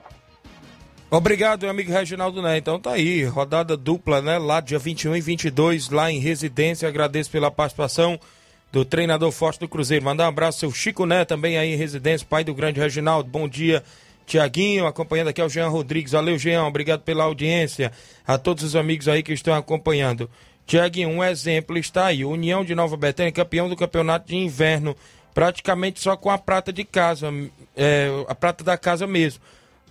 Obrigado, 1.08 1.62
meu 1.62 1.70
amigo 1.70 1.92
Reginaldo 1.92 2.42
Né. 2.42 2.58
Então 2.58 2.80
tá 2.80 2.92
aí, 2.92 3.24
rodada 3.24 3.76
dupla, 3.76 4.20
né? 4.20 4.36
Lá 4.38 4.60
dia 4.60 4.78
21 4.78 5.14
e 5.14 5.20
22, 5.20 5.90
lá 5.90 6.10
em 6.10 6.18
residência. 6.18 6.88
Agradeço 6.88 7.30
pela 7.30 7.48
participação 7.48 8.18
do 8.72 8.84
treinador 8.84 9.30
forte 9.30 9.60
do 9.60 9.68
Cruzeiro. 9.68 10.04
Mandar 10.04 10.24
um 10.24 10.28
abraço 10.28 10.66
ao 10.66 10.72
Chico 10.72 11.06
Né, 11.06 11.24
também 11.24 11.56
aí 11.56 11.72
em 11.72 11.76
residência, 11.76 12.26
pai 12.28 12.42
do 12.42 12.52
grande 12.52 12.80
Reginaldo. 12.80 13.30
Bom 13.30 13.48
dia, 13.48 13.84
Tiaguinho. 14.26 14.86
Acompanhando 14.86 15.28
aqui 15.28 15.40
é 15.40 15.44
o 15.44 15.48
Jean 15.48 15.68
Rodrigues. 15.68 16.10
Valeu, 16.10 16.36
Jean. 16.36 16.64
Obrigado 16.64 17.02
pela 17.02 17.22
audiência. 17.22 17.92
A 18.26 18.36
todos 18.36 18.64
os 18.64 18.74
amigos 18.74 19.06
aí 19.06 19.22
que 19.22 19.32
estão 19.32 19.54
acompanhando. 19.54 20.28
Tiaguinho, 20.66 21.10
um 21.10 21.22
exemplo 21.22 21.78
está 21.78 22.06
aí. 22.06 22.24
União 22.24 22.64
de 22.64 22.74
Nova 22.74 22.96
Betânia, 22.96 23.30
campeão 23.30 23.68
do 23.68 23.76
campeonato 23.76 24.26
de 24.26 24.34
inverno, 24.34 24.96
praticamente 25.36 26.00
só 26.00 26.16
com 26.16 26.30
a 26.30 26.38
prata 26.38 26.72
de 26.72 26.82
casa, 26.82 27.28
é, 27.76 28.08
a 28.26 28.34
prata 28.34 28.64
da 28.64 28.78
casa 28.78 29.06
mesmo. 29.06 29.42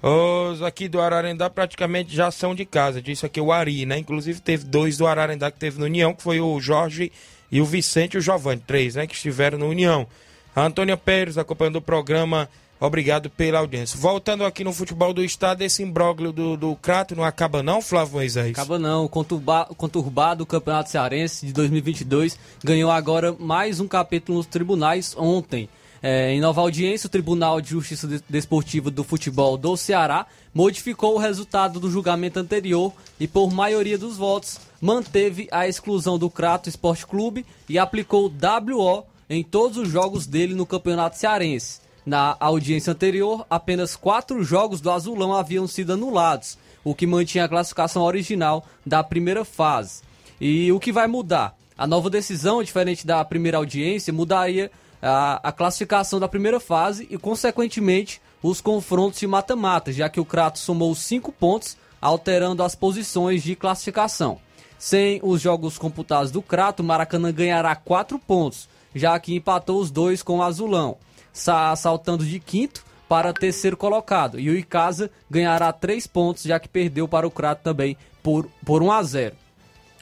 Os 0.02 0.64
aqui 0.64 0.88
do 0.88 1.00
Ararendá 1.00 1.52
praticamente 1.52 2.16
já 2.16 2.32
são 2.32 2.56
de 2.56 2.66
casa, 2.66 3.00
disse 3.00 3.28
aqui 3.28 3.40
o 3.40 3.52
Ari, 3.52 3.86
né? 3.86 4.00
Inclusive 4.00 4.42
teve 4.42 4.66
dois 4.66 4.98
do 4.98 5.06
Ararendá 5.06 5.52
que 5.52 5.60
teve 5.60 5.78
no 5.78 5.86
União, 5.86 6.16
que 6.16 6.24
foi 6.24 6.40
o 6.40 6.60
Jorge 6.60 7.12
e 7.52 7.62
o 7.62 7.66
Vicente 7.66 8.16
e 8.16 8.18
o 8.18 8.22
Giovanni, 8.22 8.64
três, 8.66 8.96
né? 8.96 9.06
Que 9.06 9.14
estiveram 9.14 9.60
no 9.60 9.70
União. 9.70 10.08
A 10.56 10.66
Antônia 10.66 10.98
Pérez 10.98 11.38
acompanhando 11.38 11.76
o 11.76 11.82
programa, 11.82 12.50
obrigado 12.86 13.30
pela 13.30 13.60
audiência. 13.60 14.00
Voltando 14.00 14.46
aqui 14.46 14.64
no 14.64 14.74
futebol 14.74 15.14
do 15.14 15.24
estado, 15.24 15.62
esse 15.62 15.84
imbróglio 15.84 16.32
do, 16.32 16.56
do 16.56 16.76
Crato 16.76 17.16
não 17.16 17.24
acaba 17.24 17.62
não, 17.62 17.82
Flávio 17.82 18.16
Moisés? 18.16 18.52
Acaba 18.52 18.80
não, 18.80 19.08
conturba, 19.08 19.66
conturbado 19.78 20.44
o 20.44 20.48
Campeonato 20.48 20.90
Cearense 20.90 21.46
de 21.46 21.54
2022 21.54 22.38
ganhou 22.64 22.92
agora 22.92 23.36
mais 23.38 23.80
um 23.80 23.88
capítulo 23.88 24.38
nos 24.38 24.48
tribunais 24.48 25.16
ontem. 25.18 25.70
É, 26.02 26.32
em 26.32 26.40
nova 26.40 26.62
audiência, 26.62 27.08
o 27.08 27.10
Tribunal 27.10 27.60
de 27.60 27.70
Justiça 27.70 28.08
Desportiva 28.30 28.92
do 28.92 29.04
Futebol 29.04 29.58
do 29.58 29.76
Ceará 29.76 30.28
modificou 30.54 31.16
o 31.16 31.18
resultado 31.18 31.80
do 31.80 31.90
julgamento 31.90 32.40
anterior 32.40 32.94
e, 33.20 33.28
por 33.28 33.52
maioria 33.52 33.98
dos 33.98 34.18
votos, 34.18 34.60
manteve 34.80 35.48
a 35.52 35.68
exclusão 35.68 36.20
do 36.20 36.30
Crato 36.30 36.70
Esporte 36.70 37.08
Clube 37.08 37.46
e 37.68 37.80
aplicou 37.80 38.32
WO 38.32 39.04
em 39.28 39.44
todos 39.44 39.78
os 39.78 39.90
jogos 39.90 40.28
dele 40.28 40.54
no 40.54 40.66
Campeonato 40.66 41.18
Cearense. 41.18 41.85
Na 42.06 42.38
audiência 42.40 42.94
anterior, 42.94 43.46
apenas 43.50 43.96
quatro 43.96 44.44
jogos 44.44 44.80
do 44.80 44.92
Azulão 44.92 45.34
haviam 45.34 45.66
sido 45.66 45.94
anulados, 45.94 46.56
o 46.84 46.94
que 46.94 47.08
mantinha 47.08 47.46
a 47.46 47.50
classificação 47.50 48.04
original 48.04 48.64
da 48.86 49.04
primeira 49.04 49.44
fase. 49.44 50.04
E 50.40 50.72
o 50.72 50.80
que 50.80 50.92
vai 50.92 51.08
mudar? 51.08 51.58
A 51.76 51.88
nova 51.88 52.10
decisão, 52.10 52.62
diferente 52.62 53.08
da 53.08 53.26
primeira 53.26 53.58
audiência, 53.58 54.14
mudaria 54.14 54.72
a, 55.02 55.50
a 55.50 55.52
classificação 55.52 56.20
da 56.20 56.28
primeira 56.28 56.60
fase 56.60 57.08
e, 57.10 57.18
consequentemente, 57.18 58.22
os 58.44 58.62
confrontos 58.62 59.20
de 59.20 59.26
mata-mata, 59.26 59.92
já 59.92 60.08
que 60.08 60.20
o 60.20 60.26
Crato 60.26 60.60
somou 60.60 60.94
5 60.94 61.32
pontos, 61.32 61.76
alterando 62.00 62.62
as 62.62 62.76
posições 62.76 63.42
de 63.42 63.56
classificação. 63.56 64.40
Sem 64.78 65.20
os 65.24 65.42
jogos 65.42 65.80
computados 65.80 66.30
do 66.30 66.42
Crato, 66.42 66.84
Maracanã 66.84 67.32
ganhará 67.32 67.76
4 67.76 68.20
pontos, 68.20 68.70
já 68.94 69.20
que 69.20 69.34
empatou 69.34 69.82
os 69.82 69.90
dois 69.90 70.22
com 70.22 70.38
o 70.38 70.44
Azulão, 70.44 70.98
saltando 71.36 72.26
de 72.26 72.40
quinto 72.40 72.84
para 73.08 73.34
terceiro 73.34 73.78
colocado. 73.78 74.40
E 74.40 74.50
o 74.50 74.56
Icasa 74.56 75.12
ganhará 75.30 75.72
3 75.72 76.08
pontos, 76.08 76.44
já 76.44 76.60
que 76.60 76.68
perdeu 76.68 77.08
para 77.08 77.28
o 77.28 77.32
Crato 77.32 77.64
também 77.64 77.98
por, 78.24 78.50
por 78.66 78.82
1 78.82 78.92
a 78.92 79.04
0. 79.04 79.36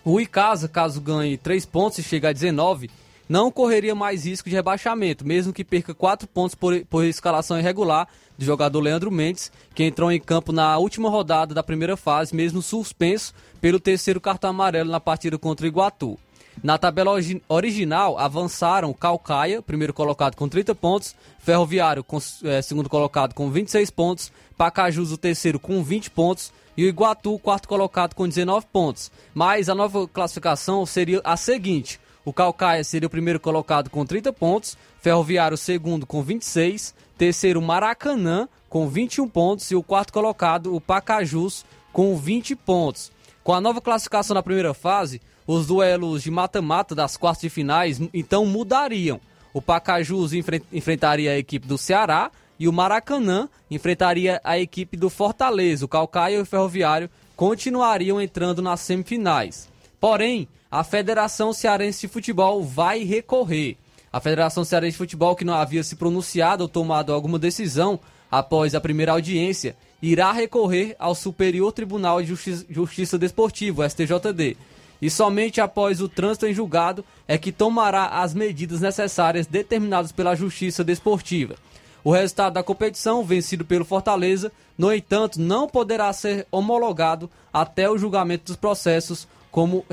O 0.05 0.19
Icasa, 0.19 0.67
caso 0.67 1.01
ganhe 1.01 1.38
3 1.38 1.65
pontos 1.65 1.99
e 1.99 2.03
chegue 2.03 2.27
a 2.27 2.34
19, 2.34 2.89
não 3.27 3.51
correria 3.51 3.95
mais 3.95 4.25
risco 4.25 4.49
de 4.49 4.55
rebaixamento, 4.55 5.25
mesmo 5.25 5.53
que 5.53 5.63
perca 5.63 5.93
4 5.93 6.27
pontos 6.27 6.55
por, 6.55 6.86
por 6.86 7.05
escalação 7.05 7.57
irregular 7.57 8.07
do 8.38 8.43
jogador 8.43 8.81
Leandro 8.81 9.09
Mendes, 9.09 9.51
que 9.73 9.84
entrou 9.84 10.11
em 10.11 10.19
campo 10.19 10.51
na 10.51 10.77
última 10.77 11.09
rodada 11.09 11.53
da 11.53 11.63
primeira 11.63 11.95
fase, 11.95 12.36
mesmo 12.36 12.61
suspenso 12.61 13.34
pelo 13.61 13.79
terceiro 13.79 14.19
cartão 14.19 14.49
amarelo 14.49 14.91
na 14.91 14.99
partida 14.99 15.38
contra 15.38 15.65
o 15.65 15.67
Iguatu. 15.69 16.19
Na 16.62 16.78
tabela 16.78 17.12
original, 17.49 18.18
avançaram 18.18 18.93
Calcaia, 18.93 19.62
primeiro 19.62 19.93
colocado 19.93 20.36
com 20.36 20.47
30 20.47 20.76
pontos, 20.76 21.16
Ferroviário, 21.39 22.04
com, 22.04 22.20
é, 22.43 22.62
segundo 22.62 22.89
colocado 22.89 23.34
com 23.34 23.49
26 23.49 23.89
pontos, 23.89 24.32
Pacajus, 24.58 25.12
o 25.12 25.18
terceiro, 25.18 25.60
com 25.60 25.84
20 25.84 26.12
pontos, 26.12 26.51
e 26.76 26.86
o 26.86 26.88
Iguatu, 26.88 27.38
quarto 27.39 27.68
colocado 27.68 28.16
com 28.16 28.28
19 28.28 28.66
pontos. 28.72 29.12
Mas 29.34 29.70
a 29.70 29.76
nova 29.76 30.08
classificação 30.08 30.86
seria 30.86 31.22
a 31.24 31.38
seguinte: 31.38 31.99
o 32.26 32.34
Calcaia 32.34 32.84
seria 32.84 33.08
o 33.08 33.12
primeiro 33.12 33.39
colocado 33.39 33.89
com 33.89 34.06
30 34.06 34.32
pontos, 34.34 34.78
Ferroviário 35.01 35.58
segundo 35.58 36.06
com 36.06 36.22
26, 36.22 36.95
terceiro 37.18 37.62
Maracanã 37.62 38.47
com 38.70 38.88
21 38.88 39.28
pontos 39.30 39.70
e 39.70 39.76
o 39.76 39.84
quarto 39.84 40.12
colocado 40.12 40.74
o 40.74 40.82
Pacajus 40.82 41.66
com 41.91 42.16
20 42.18 42.56
pontos. 42.56 43.12
Com 43.43 43.54
a 43.54 43.62
nova 43.62 43.82
classificação 43.82 44.34
na 44.34 44.41
primeira 44.41 44.74
fase, 44.74 45.22
os 45.46 45.68
duelos 45.68 46.24
de 46.24 46.32
mata-mata 46.32 46.96
das 46.96 47.18
quartas 47.18 47.41
de 47.41 47.50
finais 47.50 48.02
então 48.14 48.46
mudariam. 48.46 49.20
O 49.54 49.62
Pacajus 49.62 50.32
enfrentaria 50.34 51.32
a 51.32 51.38
equipe 51.38 51.68
do 51.68 51.78
Ceará 51.78 52.32
e 52.60 52.68
o 52.68 52.74
Maracanã 52.74 53.50
enfrentaria 53.70 54.41
a 54.44 54.58
equipe 54.58 54.98
do 54.98 55.10
Fortaleza. 55.10 55.86
O 55.86 55.88
Calcaia 55.88 56.38
e 56.38 56.41
o 56.41 56.46
Ferroviário 56.46 57.10
continuariam 57.36 58.22
entrando 58.22 58.62
nas 58.62 58.80
semifinais. 58.82 59.70
Porém, 60.00 60.48
a 60.72 60.84
Federação 60.84 61.54
Cearense 61.54 62.02
de 62.02 62.14
Futebol 62.14 62.64
vai 62.64 63.04
recorrer. 63.04 63.78
A 64.12 64.20
Federação 64.20 64.64
Cearense 64.64 64.94
de 64.94 64.98
Futebol, 64.98 65.36
que 65.36 65.46
não 65.46 65.54
havia 65.54 65.84
se 65.84 65.96
pronunciado 65.96 66.64
ou 66.64 66.70
tomado 66.70 67.14
alguma 67.14 67.38
decisão 67.38 68.00
após 68.30 68.74
a 68.74 68.82
primeira 68.82 69.12
audiência, 69.12 69.76
irá 70.02 70.32
recorrer 70.32 70.96
ao 70.98 71.14
Superior 71.16 71.72
Tribunal 71.72 72.22
de 72.22 72.28
Justiça, 72.30 72.66
Justiça 72.70 73.18
Desportivo, 73.18 73.88
STJD. 73.88 74.58
E 75.04 75.10
somente 75.10 75.60
após 75.60 75.99
o 75.99 76.08
trânsito 76.08 76.47
em 76.47 76.54
julgado 76.54 77.04
é 77.28 77.38
que 77.38 77.51
tomará 77.51 78.06
as 78.06 78.34
medidas 78.34 78.80
necessárias 78.80 79.45
determinadas 79.45 80.14
pela 80.14 80.34
Justiça 80.34 80.82
Desportiva. 80.82 81.56
O 82.06 82.10
resultado 82.10 82.54
da 82.54 82.64
competição, 82.64 83.22
vencido 83.22 83.66
pelo 83.66 83.84
Fortaleza, 83.84 84.49
no 84.78 84.93
entanto, 84.93 85.41
não 85.41 85.68
poderá 85.68 86.14
ser 86.14 86.47
homologado 86.49 87.30
até 87.51 87.89
o 87.89 87.97
julgamento 87.97 88.45
dos 88.45 88.56
processos, 88.56 89.28
como 89.51 89.86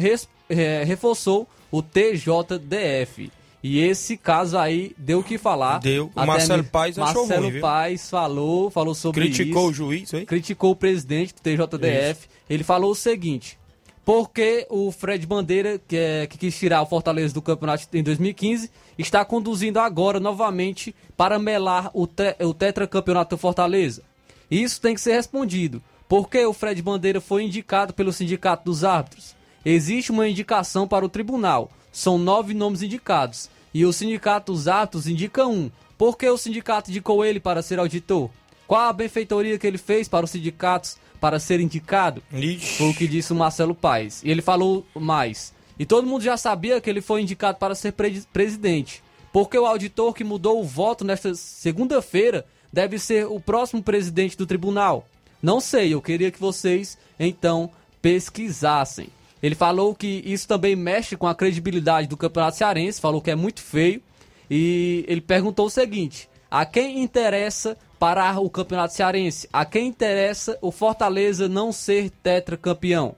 é, 0.49 0.85
reforçou 0.85 1.49
o 1.73 1.83
TJDF. 1.83 3.33
E 3.65 3.81
esse 3.81 4.17
caso 4.17 4.57
aí 4.57 4.95
deu 4.97 5.19
o 5.19 5.25
que 5.25 5.39
falar. 5.39 5.81
Deu. 5.81 6.09
O 6.15 6.25
Marcelo 6.25 6.63
Paes 6.63 6.97
achou 6.97 7.23
Marcelo 7.23 7.43
ruim, 7.43 7.53
viu? 7.55 7.61
Paes 7.61 8.09
falou, 8.09 8.71
falou 8.71 8.95
sobre 8.95 9.23
Criticou 9.23 9.63
isso. 9.63 9.71
o 9.71 9.75
juiz, 9.75 10.15
hein? 10.15 10.25
Criticou 10.25 10.71
o 10.71 10.77
presidente 10.77 11.35
do 11.35 11.41
TJDF. 11.41 12.21
Isso. 12.21 12.29
Ele 12.49 12.63
falou 12.63 12.93
o 12.93 12.95
seguinte: 12.95 13.59
porque 14.05 14.67
o 14.71 14.91
Fred 14.91 15.27
Bandeira, 15.27 15.79
que, 15.79 15.97
é, 15.97 16.27
que 16.27 16.39
quis 16.39 16.59
tirar 16.59 16.83
o 16.83 16.87
Fortaleza 16.87 17.35
do 17.35 17.43
campeonato 17.43 17.87
em 17.93 18.03
2015, 18.03 18.71
está 18.99 19.25
conduzindo 19.25 19.79
agora 19.79 20.19
novamente 20.19 20.95
para 21.17 21.39
melar 21.39 21.91
o, 21.93 22.07
te, 22.07 22.37
o 22.41 22.55
tetracampeonato 22.55 23.37
do 23.37 23.39
Fortaleza? 23.39 24.03
Isso 24.51 24.81
tem 24.81 24.95
que 24.95 25.01
ser 25.01 25.13
respondido. 25.13 25.83
Por 26.09 26.29
que 26.29 26.45
o 26.45 26.53
Fred 26.53 26.83
Bandeira 26.83 27.21
foi 27.21 27.45
indicado 27.45 27.95
pelo 27.95 28.13
Sindicato 28.13 28.65
dos 28.65 28.83
Árbitros? 28.83 29.37
Existe 29.65 30.11
uma 30.11 30.29
indicação 30.29 30.89
para 30.89 31.05
o 31.05 31.09
tribunal. 31.09 31.71
São 31.93 32.19
nove 32.19 32.55
nomes 32.55 32.83
indicados. 32.83 33.49
E 33.73 33.85
o 33.85 33.93
sindicato 33.93 34.53
dos 34.53 34.67
atos 34.67 35.07
indica 35.07 35.47
um. 35.47 35.71
Por 35.97 36.17
que 36.17 36.29
o 36.29 36.37
sindicato 36.37 36.91
indicou 36.91 37.25
ele 37.25 37.39
para 37.39 37.63
ser 37.63 37.79
auditor? 37.79 38.31
Qual 38.67 38.81
a 38.81 38.93
benfeitoria 38.93 39.59
que 39.59 39.67
ele 39.67 39.79
fez 39.79 40.09
para 40.09 40.25
os 40.25 40.31
sindicatos 40.31 40.97
para 41.21 41.39
ser 41.39 41.61
indicado? 41.61 42.23
Ixi. 42.33 42.79
Foi 42.79 42.91
o 42.91 42.95
que 42.95 43.07
disse 43.07 43.33
o 43.33 43.37
Marcelo 43.37 43.75
Paes. 43.75 44.23
E 44.25 44.31
ele 44.31 44.43
falou 44.43 44.85
mais. 44.95 45.53
E 45.79 45.87
todo 45.87 46.07
mundo 46.07 46.23
já 46.23 46.37
sabia 46.37 46.81
que 46.81 46.89
ele 46.89 47.01
foi 47.01 47.23
indicado 47.23 47.59
para 47.59 47.75
ser 47.75 47.93
pre 47.93 48.23
presidente. 48.33 49.03
Porque 49.33 49.59
o 49.59 49.67
auditor 49.67 50.13
que 50.13 50.25
mudou 50.25 50.61
o 50.61 50.65
voto 50.65 51.05
nesta 51.05 51.35
segunda-feira 51.35 52.45
deve 52.73 52.99
ser 52.99 53.27
o 53.27 53.39
próximo 53.39 53.83
presidente 53.83 54.37
do 54.37 54.47
tribunal? 54.47 55.07
Não 55.43 55.61
sei, 55.61 55.95
eu 55.95 56.03
queria 56.03 56.31
que 56.31 56.41
vocês 56.41 56.99
então 57.19 57.71
pesquisassem. 58.03 59.09
Ele 59.43 59.55
falou 59.55 59.95
que 59.95 60.23
isso 60.25 60.47
também 60.47 60.77
mexe 60.77 61.17
com 61.17 61.27
a 61.27 61.35
credibilidade 61.35 62.09
do 62.09 62.17
Campeonato 62.17 62.59
Cearense, 62.59 63.01
falou 63.01 63.23
que 63.23 63.31
é 63.31 63.37
muito 63.37 63.61
feio. 63.61 64.03
E 64.51 65.05
ele 65.09 65.21
perguntou 65.21 65.67
o 65.67 65.71
seguinte: 65.71 66.29
a 66.51 66.67
quem 66.67 67.03
interessa 67.03 67.77
parar 68.01 68.41
o 68.41 68.49
Campeonato 68.49 68.95
Cearense? 68.95 69.47
A 69.53 69.67
quem 69.67 69.89
interessa 69.89 70.57
o 70.63 70.73
Fortaleza 70.73 71.47
não 71.47 71.71
ser 71.71 72.09
tetracampeão? 72.09 73.15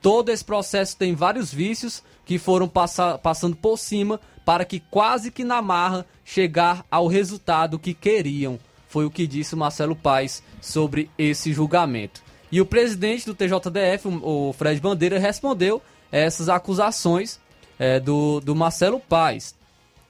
Todo 0.00 0.30
esse 0.30 0.42
processo 0.44 0.96
tem 0.96 1.14
vários 1.14 1.52
vícios 1.52 2.02
que 2.24 2.38
foram 2.38 2.66
passa 2.66 3.18
passando 3.18 3.54
por 3.54 3.78
cima 3.78 4.18
para 4.44 4.64
que 4.64 4.80
quase 4.80 5.30
que 5.30 5.44
na 5.44 5.60
marra 5.60 6.06
chegar 6.24 6.84
ao 6.90 7.06
resultado 7.06 7.78
que 7.78 7.92
queriam. 7.94 8.58
Foi 8.88 9.04
o 9.04 9.10
que 9.10 9.26
disse 9.26 9.54
Marcelo 9.54 9.94
Paes 9.94 10.42
sobre 10.60 11.10
esse 11.16 11.52
julgamento. 11.52 12.22
E 12.50 12.60
o 12.60 12.66
presidente 12.66 13.26
do 13.26 13.34
TJDF, 13.34 14.08
o 14.22 14.52
Fred 14.52 14.80
Bandeira, 14.80 15.18
respondeu 15.18 15.80
essas 16.10 16.48
acusações 16.48 17.38
é, 17.78 18.00
do, 18.00 18.40
do 18.40 18.54
Marcelo 18.54 18.98
Paes. 18.98 19.54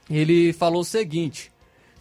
Ele 0.08 0.52
falou 0.52 0.80
o 0.80 0.84
seguinte: 0.84 1.51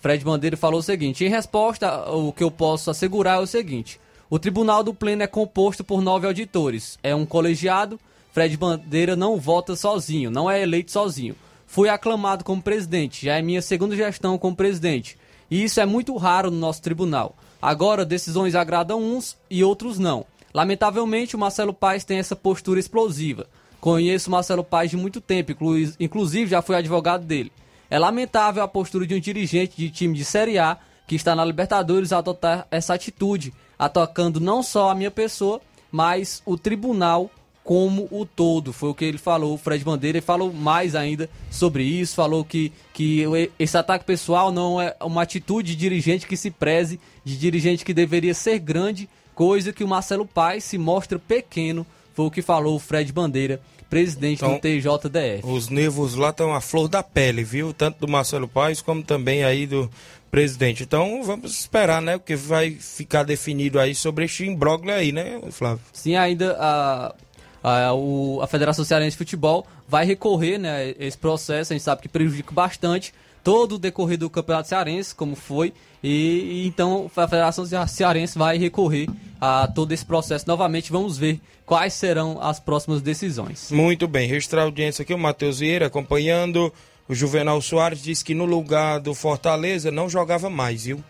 Fred 0.01 0.25
Bandeira 0.25 0.57
falou 0.57 0.79
o 0.79 0.83
seguinte: 0.83 1.23
em 1.23 1.29
resposta, 1.29 2.09
o 2.09 2.33
que 2.33 2.43
eu 2.43 2.51
posso 2.51 2.89
assegurar 2.89 3.37
é 3.37 3.41
o 3.41 3.47
seguinte: 3.47 3.99
o 4.29 4.39
Tribunal 4.39 4.83
do 4.83 4.93
Pleno 4.93 5.23
é 5.23 5.27
composto 5.27 5.83
por 5.83 6.01
nove 6.01 6.25
auditores. 6.27 6.97
É 7.03 7.15
um 7.15 7.25
colegiado. 7.25 7.99
Fred 8.33 8.57
Bandeira 8.57 9.15
não 9.15 9.37
vota 9.37 9.75
sozinho, 9.75 10.31
não 10.31 10.49
é 10.49 10.61
eleito 10.61 10.91
sozinho. 10.91 11.35
Fui 11.67 11.89
aclamado 11.89 12.43
como 12.43 12.61
presidente, 12.61 13.25
já 13.25 13.37
é 13.37 13.41
minha 13.41 13.61
segunda 13.61 13.95
gestão 13.95 14.37
como 14.37 14.55
presidente. 14.55 15.17
E 15.49 15.63
isso 15.63 15.79
é 15.79 15.85
muito 15.85 16.15
raro 16.15 16.49
no 16.49 16.57
nosso 16.57 16.81
tribunal. 16.81 17.35
Agora, 17.61 18.05
decisões 18.05 18.55
agradam 18.55 19.01
uns 19.01 19.37
e 19.49 19.63
outros 19.63 19.99
não. 19.99 20.25
Lamentavelmente, 20.53 21.35
o 21.35 21.39
Marcelo 21.39 21.73
Paes 21.73 22.03
tem 22.03 22.17
essa 22.19 22.35
postura 22.35 22.79
explosiva. 22.79 23.47
Conheço 23.79 24.29
o 24.29 24.31
Marcelo 24.31 24.63
Paes 24.63 24.91
de 24.91 24.97
muito 24.97 25.19
tempo, 25.19 25.51
inclusive 25.99 26.49
já 26.49 26.61
fui 26.61 26.75
advogado 26.75 27.25
dele. 27.25 27.51
É 27.91 27.99
lamentável 27.99 28.63
a 28.63 28.69
postura 28.69 29.05
de 29.05 29.13
um 29.13 29.19
dirigente 29.19 29.75
de 29.75 29.89
time 29.89 30.17
de 30.17 30.23
Série 30.23 30.57
A 30.57 30.77
que 31.05 31.13
está 31.13 31.35
na 31.35 31.43
Libertadores 31.43 32.13
adotar 32.13 32.65
essa 32.71 32.93
atitude, 32.93 33.53
atacando 33.77 34.39
não 34.39 34.63
só 34.63 34.89
a 34.89 34.95
minha 34.95 35.11
pessoa, 35.11 35.59
mas 35.91 36.41
o 36.45 36.57
tribunal 36.57 37.29
como 37.65 38.07
o 38.09 38.25
todo. 38.25 38.71
Foi 38.71 38.89
o 38.89 38.93
que 38.93 39.03
ele 39.03 39.17
falou, 39.17 39.55
o 39.55 39.57
Fred 39.57 39.83
Bandeira, 39.83 40.19
ele 40.19 40.25
falou 40.25 40.53
mais 40.53 40.95
ainda 40.95 41.29
sobre 41.49 41.83
isso, 41.83 42.15
falou 42.15 42.45
que, 42.45 42.71
que 42.93 43.25
esse 43.59 43.77
ataque 43.77 44.05
pessoal 44.05 44.53
não 44.53 44.81
é 44.81 44.95
uma 45.01 45.23
atitude 45.23 45.75
de 45.75 45.75
dirigente 45.75 46.25
que 46.25 46.37
se 46.37 46.49
preze, 46.49 46.97
de 47.25 47.37
dirigente 47.37 47.83
que 47.83 47.93
deveria 47.93 48.33
ser 48.33 48.57
grande, 48.59 49.09
coisa 49.35 49.73
que 49.73 49.83
o 49.83 49.87
Marcelo 49.87 50.25
Paes 50.25 50.63
se 50.63 50.77
mostra 50.77 51.19
pequeno, 51.19 51.85
foi 52.13 52.25
o 52.25 52.31
que 52.31 52.41
falou 52.41 52.77
o 52.77 52.79
Fred 52.79 53.11
Bandeira, 53.11 53.61
presidente 53.91 54.37
então, 54.37 54.53
do 54.53 54.59
TJDF. 54.61 55.45
Os 55.45 55.67
nervos 55.67 56.15
lá 56.15 56.29
estão 56.29 56.55
à 56.55 56.61
flor 56.61 56.87
da 56.87 57.03
pele, 57.03 57.43
viu? 57.43 57.73
Tanto 57.73 57.99
do 57.99 58.07
Marcelo 58.07 58.47
Paes 58.47 58.81
como 58.81 59.03
também 59.03 59.43
aí 59.43 59.67
do 59.67 59.91
presidente. 60.31 60.83
Então 60.83 61.21
vamos 61.21 61.59
esperar, 61.59 62.01
né? 62.01 62.15
O 62.15 62.19
que 62.21 62.37
vai 62.37 62.71
ficar 62.71 63.23
definido 63.23 63.77
aí 63.77 63.93
sobre 63.93 64.23
este 64.23 64.45
imbróglio 64.45 64.95
aí, 64.95 65.11
né, 65.11 65.41
Flávio? 65.51 65.83
Sim, 65.91 66.15
ainda 66.15 66.55
a, 66.57 67.13
a, 67.61 67.93
o, 67.93 68.39
a 68.41 68.47
Federação 68.47 68.85
Cearense 68.85 69.11
de 69.11 69.17
Futebol 69.17 69.67
vai 69.89 70.05
recorrer, 70.05 70.57
né? 70.57 70.95
Esse 70.97 71.17
processo, 71.17 71.73
a 71.73 71.75
gente 71.75 71.83
sabe 71.83 72.01
que 72.01 72.07
prejudica 72.07 72.53
bastante 72.53 73.13
todo 73.43 73.75
o 73.75 73.79
decorrer 73.79 74.17
do 74.17 74.29
Campeonato 74.29 74.69
Cearense, 74.69 75.13
como 75.13 75.35
foi, 75.35 75.73
e, 76.01 76.63
e, 76.63 76.67
então 76.67 77.11
a 77.13 77.27
Federação 77.27 77.65
Cearense 77.87 78.37
vai 78.37 78.57
recorrer 78.57 79.09
a 79.41 79.67
todo 79.67 79.91
esse 79.91 80.05
processo 80.05 80.47
novamente. 80.47 80.91
Vamos 80.91 81.17
ver 81.17 81.41
quais 81.65 81.93
serão 81.95 82.39
as 82.39 82.59
próximas 82.59 83.01
decisões. 83.01 83.71
Muito 83.71 84.07
bem, 84.07 84.27
registrar 84.27 84.61
a 84.61 84.65
audiência 84.65 85.01
aqui, 85.01 85.13
o 85.15 85.17
Matheus 85.17 85.59
Vieira 85.59 85.87
acompanhando. 85.87 86.71
O 87.09 87.15
Juvenal 87.15 87.59
Soares 87.61 88.03
disse 88.03 88.23
que 88.23 88.35
no 88.35 88.45
lugar 88.45 88.99
do 88.99 89.15
Fortaleza 89.15 89.89
não 89.91 90.07
jogava 90.07 90.49
mais, 90.49 90.85
viu? 90.85 91.03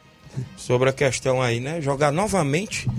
Sobre 0.55 0.89
a 0.89 0.93
questão 0.93 1.41
aí, 1.41 1.59
né? 1.59 1.81
Jogar 1.81 2.11
novamente, 2.11 2.89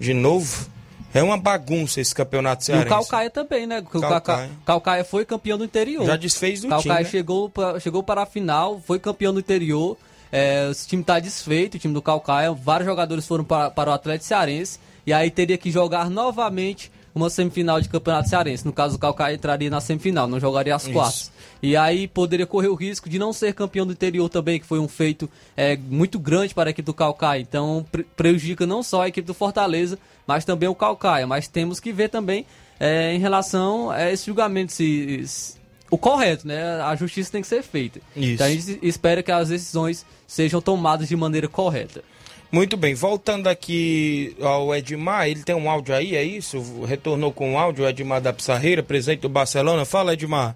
de 0.00 0.14
novo. 0.14 0.66
É 1.12 1.22
uma 1.22 1.36
bagunça 1.36 2.00
esse 2.00 2.14
campeonato 2.14 2.64
cearense. 2.64 2.86
E 2.86 2.90
o 2.90 2.90
Calcaia 2.90 3.28
também, 3.28 3.66
né? 3.66 3.80
O 3.80 4.00
Calcaia. 4.00 4.50
Calcaia 4.64 5.04
foi 5.04 5.24
campeão 5.24 5.58
do 5.58 5.64
interior. 5.64 6.06
Já 6.06 6.16
desfez 6.16 6.60
do 6.60 6.68
Calcaia 6.68 6.82
time, 6.82 6.94
Calcaia 6.94 7.10
chegou, 7.10 7.50
pra, 7.50 7.80
chegou 7.80 8.02
para 8.02 8.22
a 8.22 8.26
final, 8.26 8.80
foi 8.80 8.98
campeão 8.98 9.34
do 9.34 9.40
interior. 9.40 9.98
É, 10.32 10.68
o 10.70 10.86
time 10.86 11.02
está 11.02 11.18
desfeito, 11.18 11.76
o 11.76 11.80
time 11.80 11.94
do 11.94 12.02
Calcaia. 12.02 12.52
Vários 12.52 12.86
jogadores 12.86 13.26
foram 13.26 13.44
para, 13.44 13.70
para 13.70 13.90
o 13.90 13.92
Atlético 13.92 14.26
Cearense. 14.26 14.78
E 15.06 15.12
aí 15.12 15.30
teria 15.30 15.58
que 15.58 15.70
jogar 15.70 16.08
novamente 16.10 16.90
uma 17.14 17.28
semifinal 17.28 17.80
de 17.80 17.88
campeonato 17.88 18.28
cearense. 18.28 18.64
No 18.64 18.72
caso, 18.72 18.96
o 18.96 18.98
Calcaia 18.98 19.34
entraria 19.34 19.68
na 19.70 19.80
semifinal, 19.80 20.28
não 20.28 20.38
jogaria 20.38 20.74
as 20.74 20.86
quartas. 20.86 21.30
E 21.62 21.76
aí 21.76 22.08
poderia 22.08 22.46
correr 22.46 22.68
o 22.68 22.74
risco 22.74 23.08
de 23.08 23.18
não 23.18 23.32
ser 23.32 23.52
campeão 23.54 23.86
do 23.86 23.92
interior 23.92 24.28
também, 24.28 24.58
que 24.58 24.66
foi 24.66 24.78
um 24.78 24.88
feito 24.88 25.28
é, 25.56 25.76
muito 25.76 26.18
grande 26.18 26.54
para 26.54 26.70
a 26.70 26.72
equipe 26.72 26.86
do 26.86 26.94
Calcaia. 26.94 27.40
Então 27.40 27.84
pre 27.90 28.04
prejudica 28.04 28.66
não 28.66 28.82
só 28.82 29.02
a 29.02 29.08
equipe 29.08 29.26
do 29.26 29.34
Fortaleza, 29.34 29.98
mas 30.26 30.44
também 30.44 30.68
o 30.68 30.74
Calcaia. 30.74 31.26
Mas 31.26 31.48
temos 31.48 31.80
que 31.80 31.92
ver 31.92 32.08
também 32.08 32.46
é, 32.78 33.12
em 33.14 33.18
relação 33.18 33.90
a 33.90 34.10
esse 34.10 34.26
julgamento 34.26 34.72
se, 34.72 35.26
se, 35.26 35.54
o 35.90 35.98
correto, 35.98 36.46
né? 36.46 36.80
A 36.80 36.94
justiça 36.94 37.32
tem 37.32 37.42
que 37.42 37.48
ser 37.48 37.62
feita. 37.62 38.00
Isso. 38.16 38.34
Então 38.34 38.46
a 38.46 38.50
gente 38.50 38.78
espera 38.82 39.22
que 39.22 39.32
as 39.32 39.48
decisões 39.48 40.06
sejam 40.30 40.60
tomadas 40.60 41.08
de 41.08 41.16
maneira 41.16 41.48
correta. 41.48 42.04
Muito 42.52 42.76
bem, 42.76 42.94
voltando 42.94 43.48
aqui 43.48 44.36
ao 44.40 44.72
Edmar, 44.72 45.28
ele 45.28 45.42
tem 45.42 45.56
um 45.56 45.68
áudio 45.68 45.92
aí, 45.92 46.14
é 46.14 46.22
isso? 46.22 46.84
Retornou 46.84 47.32
com 47.32 47.50
o 47.50 47.52
um 47.54 47.58
áudio, 47.58 47.84
o 47.84 47.88
Edmar 47.88 48.20
da 48.20 48.32
Pissarreira, 48.32 48.80
presidente 48.80 49.22
do 49.22 49.28
Barcelona. 49.28 49.84
Fala, 49.84 50.12
Edmar. 50.12 50.54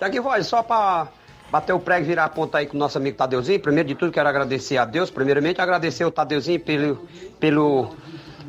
Aqui, 0.00 0.18
voz, 0.18 0.48
só 0.48 0.64
para 0.64 1.08
bater 1.50 1.72
o 1.72 1.78
prego 1.78 2.04
e 2.04 2.08
virar 2.08 2.24
a 2.24 2.28
ponta 2.28 2.58
aí 2.58 2.66
com 2.66 2.76
o 2.76 2.80
nosso 2.80 2.98
amigo 2.98 3.16
Tadeuzinho. 3.16 3.60
Primeiro 3.60 3.88
de 3.88 3.94
tudo, 3.94 4.10
quero 4.10 4.28
agradecer 4.28 4.78
a 4.78 4.84
Deus. 4.84 5.10
Primeiramente, 5.10 5.60
agradecer 5.60 6.04
o 6.04 6.10
Tadeuzinho 6.10 6.60
pelo, 6.60 7.08
pelo 7.38 7.96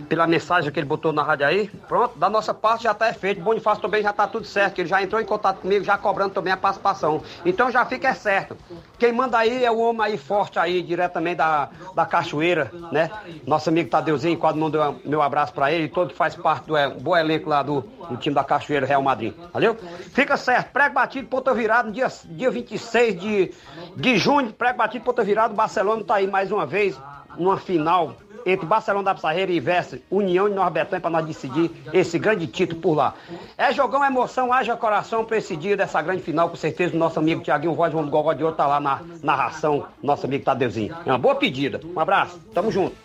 pela 0.10 0.26
mensagem 0.26 0.72
que 0.72 0.80
ele 0.80 0.88
botou 0.88 1.14
na 1.14 1.22
rádio 1.22 1.46
aí. 1.46 1.70
Pronto, 1.88 2.18
da 2.18 2.30
nossa 2.30 2.54
parte 2.54 2.84
já 2.84 2.92
está 2.92 3.14
feito. 3.14 3.40
Bonifácio 3.40 3.82
também 3.82 4.02
já 4.02 4.10
está 4.10 4.28
tudo 4.28 4.46
certo, 4.46 4.80
ele 4.80 4.90
já 4.90 5.02
entrou 5.02 5.22
em 5.22 5.26
contato 5.26 5.60
comigo, 5.62 5.86
já 5.86 5.98
cobrando 5.98 6.34
também 6.34 6.52
a 6.52 6.58
participação. 6.58 7.22
Então 7.46 7.70
já 7.70 7.86
fica 7.86 8.10
é 8.10 8.14
certo. 8.16 8.58
Quem 8.98 9.14
manda 9.14 9.38
aí 9.38 9.64
é 9.64 9.72
o 9.72 9.78
homem 9.78 10.02
aí 10.02 10.18
forte 10.18 10.58
aí, 10.58 10.82
diretamente 10.82 11.38
da, 11.38 11.70
da 11.96 12.06
Cachoeira, 12.06 12.72
né? 12.92 13.12
Nosso 13.46 13.70
amigo 13.70 13.90
Tadeuzinho, 13.90 14.38
quando 14.38 14.58
mandou 14.58 15.00
meu 15.06 15.22
abraço 15.22 15.54
para 15.54 15.72
ele, 15.72 15.88
todo 15.88 16.14
faz 16.14 16.36
parte 16.36 16.66
do 16.66 16.76
é, 16.76 16.90
bom 16.90 17.16
elenco 17.16 17.48
lá 17.48 17.62
do, 17.62 17.82
do, 17.82 18.18
time 18.18 18.34
da 18.34 18.44
Cachoeira 18.44 18.88
Real 18.88 19.04
Madrid. 19.04 19.34
Valeu? 19.54 19.78
Fica 20.12 20.36
certo, 20.36 20.72
prego 20.72 20.96
batido, 20.96 21.28
ponta 21.28 21.54
virado, 21.54 21.88
no 21.88 21.92
dia, 21.92 22.08
dia 22.26 22.50
26 22.50 23.20
de, 23.20 23.54
de 23.96 24.18
junho, 24.18 24.52
prego 24.52 24.80
batido, 24.80 25.06
ponta 25.06 25.24
virado, 25.24 25.54
Barcelona 25.54 26.02
está 26.02 26.16
aí 26.16 26.26
mais 26.26 26.52
uma 26.52 26.66
vez, 26.66 27.00
numa 27.38 27.58
final 27.58 28.16
entre 28.50 28.66
Barcelona 28.66 29.06
da 29.06 29.16
Pissarreira 29.16 29.52
e 29.52 29.60
Versa, 29.60 30.00
União 30.10 30.50
de 30.50 30.70
Betânia, 30.72 31.00
para 31.00 31.10
nós 31.10 31.26
decidir 31.26 31.72
esse 31.94 32.18
grande 32.18 32.48
título 32.48 32.82
por 32.82 32.94
lá. 32.94 33.14
É 33.58 33.72
jogão, 33.72 34.04
emoção, 34.04 34.52
haja 34.52 34.76
coração 34.76 35.24
para 35.26 35.38
esse 35.38 35.56
dia 35.56 35.78
dessa 35.78 36.02
grande 36.02 36.22
final, 36.22 36.50
com 36.50 36.56
certeza 36.56 36.96
o 36.96 37.00
nosso 37.00 37.20
amigo 37.20 37.42
Tiaguinho 37.42 37.74
Voz, 37.74 37.92
do 37.92 38.02
Gogó 38.04 38.34
de 38.34 38.44
Ouro, 38.44 38.56
tá 38.56 38.68
lá 38.68 38.80
na 38.80 39.02
narração, 39.22 39.86
nosso 40.02 40.26
amigo 40.26 40.44
Tadeuzinho. 40.44 40.96
É 41.06 41.12
uma 41.12 41.18
boa 41.18 41.36
pedida. 41.36 41.80
Um 41.96 42.00
abraço, 42.00 42.40
tamo 42.54 42.72
junto. 42.72 42.96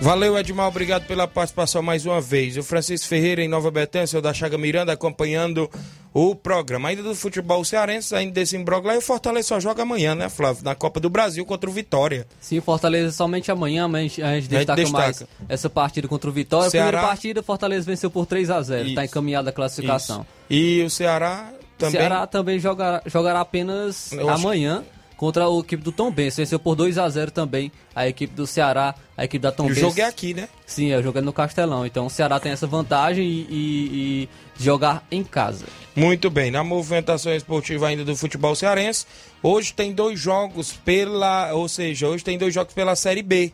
Valeu, 0.00 0.36
Edmar, 0.36 0.68
obrigado 0.68 1.06
pela 1.06 1.26
participação 1.26 1.82
mais 1.82 2.04
uma 2.04 2.20
vez. 2.20 2.58
O 2.58 2.62
Francisco 2.62 3.08
Ferreira 3.08 3.42
em 3.42 3.48
Nova 3.48 3.70
Betânia, 3.70 4.06
o 4.18 4.20
da 4.20 4.32
Chaga 4.32 4.58
Miranda, 4.58 4.92
acompanhando 4.92 5.70
o 6.16 6.34
programa. 6.34 6.88
Ainda 6.88 7.02
do 7.02 7.14
futebol 7.14 7.62
cearense, 7.62 8.14
ainda 8.14 8.32
desse 8.32 8.56
imbróglio, 8.56 8.94
e 8.94 8.96
o 8.96 9.02
Fortaleza 9.02 9.48
só 9.48 9.60
joga 9.60 9.82
amanhã, 9.82 10.14
né, 10.14 10.30
Flávio? 10.30 10.64
Na 10.64 10.74
Copa 10.74 10.98
do 10.98 11.10
Brasil 11.10 11.44
contra 11.44 11.68
o 11.68 11.72
Vitória. 11.72 12.26
Sim, 12.40 12.58
Fortaleza 12.62 13.12
somente 13.12 13.50
amanhã, 13.50 13.86
mas 13.86 14.00
a 14.00 14.02
gente, 14.02 14.22
a 14.22 14.34
gente 14.40 14.48
destaca, 14.48 14.82
destaca, 14.82 15.04
mais 15.04 15.24
essa 15.46 15.68
partida 15.68 16.08
contra 16.08 16.30
o 16.30 16.32
Vitória. 16.32 16.70
Ceará... 16.70 16.86
A 16.86 16.90
primeira 16.90 17.08
partida, 17.08 17.42
Fortaleza 17.42 17.84
venceu 17.84 18.10
por 18.10 18.24
3 18.24 18.48
a 18.48 18.62
0 18.62 18.88
está 18.88 19.04
encaminhada 19.04 19.50
a 19.50 19.52
classificação. 19.52 20.24
Isso. 20.48 20.58
E 20.58 20.82
o 20.84 20.88
Ceará 20.88 21.52
também... 21.76 22.00
Ceará 22.00 22.26
também 22.26 22.58
jogará, 22.58 23.02
jogará 23.04 23.40
apenas 23.42 24.10
amanhã. 24.14 24.84
Contra 25.16 25.46
a 25.46 25.58
equipe 25.58 25.82
do 25.82 25.90
Tom 25.90 26.10
Benz. 26.10 26.36
Venceu 26.36 26.58
por 26.58 26.74
2 26.74 26.98
a 26.98 27.08
0 27.08 27.30
também 27.30 27.72
a 27.94 28.06
equipe 28.06 28.34
do 28.34 28.46
Ceará, 28.46 28.94
a 29.16 29.24
equipe 29.24 29.42
da 29.42 29.50
Tom 29.50 29.66
Benz. 29.66 29.78
O 29.78 29.80
jogo 29.80 30.00
é 30.00 30.04
aqui, 30.04 30.34
né? 30.34 30.48
Sim, 30.66 30.88
eu 30.88 31.02
joguei 31.02 31.22
no 31.22 31.32
Castelão. 31.32 31.86
Então 31.86 32.06
o 32.06 32.10
Ceará 32.10 32.38
tem 32.38 32.52
essa 32.52 32.66
vantagem 32.66 33.24
e, 33.24 33.46
e, 33.48 34.28
e, 34.58 34.62
jogar 34.62 35.06
em 35.10 35.24
casa. 35.24 35.64
Muito 35.94 36.28
bem. 36.28 36.50
Na 36.50 36.62
movimentação 36.62 37.34
esportiva 37.34 37.88
ainda 37.88 38.04
do 38.04 38.14
futebol 38.14 38.54
cearense, 38.54 39.06
hoje 39.42 39.72
tem 39.72 39.92
dois 39.92 40.20
jogos 40.20 40.72
pela. 40.72 41.54
Ou 41.54 41.66
seja, 41.66 42.08
hoje 42.08 42.22
tem 42.22 42.36
dois 42.36 42.52
jogos 42.52 42.74
pela 42.74 42.94
Série 42.94 43.22
B. 43.22 43.52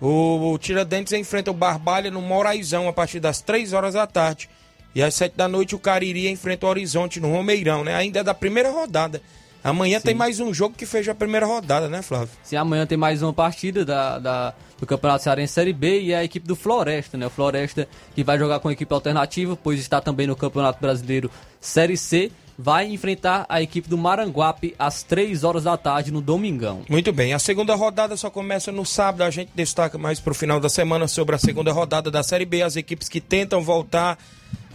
O, 0.00 0.52
o 0.52 0.58
Tiradentes 0.58 1.12
enfrenta 1.12 1.52
o 1.52 1.54
Barbalha 1.54 2.10
no 2.10 2.20
Moraizão 2.20 2.88
a 2.88 2.92
partir 2.92 3.20
das 3.20 3.40
3 3.40 3.72
horas 3.72 3.94
da 3.94 4.06
tarde. 4.06 4.50
E 4.94 5.02
às 5.02 5.14
7 5.14 5.36
da 5.36 5.46
noite 5.46 5.74
o 5.74 5.78
Cariri 5.78 6.28
enfrenta 6.28 6.66
o 6.66 6.68
Horizonte 6.68 7.20
no 7.20 7.30
Romeirão, 7.30 7.84
né? 7.84 7.94
Ainda 7.94 8.20
é 8.20 8.24
da 8.24 8.34
primeira 8.34 8.70
rodada 8.70 9.22
Amanhã 9.68 10.00
tem 10.00 10.14
mais 10.14 10.38
um 10.38 10.54
jogo 10.54 10.76
que 10.78 10.86
fez 10.86 11.08
a 11.08 11.14
primeira 11.14 11.44
rodada, 11.44 11.88
né, 11.88 12.00
Flávio? 12.00 12.28
Sim, 12.44 12.54
amanhã 12.56 12.86
tem 12.86 12.96
mais 12.96 13.20
uma 13.22 13.32
partida 13.32 13.84
da, 13.84 14.18
da- 14.18 14.54
do 14.78 14.86
Campeonato 14.86 15.24
Cearense 15.24 15.52
Série 15.54 15.72
B 15.72 16.02
e 16.02 16.12
é 16.12 16.18
a 16.18 16.24
equipe 16.24 16.46
do 16.46 16.54
Floresta, 16.54 17.16
né? 17.18 17.26
O 17.26 17.30
Floresta 17.30 17.88
que 18.14 18.22
vai 18.22 18.38
jogar 18.38 18.60
com 18.60 18.68
a 18.68 18.72
equipe 18.72 18.92
alternativa, 18.94 19.56
pois 19.56 19.80
está 19.80 20.00
também 20.00 20.26
no 20.26 20.36
Campeonato 20.36 20.80
Brasileiro 20.80 21.28
Série 21.60 21.96
C, 21.96 22.30
vai 22.58 22.86
enfrentar 22.86 23.44
a 23.48 23.60
equipe 23.60 23.88
do 23.88 23.98
Maranguape 23.98 24.74
às 24.78 25.02
3 25.02 25.42
horas 25.44 25.64
da 25.64 25.76
tarde 25.76 26.12
no 26.12 26.20
Domingão. 26.20 26.82
Muito 26.88 27.12
bem, 27.12 27.34
a 27.34 27.38
segunda 27.38 27.74
rodada 27.74 28.16
só 28.16 28.30
começa 28.30 28.70
no 28.70 28.86
sábado. 28.86 29.22
A 29.22 29.30
gente 29.30 29.50
destaca 29.54 29.98
mais 29.98 30.20
pro 30.20 30.32
final 30.34 30.60
da 30.60 30.68
semana 30.68 31.08
sobre 31.08 31.34
a 31.34 31.38
segunda 31.38 31.72
rodada 31.72 32.10
da 32.10 32.22
Série 32.22 32.46
B, 32.46 32.62
as 32.62 32.76
equipes 32.76 33.08
que 33.08 33.20
tentam 33.20 33.62
voltar 33.62 34.16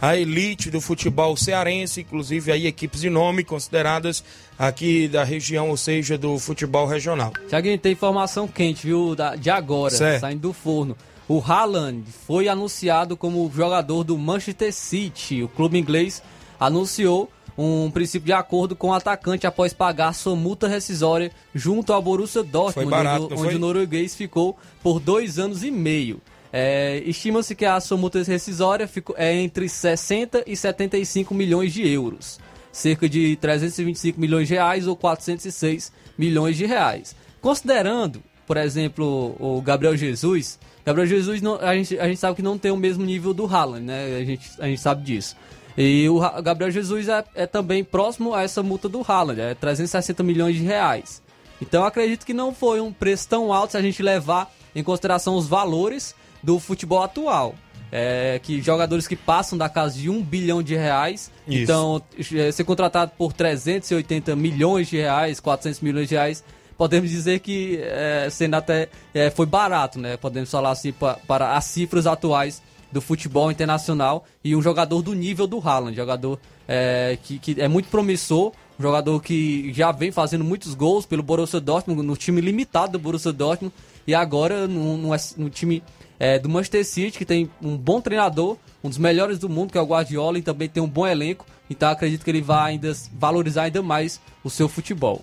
à 0.02 0.16
elite 0.16 0.68
do 0.68 0.80
futebol 0.80 1.36
cearense, 1.36 2.00
inclusive 2.00 2.50
aí 2.50 2.66
equipes 2.66 3.00
de 3.00 3.08
nome 3.08 3.44
consideradas 3.44 4.24
aqui 4.58 5.06
da 5.06 5.22
região, 5.22 5.70
ou 5.70 5.76
seja, 5.76 6.18
do 6.18 6.40
futebol 6.40 6.86
regional. 6.88 7.32
Tiaguinho, 7.48 7.78
tem 7.78 7.92
informação 7.92 8.48
quente, 8.48 8.84
viu, 8.84 9.14
de 9.38 9.48
agora, 9.48 9.94
Certo. 9.94 10.20
saindo 10.22 10.40
do 10.40 10.52
forno. 10.52 10.96
O 11.28 11.40
Haaland 11.40 12.02
foi 12.26 12.48
anunciado 12.48 13.16
como 13.16 13.48
jogador 13.54 14.02
do 14.02 14.18
Manchester 14.18 14.72
City. 14.72 15.44
O 15.44 15.48
clube 15.48 15.78
inglês 15.78 16.20
anunciou 16.58 17.30
um 17.56 17.88
princípio 17.88 18.26
de 18.26 18.32
acordo 18.32 18.74
com 18.74 18.88
o 18.88 18.92
atacante 18.94 19.46
após 19.46 19.72
pagar 19.72 20.14
sua 20.14 20.34
multa 20.34 20.66
rescisória 20.66 21.30
junto 21.54 21.92
ao 21.92 22.02
Borussia 22.02 22.42
Dortmund, 22.42 22.90
barato, 22.90 23.28
onde, 23.30 23.34
onde 23.34 23.54
o 23.54 23.58
norueguês 23.60 24.16
ficou 24.16 24.58
por 24.82 24.98
dois 24.98 25.38
anos 25.38 25.62
e 25.62 25.70
meio. 25.70 26.20
É, 26.52 27.02
Estima-se 27.06 27.54
que 27.54 27.64
a 27.64 27.80
sua 27.80 27.96
multa 27.96 28.22
rescisória 28.22 28.88
é 29.16 29.34
entre 29.34 29.68
60 29.68 30.44
e 30.46 30.54
75 30.54 31.34
milhões 31.34 31.72
de 31.72 31.88
euros, 31.88 32.38
cerca 32.70 33.08
de 33.08 33.36
325 33.36 34.20
milhões 34.20 34.48
de 34.48 34.54
reais 34.54 34.86
ou 34.86 34.94
406 34.94 35.90
milhões 36.18 36.56
de 36.56 36.66
reais. 36.66 37.16
Considerando, 37.40 38.22
por 38.46 38.56
exemplo, 38.58 39.34
o 39.40 39.62
Gabriel 39.62 39.96
Jesus, 39.96 40.58
Gabriel 40.84 41.06
Jesus 41.06 41.40
não- 41.40 41.56
a, 41.56 41.74
gente, 41.74 41.98
a 41.98 42.06
gente 42.06 42.18
sabe 42.18 42.36
que 42.36 42.42
não 42.42 42.58
tem 42.58 42.70
o 42.70 42.76
mesmo 42.76 43.04
nível 43.04 43.32
do 43.32 43.46
Haaland, 43.46 43.84
né? 43.84 44.16
A 44.20 44.24
gente, 44.24 44.50
a 44.58 44.66
gente 44.66 44.80
sabe 44.80 45.02
disso. 45.02 45.34
E 45.76 46.06
o 46.08 46.20
Gabriel 46.42 46.70
Jesus 46.70 47.08
é, 47.08 47.24
é 47.34 47.46
também 47.46 47.82
próximo 47.82 48.34
a 48.34 48.42
essa 48.42 48.62
multa 48.62 48.90
do 48.90 49.00
Haaland, 49.00 49.40
é 49.40 49.54
360 49.54 50.22
milhões 50.22 50.56
de 50.56 50.62
reais. 50.62 51.22
Então 51.62 51.84
acredito 51.84 52.26
que 52.26 52.34
não 52.34 52.52
foi 52.54 52.80
um 52.80 52.92
preço 52.92 53.26
tão 53.28 53.52
alto 53.52 53.70
se 53.70 53.76
a 53.78 53.82
gente 53.82 54.02
levar 54.02 54.52
em 54.74 54.82
consideração 54.82 55.34
os 55.36 55.46
valores 55.46 56.14
do 56.42 56.58
futebol 56.58 57.02
atual. 57.02 57.54
É, 57.94 58.40
que 58.42 58.62
jogadores 58.62 59.06
que 59.06 59.14
passam 59.14 59.58
da 59.58 59.68
casa 59.68 59.98
de 59.98 60.08
um 60.08 60.22
bilhão 60.22 60.62
de 60.62 60.74
reais, 60.74 61.30
Isso. 61.46 61.62
então 61.64 62.02
é, 62.34 62.50
ser 62.50 62.64
contratado 62.64 63.12
por 63.18 63.34
380 63.34 64.34
milhões 64.34 64.88
de 64.88 64.96
reais, 64.96 65.38
400 65.40 65.80
milhões 65.80 66.08
de 66.08 66.14
reais, 66.14 66.42
podemos 66.78 67.10
dizer 67.10 67.40
que 67.40 67.78
é, 67.82 68.28
sendo 68.30 68.54
até 68.54 68.88
é, 69.12 69.28
foi 69.28 69.44
barato, 69.44 69.98
né? 69.98 70.16
Podemos 70.16 70.50
falar 70.50 70.70
assim 70.70 70.90
pa- 70.90 71.18
para 71.28 71.54
as 71.54 71.66
cifras 71.66 72.06
atuais 72.06 72.62
do 72.90 73.02
futebol 73.02 73.50
internacional 73.52 74.24
e 74.42 74.56
um 74.56 74.62
jogador 74.62 75.02
do 75.02 75.12
nível 75.14 75.46
do 75.46 75.58
Haaland, 75.60 75.94
jogador 75.94 76.40
é, 76.66 77.18
que, 77.22 77.38
que 77.38 77.60
é 77.60 77.68
muito 77.68 77.90
promissor, 77.90 78.52
um 78.78 78.82
jogador 78.82 79.20
que 79.22 79.70
já 79.74 79.92
vem 79.92 80.10
fazendo 80.10 80.44
muitos 80.44 80.72
gols 80.72 81.04
pelo 81.04 81.22
Borussia 81.22 81.60
Dortmund, 81.60 82.00
no 82.02 82.16
time 82.16 82.40
limitado 82.40 82.92
do 82.92 82.98
Borussia 82.98 83.32
Dortmund 83.34 83.74
e 84.06 84.14
agora 84.14 84.66
no, 84.66 84.96
no, 84.96 85.10
no 85.36 85.50
time 85.50 85.82
é, 86.18 86.38
do 86.38 86.48
Manchester 86.48 86.84
City, 86.84 87.18
que 87.18 87.24
tem 87.24 87.50
um 87.60 87.76
bom 87.76 88.00
treinador, 88.00 88.56
um 88.82 88.88
dos 88.88 88.98
melhores 88.98 89.38
do 89.38 89.48
mundo, 89.48 89.72
que 89.72 89.78
é 89.78 89.80
o 89.80 89.86
Guardiola, 89.86 90.38
e 90.38 90.42
também 90.42 90.68
tem 90.68 90.82
um 90.82 90.88
bom 90.88 91.06
elenco, 91.06 91.46
então 91.68 91.90
acredito 91.90 92.24
que 92.24 92.30
ele 92.30 92.42
vai 92.42 92.72
ainda 92.72 92.92
valorizar 93.12 93.64
ainda 93.64 93.82
mais 93.82 94.20
o 94.44 94.50
seu 94.50 94.68
futebol. 94.68 95.22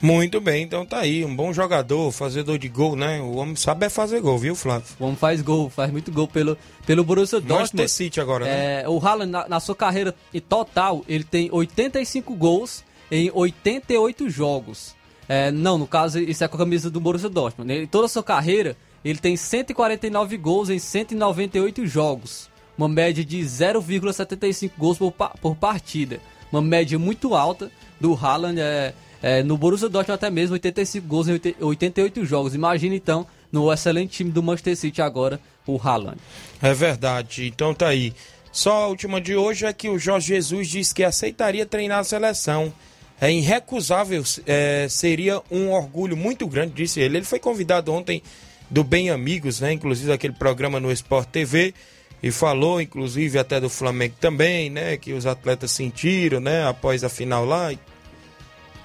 Muito 0.00 0.40
bem, 0.40 0.62
então 0.62 0.86
tá 0.86 0.98
aí, 1.00 1.24
um 1.24 1.34
bom 1.34 1.52
jogador, 1.52 2.12
fazedor 2.12 2.56
de 2.56 2.68
gol, 2.68 2.94
né? 2.94 3.20
O 3.20 3.36
homem 3.36 3.56
sabe 3.56 3.86
é 3.86 3.88
fazer 3.88 4.20
gol, 4.20 4.38
viu, 4.38 4.54
Flávio? 4.54 4.86
O 4.98 5.04
homem 5.04 5.16
faz 5.16 5.42
gol, 5.42 5.68
faz 5.68 5.90
muito 5.90 6.12
gol 6.12 6.28
pelo, 6.28 6.56
pelo 6.86 7.02
Borussia 7.02 7.40
Dortmund. 7.40 7.58
Manchester 7.58 7.88
City 7.88 8.20
agora, 8.20 8.44
né? 8.44 8.82
É, 8.82 8.88
o 8.88 9.04
Haaland, 9.04 9.30
na, 9.30 9.48
na 9.48 9.60
sua 9.60 9.74
carreira 9.74 10.14
em 10.32 10.40
total, 10.40 11.04
ele 11.08 11.24
tem 11.24 11.48
85 11.50 12.32
gols 12.36 12.84
em 13.10 13.28
88 13.34 14.30
jogos. 14.30 14.94
É, 15.28 15.50
não, 15.50 15.76
no 15.76 15.86
caso, 15.86 16.20
isso 16.20 16.44
é 16.44 16.48
com 16.48 16.56
a 16.56 16.60
camisa 16.60 16.88
do 16.88 17.00
Borussia 17.00 17.28
Dortmund. 17.28 17.72
Em 17.72 17.86
toda 17.86 18.06
a 18.06 18.08
sua 18.08 18.22
carreira, 18.22 18.76
ele 19.10 19.18
tem 19.18 19.36
149 19.36 20.36
gols 20.36 20.70
em 20.70 20.78
198 20.78 21.86
jogos. 21.86 22.50
Uma 22.76 22.88
média 22.88 23.24
de 23.24 23.38
0,75 23.38 24.70
gols 24.76 24.98
por, 24.98 25.12
por 25.12 25.56
partida. 25.56 26.20
Uma 26.52 26.62
média 26.62 26.98
muito 26.98 27.34
alta 27.34 27.70
do 28.00 28.14
Haaland. 28.14 28.60
É, 28.60 28.94
é, 29.22 29.42
no 29.42 29.56
Borussia 29.56 29.88
Dortmund 29.88 30.14
até 30.14 30.30
mesmo 30.30 30.52
85 30.52 31.06
gols 31.06 31.28
em 31.28 31.32
80 31.32 31.64
88 31.64 32.24
jogos. 32.24 32.54
Imagina 32.54 32.94
então 32.94 33.26
no 33.50 33.72
excelente 33.72 34.18
time 34.18 34.30
do 34.30 34.42
Manchester 34.42 34.76
City 34.76 35.02
agora, 35.02 35.40
o 35.66 35.80
Haaland. 35.82 36.18
É 36.62 36.72
verdade, 36.74 37.46
então 37.46 37.74
tá 37.74 37.88
aí. 37.88 38.12
Só 38.52 38.84
a 38.84 38.86
última 38.88 39.20
de 39.20 39.34
hoje 39.34 39.66
é 39.66 39.72
que 39.72 39.88
o 39.88 39.98
Jorge 39.98 40.28
Jesus 40.28 40.68
disse 40.68 40.94
que 40.94 41.02
aceitaria 41.02 41.66
treinar 41.66 42.00
a 42.00 42.04
seleção. 42.04 42.72
É 43.20 43.32
irrecusável, 43.32 44.22
é, 44.46 44.86
seria 44.88 45.42
um 45.50 45.72
orgulho 45.72 46.16
muito 46.16 46.46
grande, 46.46 46.74
disse 46.74 47.00
ele. 47.00 47.18
Ele 47.18 47.24
foi 47.24 47.40
convidado 47.40 47.92
ontem 47.92 48.22
do 48.70 48.84
Bem 48.84 49.10
Amigos, 49.10 49.60
né? 49.60 49.72
Inclusive 49.72 50.12
aquele 50.12 50.34
programa 50.34 50.78
no 50.78 50.90
Sport 50.92 51.28
TV. 51.28 51.74
E 52.20 52.32
falou, 52.32 52.80
inclusive, 52.80 53.38
até 53.38 53.60
do 53.60 53.70
Flamengo 53.70 54.14
também, 54.20 54.68
né? 54.70 54.96
Que 54.96 55.12
os 55.12 55.24
atletas 55.24 55.70
sentiram, 55.70 56.40
né? 56.40 56.66
Após 56.66 57.04
a 57.04 57.08
final 57.08 57.44
lá. 57.44 57.72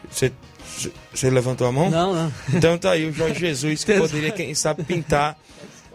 Você, 0.09 0.31
você 1.11 1.29
levantou 1.29 1.65
a 1.65 1.71
mão? 1.71 1.89
Não, 1.89 2.13
não. 2.13 2.34
Então 2.53 2.77
tá 2.77 2.91
aí 2.91 3.07
o 3.07 3.11
Jorge 3.11 3.39
Jesus, 3.39 3.84
que 3.84 3.93
poderia, 3.97 4.31
quem 4.31 4.53
sabe, 4.53 4.84
pintar 4.84 5.38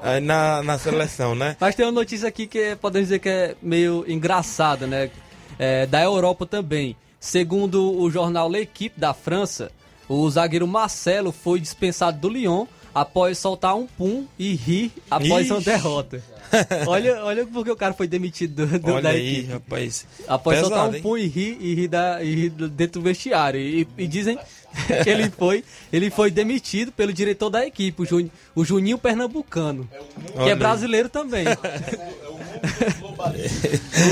eh, 0.02 0.18
na, 0.18 0.62
na 0.64 0.78
seleção, 0.78 1.34
né? 1.34 1.56
Mas 1.60 1.76
tem 1.76 1.86
uma 1.86 1.92
notícia 1.92 2.28
aqui 2.28 2.46
que 2.46 2.76
podemos 2.76 3.08
dizer 3.08 3.20
que 3.20 3.28
é 3.28 3.54
meio 3.62 4.04
engraçada, 4.08 4.86
né? 4.86 5.10
É, 5.58 5.86
da 5.86 6.02
Europa 6.02 6.44
também. 6.44 6.96
Segundo 7.20 8.00
o 8.00 8.10
jornal 8.10 8.48
L'Equipe 8.48 8.98
da 8.98 9.12
França, 9.12 9.70
o 10.08 10.28
zagueiro 10.30 10.66
Marcelo 10.66 11.32
foi 11.32 11.60
dispensado 11.60 12.18
do 12.18 12.28
Lyon 12.28 12.66
após 13.00 13.38
soltar 13.38 13.76
um 13.76 13.86
pum 13.86 14.26
e 14.38 14.54
rir 14.54 14.92
após 15.10 15.44
Ixi. 15.46 15.52
uma 15.52 15.60
derrota. 15.60 16.22
olha, 16.86 17.22
olha 17.24 17.46
porque 17.46 17.70
o 17.70 17.76
cara 17.76 17.92
foi 17.92 18.06
demitido 18.08 18.66
do, 18.66 18.78
do- 18.78 18.92
Olha 18.92 19.02
da 19.02 19.08
aí, 19.10 19.38
equipe. 19.40 19.52
rapaz. 19.52 20.06
Após 20.26 20.60
soltar 20.60 20.78
Pesado, 20.78 20.92
um 20.92 20.96
hein? 20.96 21.02
pum 21.02 21.16
e 21.18 21.26
rir, 21.26 21.58
e 21.60 21.74
rir, 21.74 21.88
da, 21.88 22.22
e 22.24 22.34
rir 22.34 22.50
dentro 22.50 23.00
do 23.00 23.04
vestiário. 23.04 23.60
E, 23.60 23.86
e 23.98 24.06
dizem 24.06 24.38
que 25.04 25.10
ele 25.10 25.28
foi, 25.30 25.62
ele 25.92 26.08
foi 26.10 26.30
demitido 26.30 26.90
pelo 26.90 27.12
diretor 27.12 27.50
da 27.50 27.66
equipe, 27.66 28.00
o, 28.02 28.06
Jun- 28.06 28.30
o 28.54 28.64
Juninho 28.64 28.96
Pernambucano, 28.96 29.86
que 30.32 30.38
Olha 30.38 30.52
é 30.52 30.54
brasileiro 30.54 31.10
também. 31.10 31.44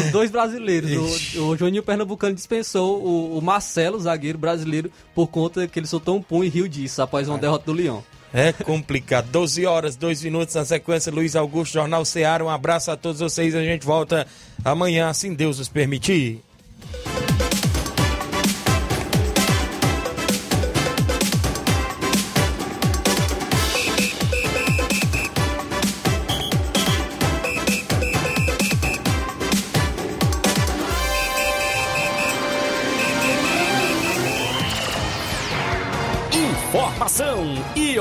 Os 0.05 0.13
dois 0.13 0.31
brasileiros. 0.31 1.35
O, 1.37 1.49
o 1.53 1.57
Juninho 1.57 1.83
Pernambucano 1.83 2.35
dispensou 2.35 3.03
o, 3.03 3.39
o 3.39 3.43
Marcelo, 3.43 3.99
zagueiro 3.99 4.37
brasileiro, 4.39 4.91
por 5.15 5.29
conta 5.29 5.67
que 5.67 5.79
ele 5.79 5.87
soltou 5.87 6.17
um 6.17 6.23
pum 6.23 6.45
e 6.45 6.49
riu 6.49 6.69
disso 6.69 7.01
após 7.03 7.29
uma 7.29 7.39
derrota 7.39 7.65
do 7.67 7.73
Leão. 7.73 8.05
É 8.33 8.53
complicado. 8.53 9.29
12 9.31 9.67
horas, 9.67 9.97
2 9.97 10.23
minutos 10.25 10.55
na 10.55 10.65
sequência. 10.65 11.13
Luiz 11.13 11.37
Augusto, 11.37 11.75
Jornal 11.75 12.05
Ceará. 12.05 12.45
Um 12.45 12.51
abraço 12.51 12.91
a 12.91 12.97
todos 12.97 13.21
vocês. 13.21 13.55
A 13.55 13.63
gente 13.63 13.85
volta 13.85 14.27
amanhã, 14.65 15.09
assim 15.09 15.33
Deus 15.35 15.59
nos 15.59 15.69
permitir. 15.69 16.43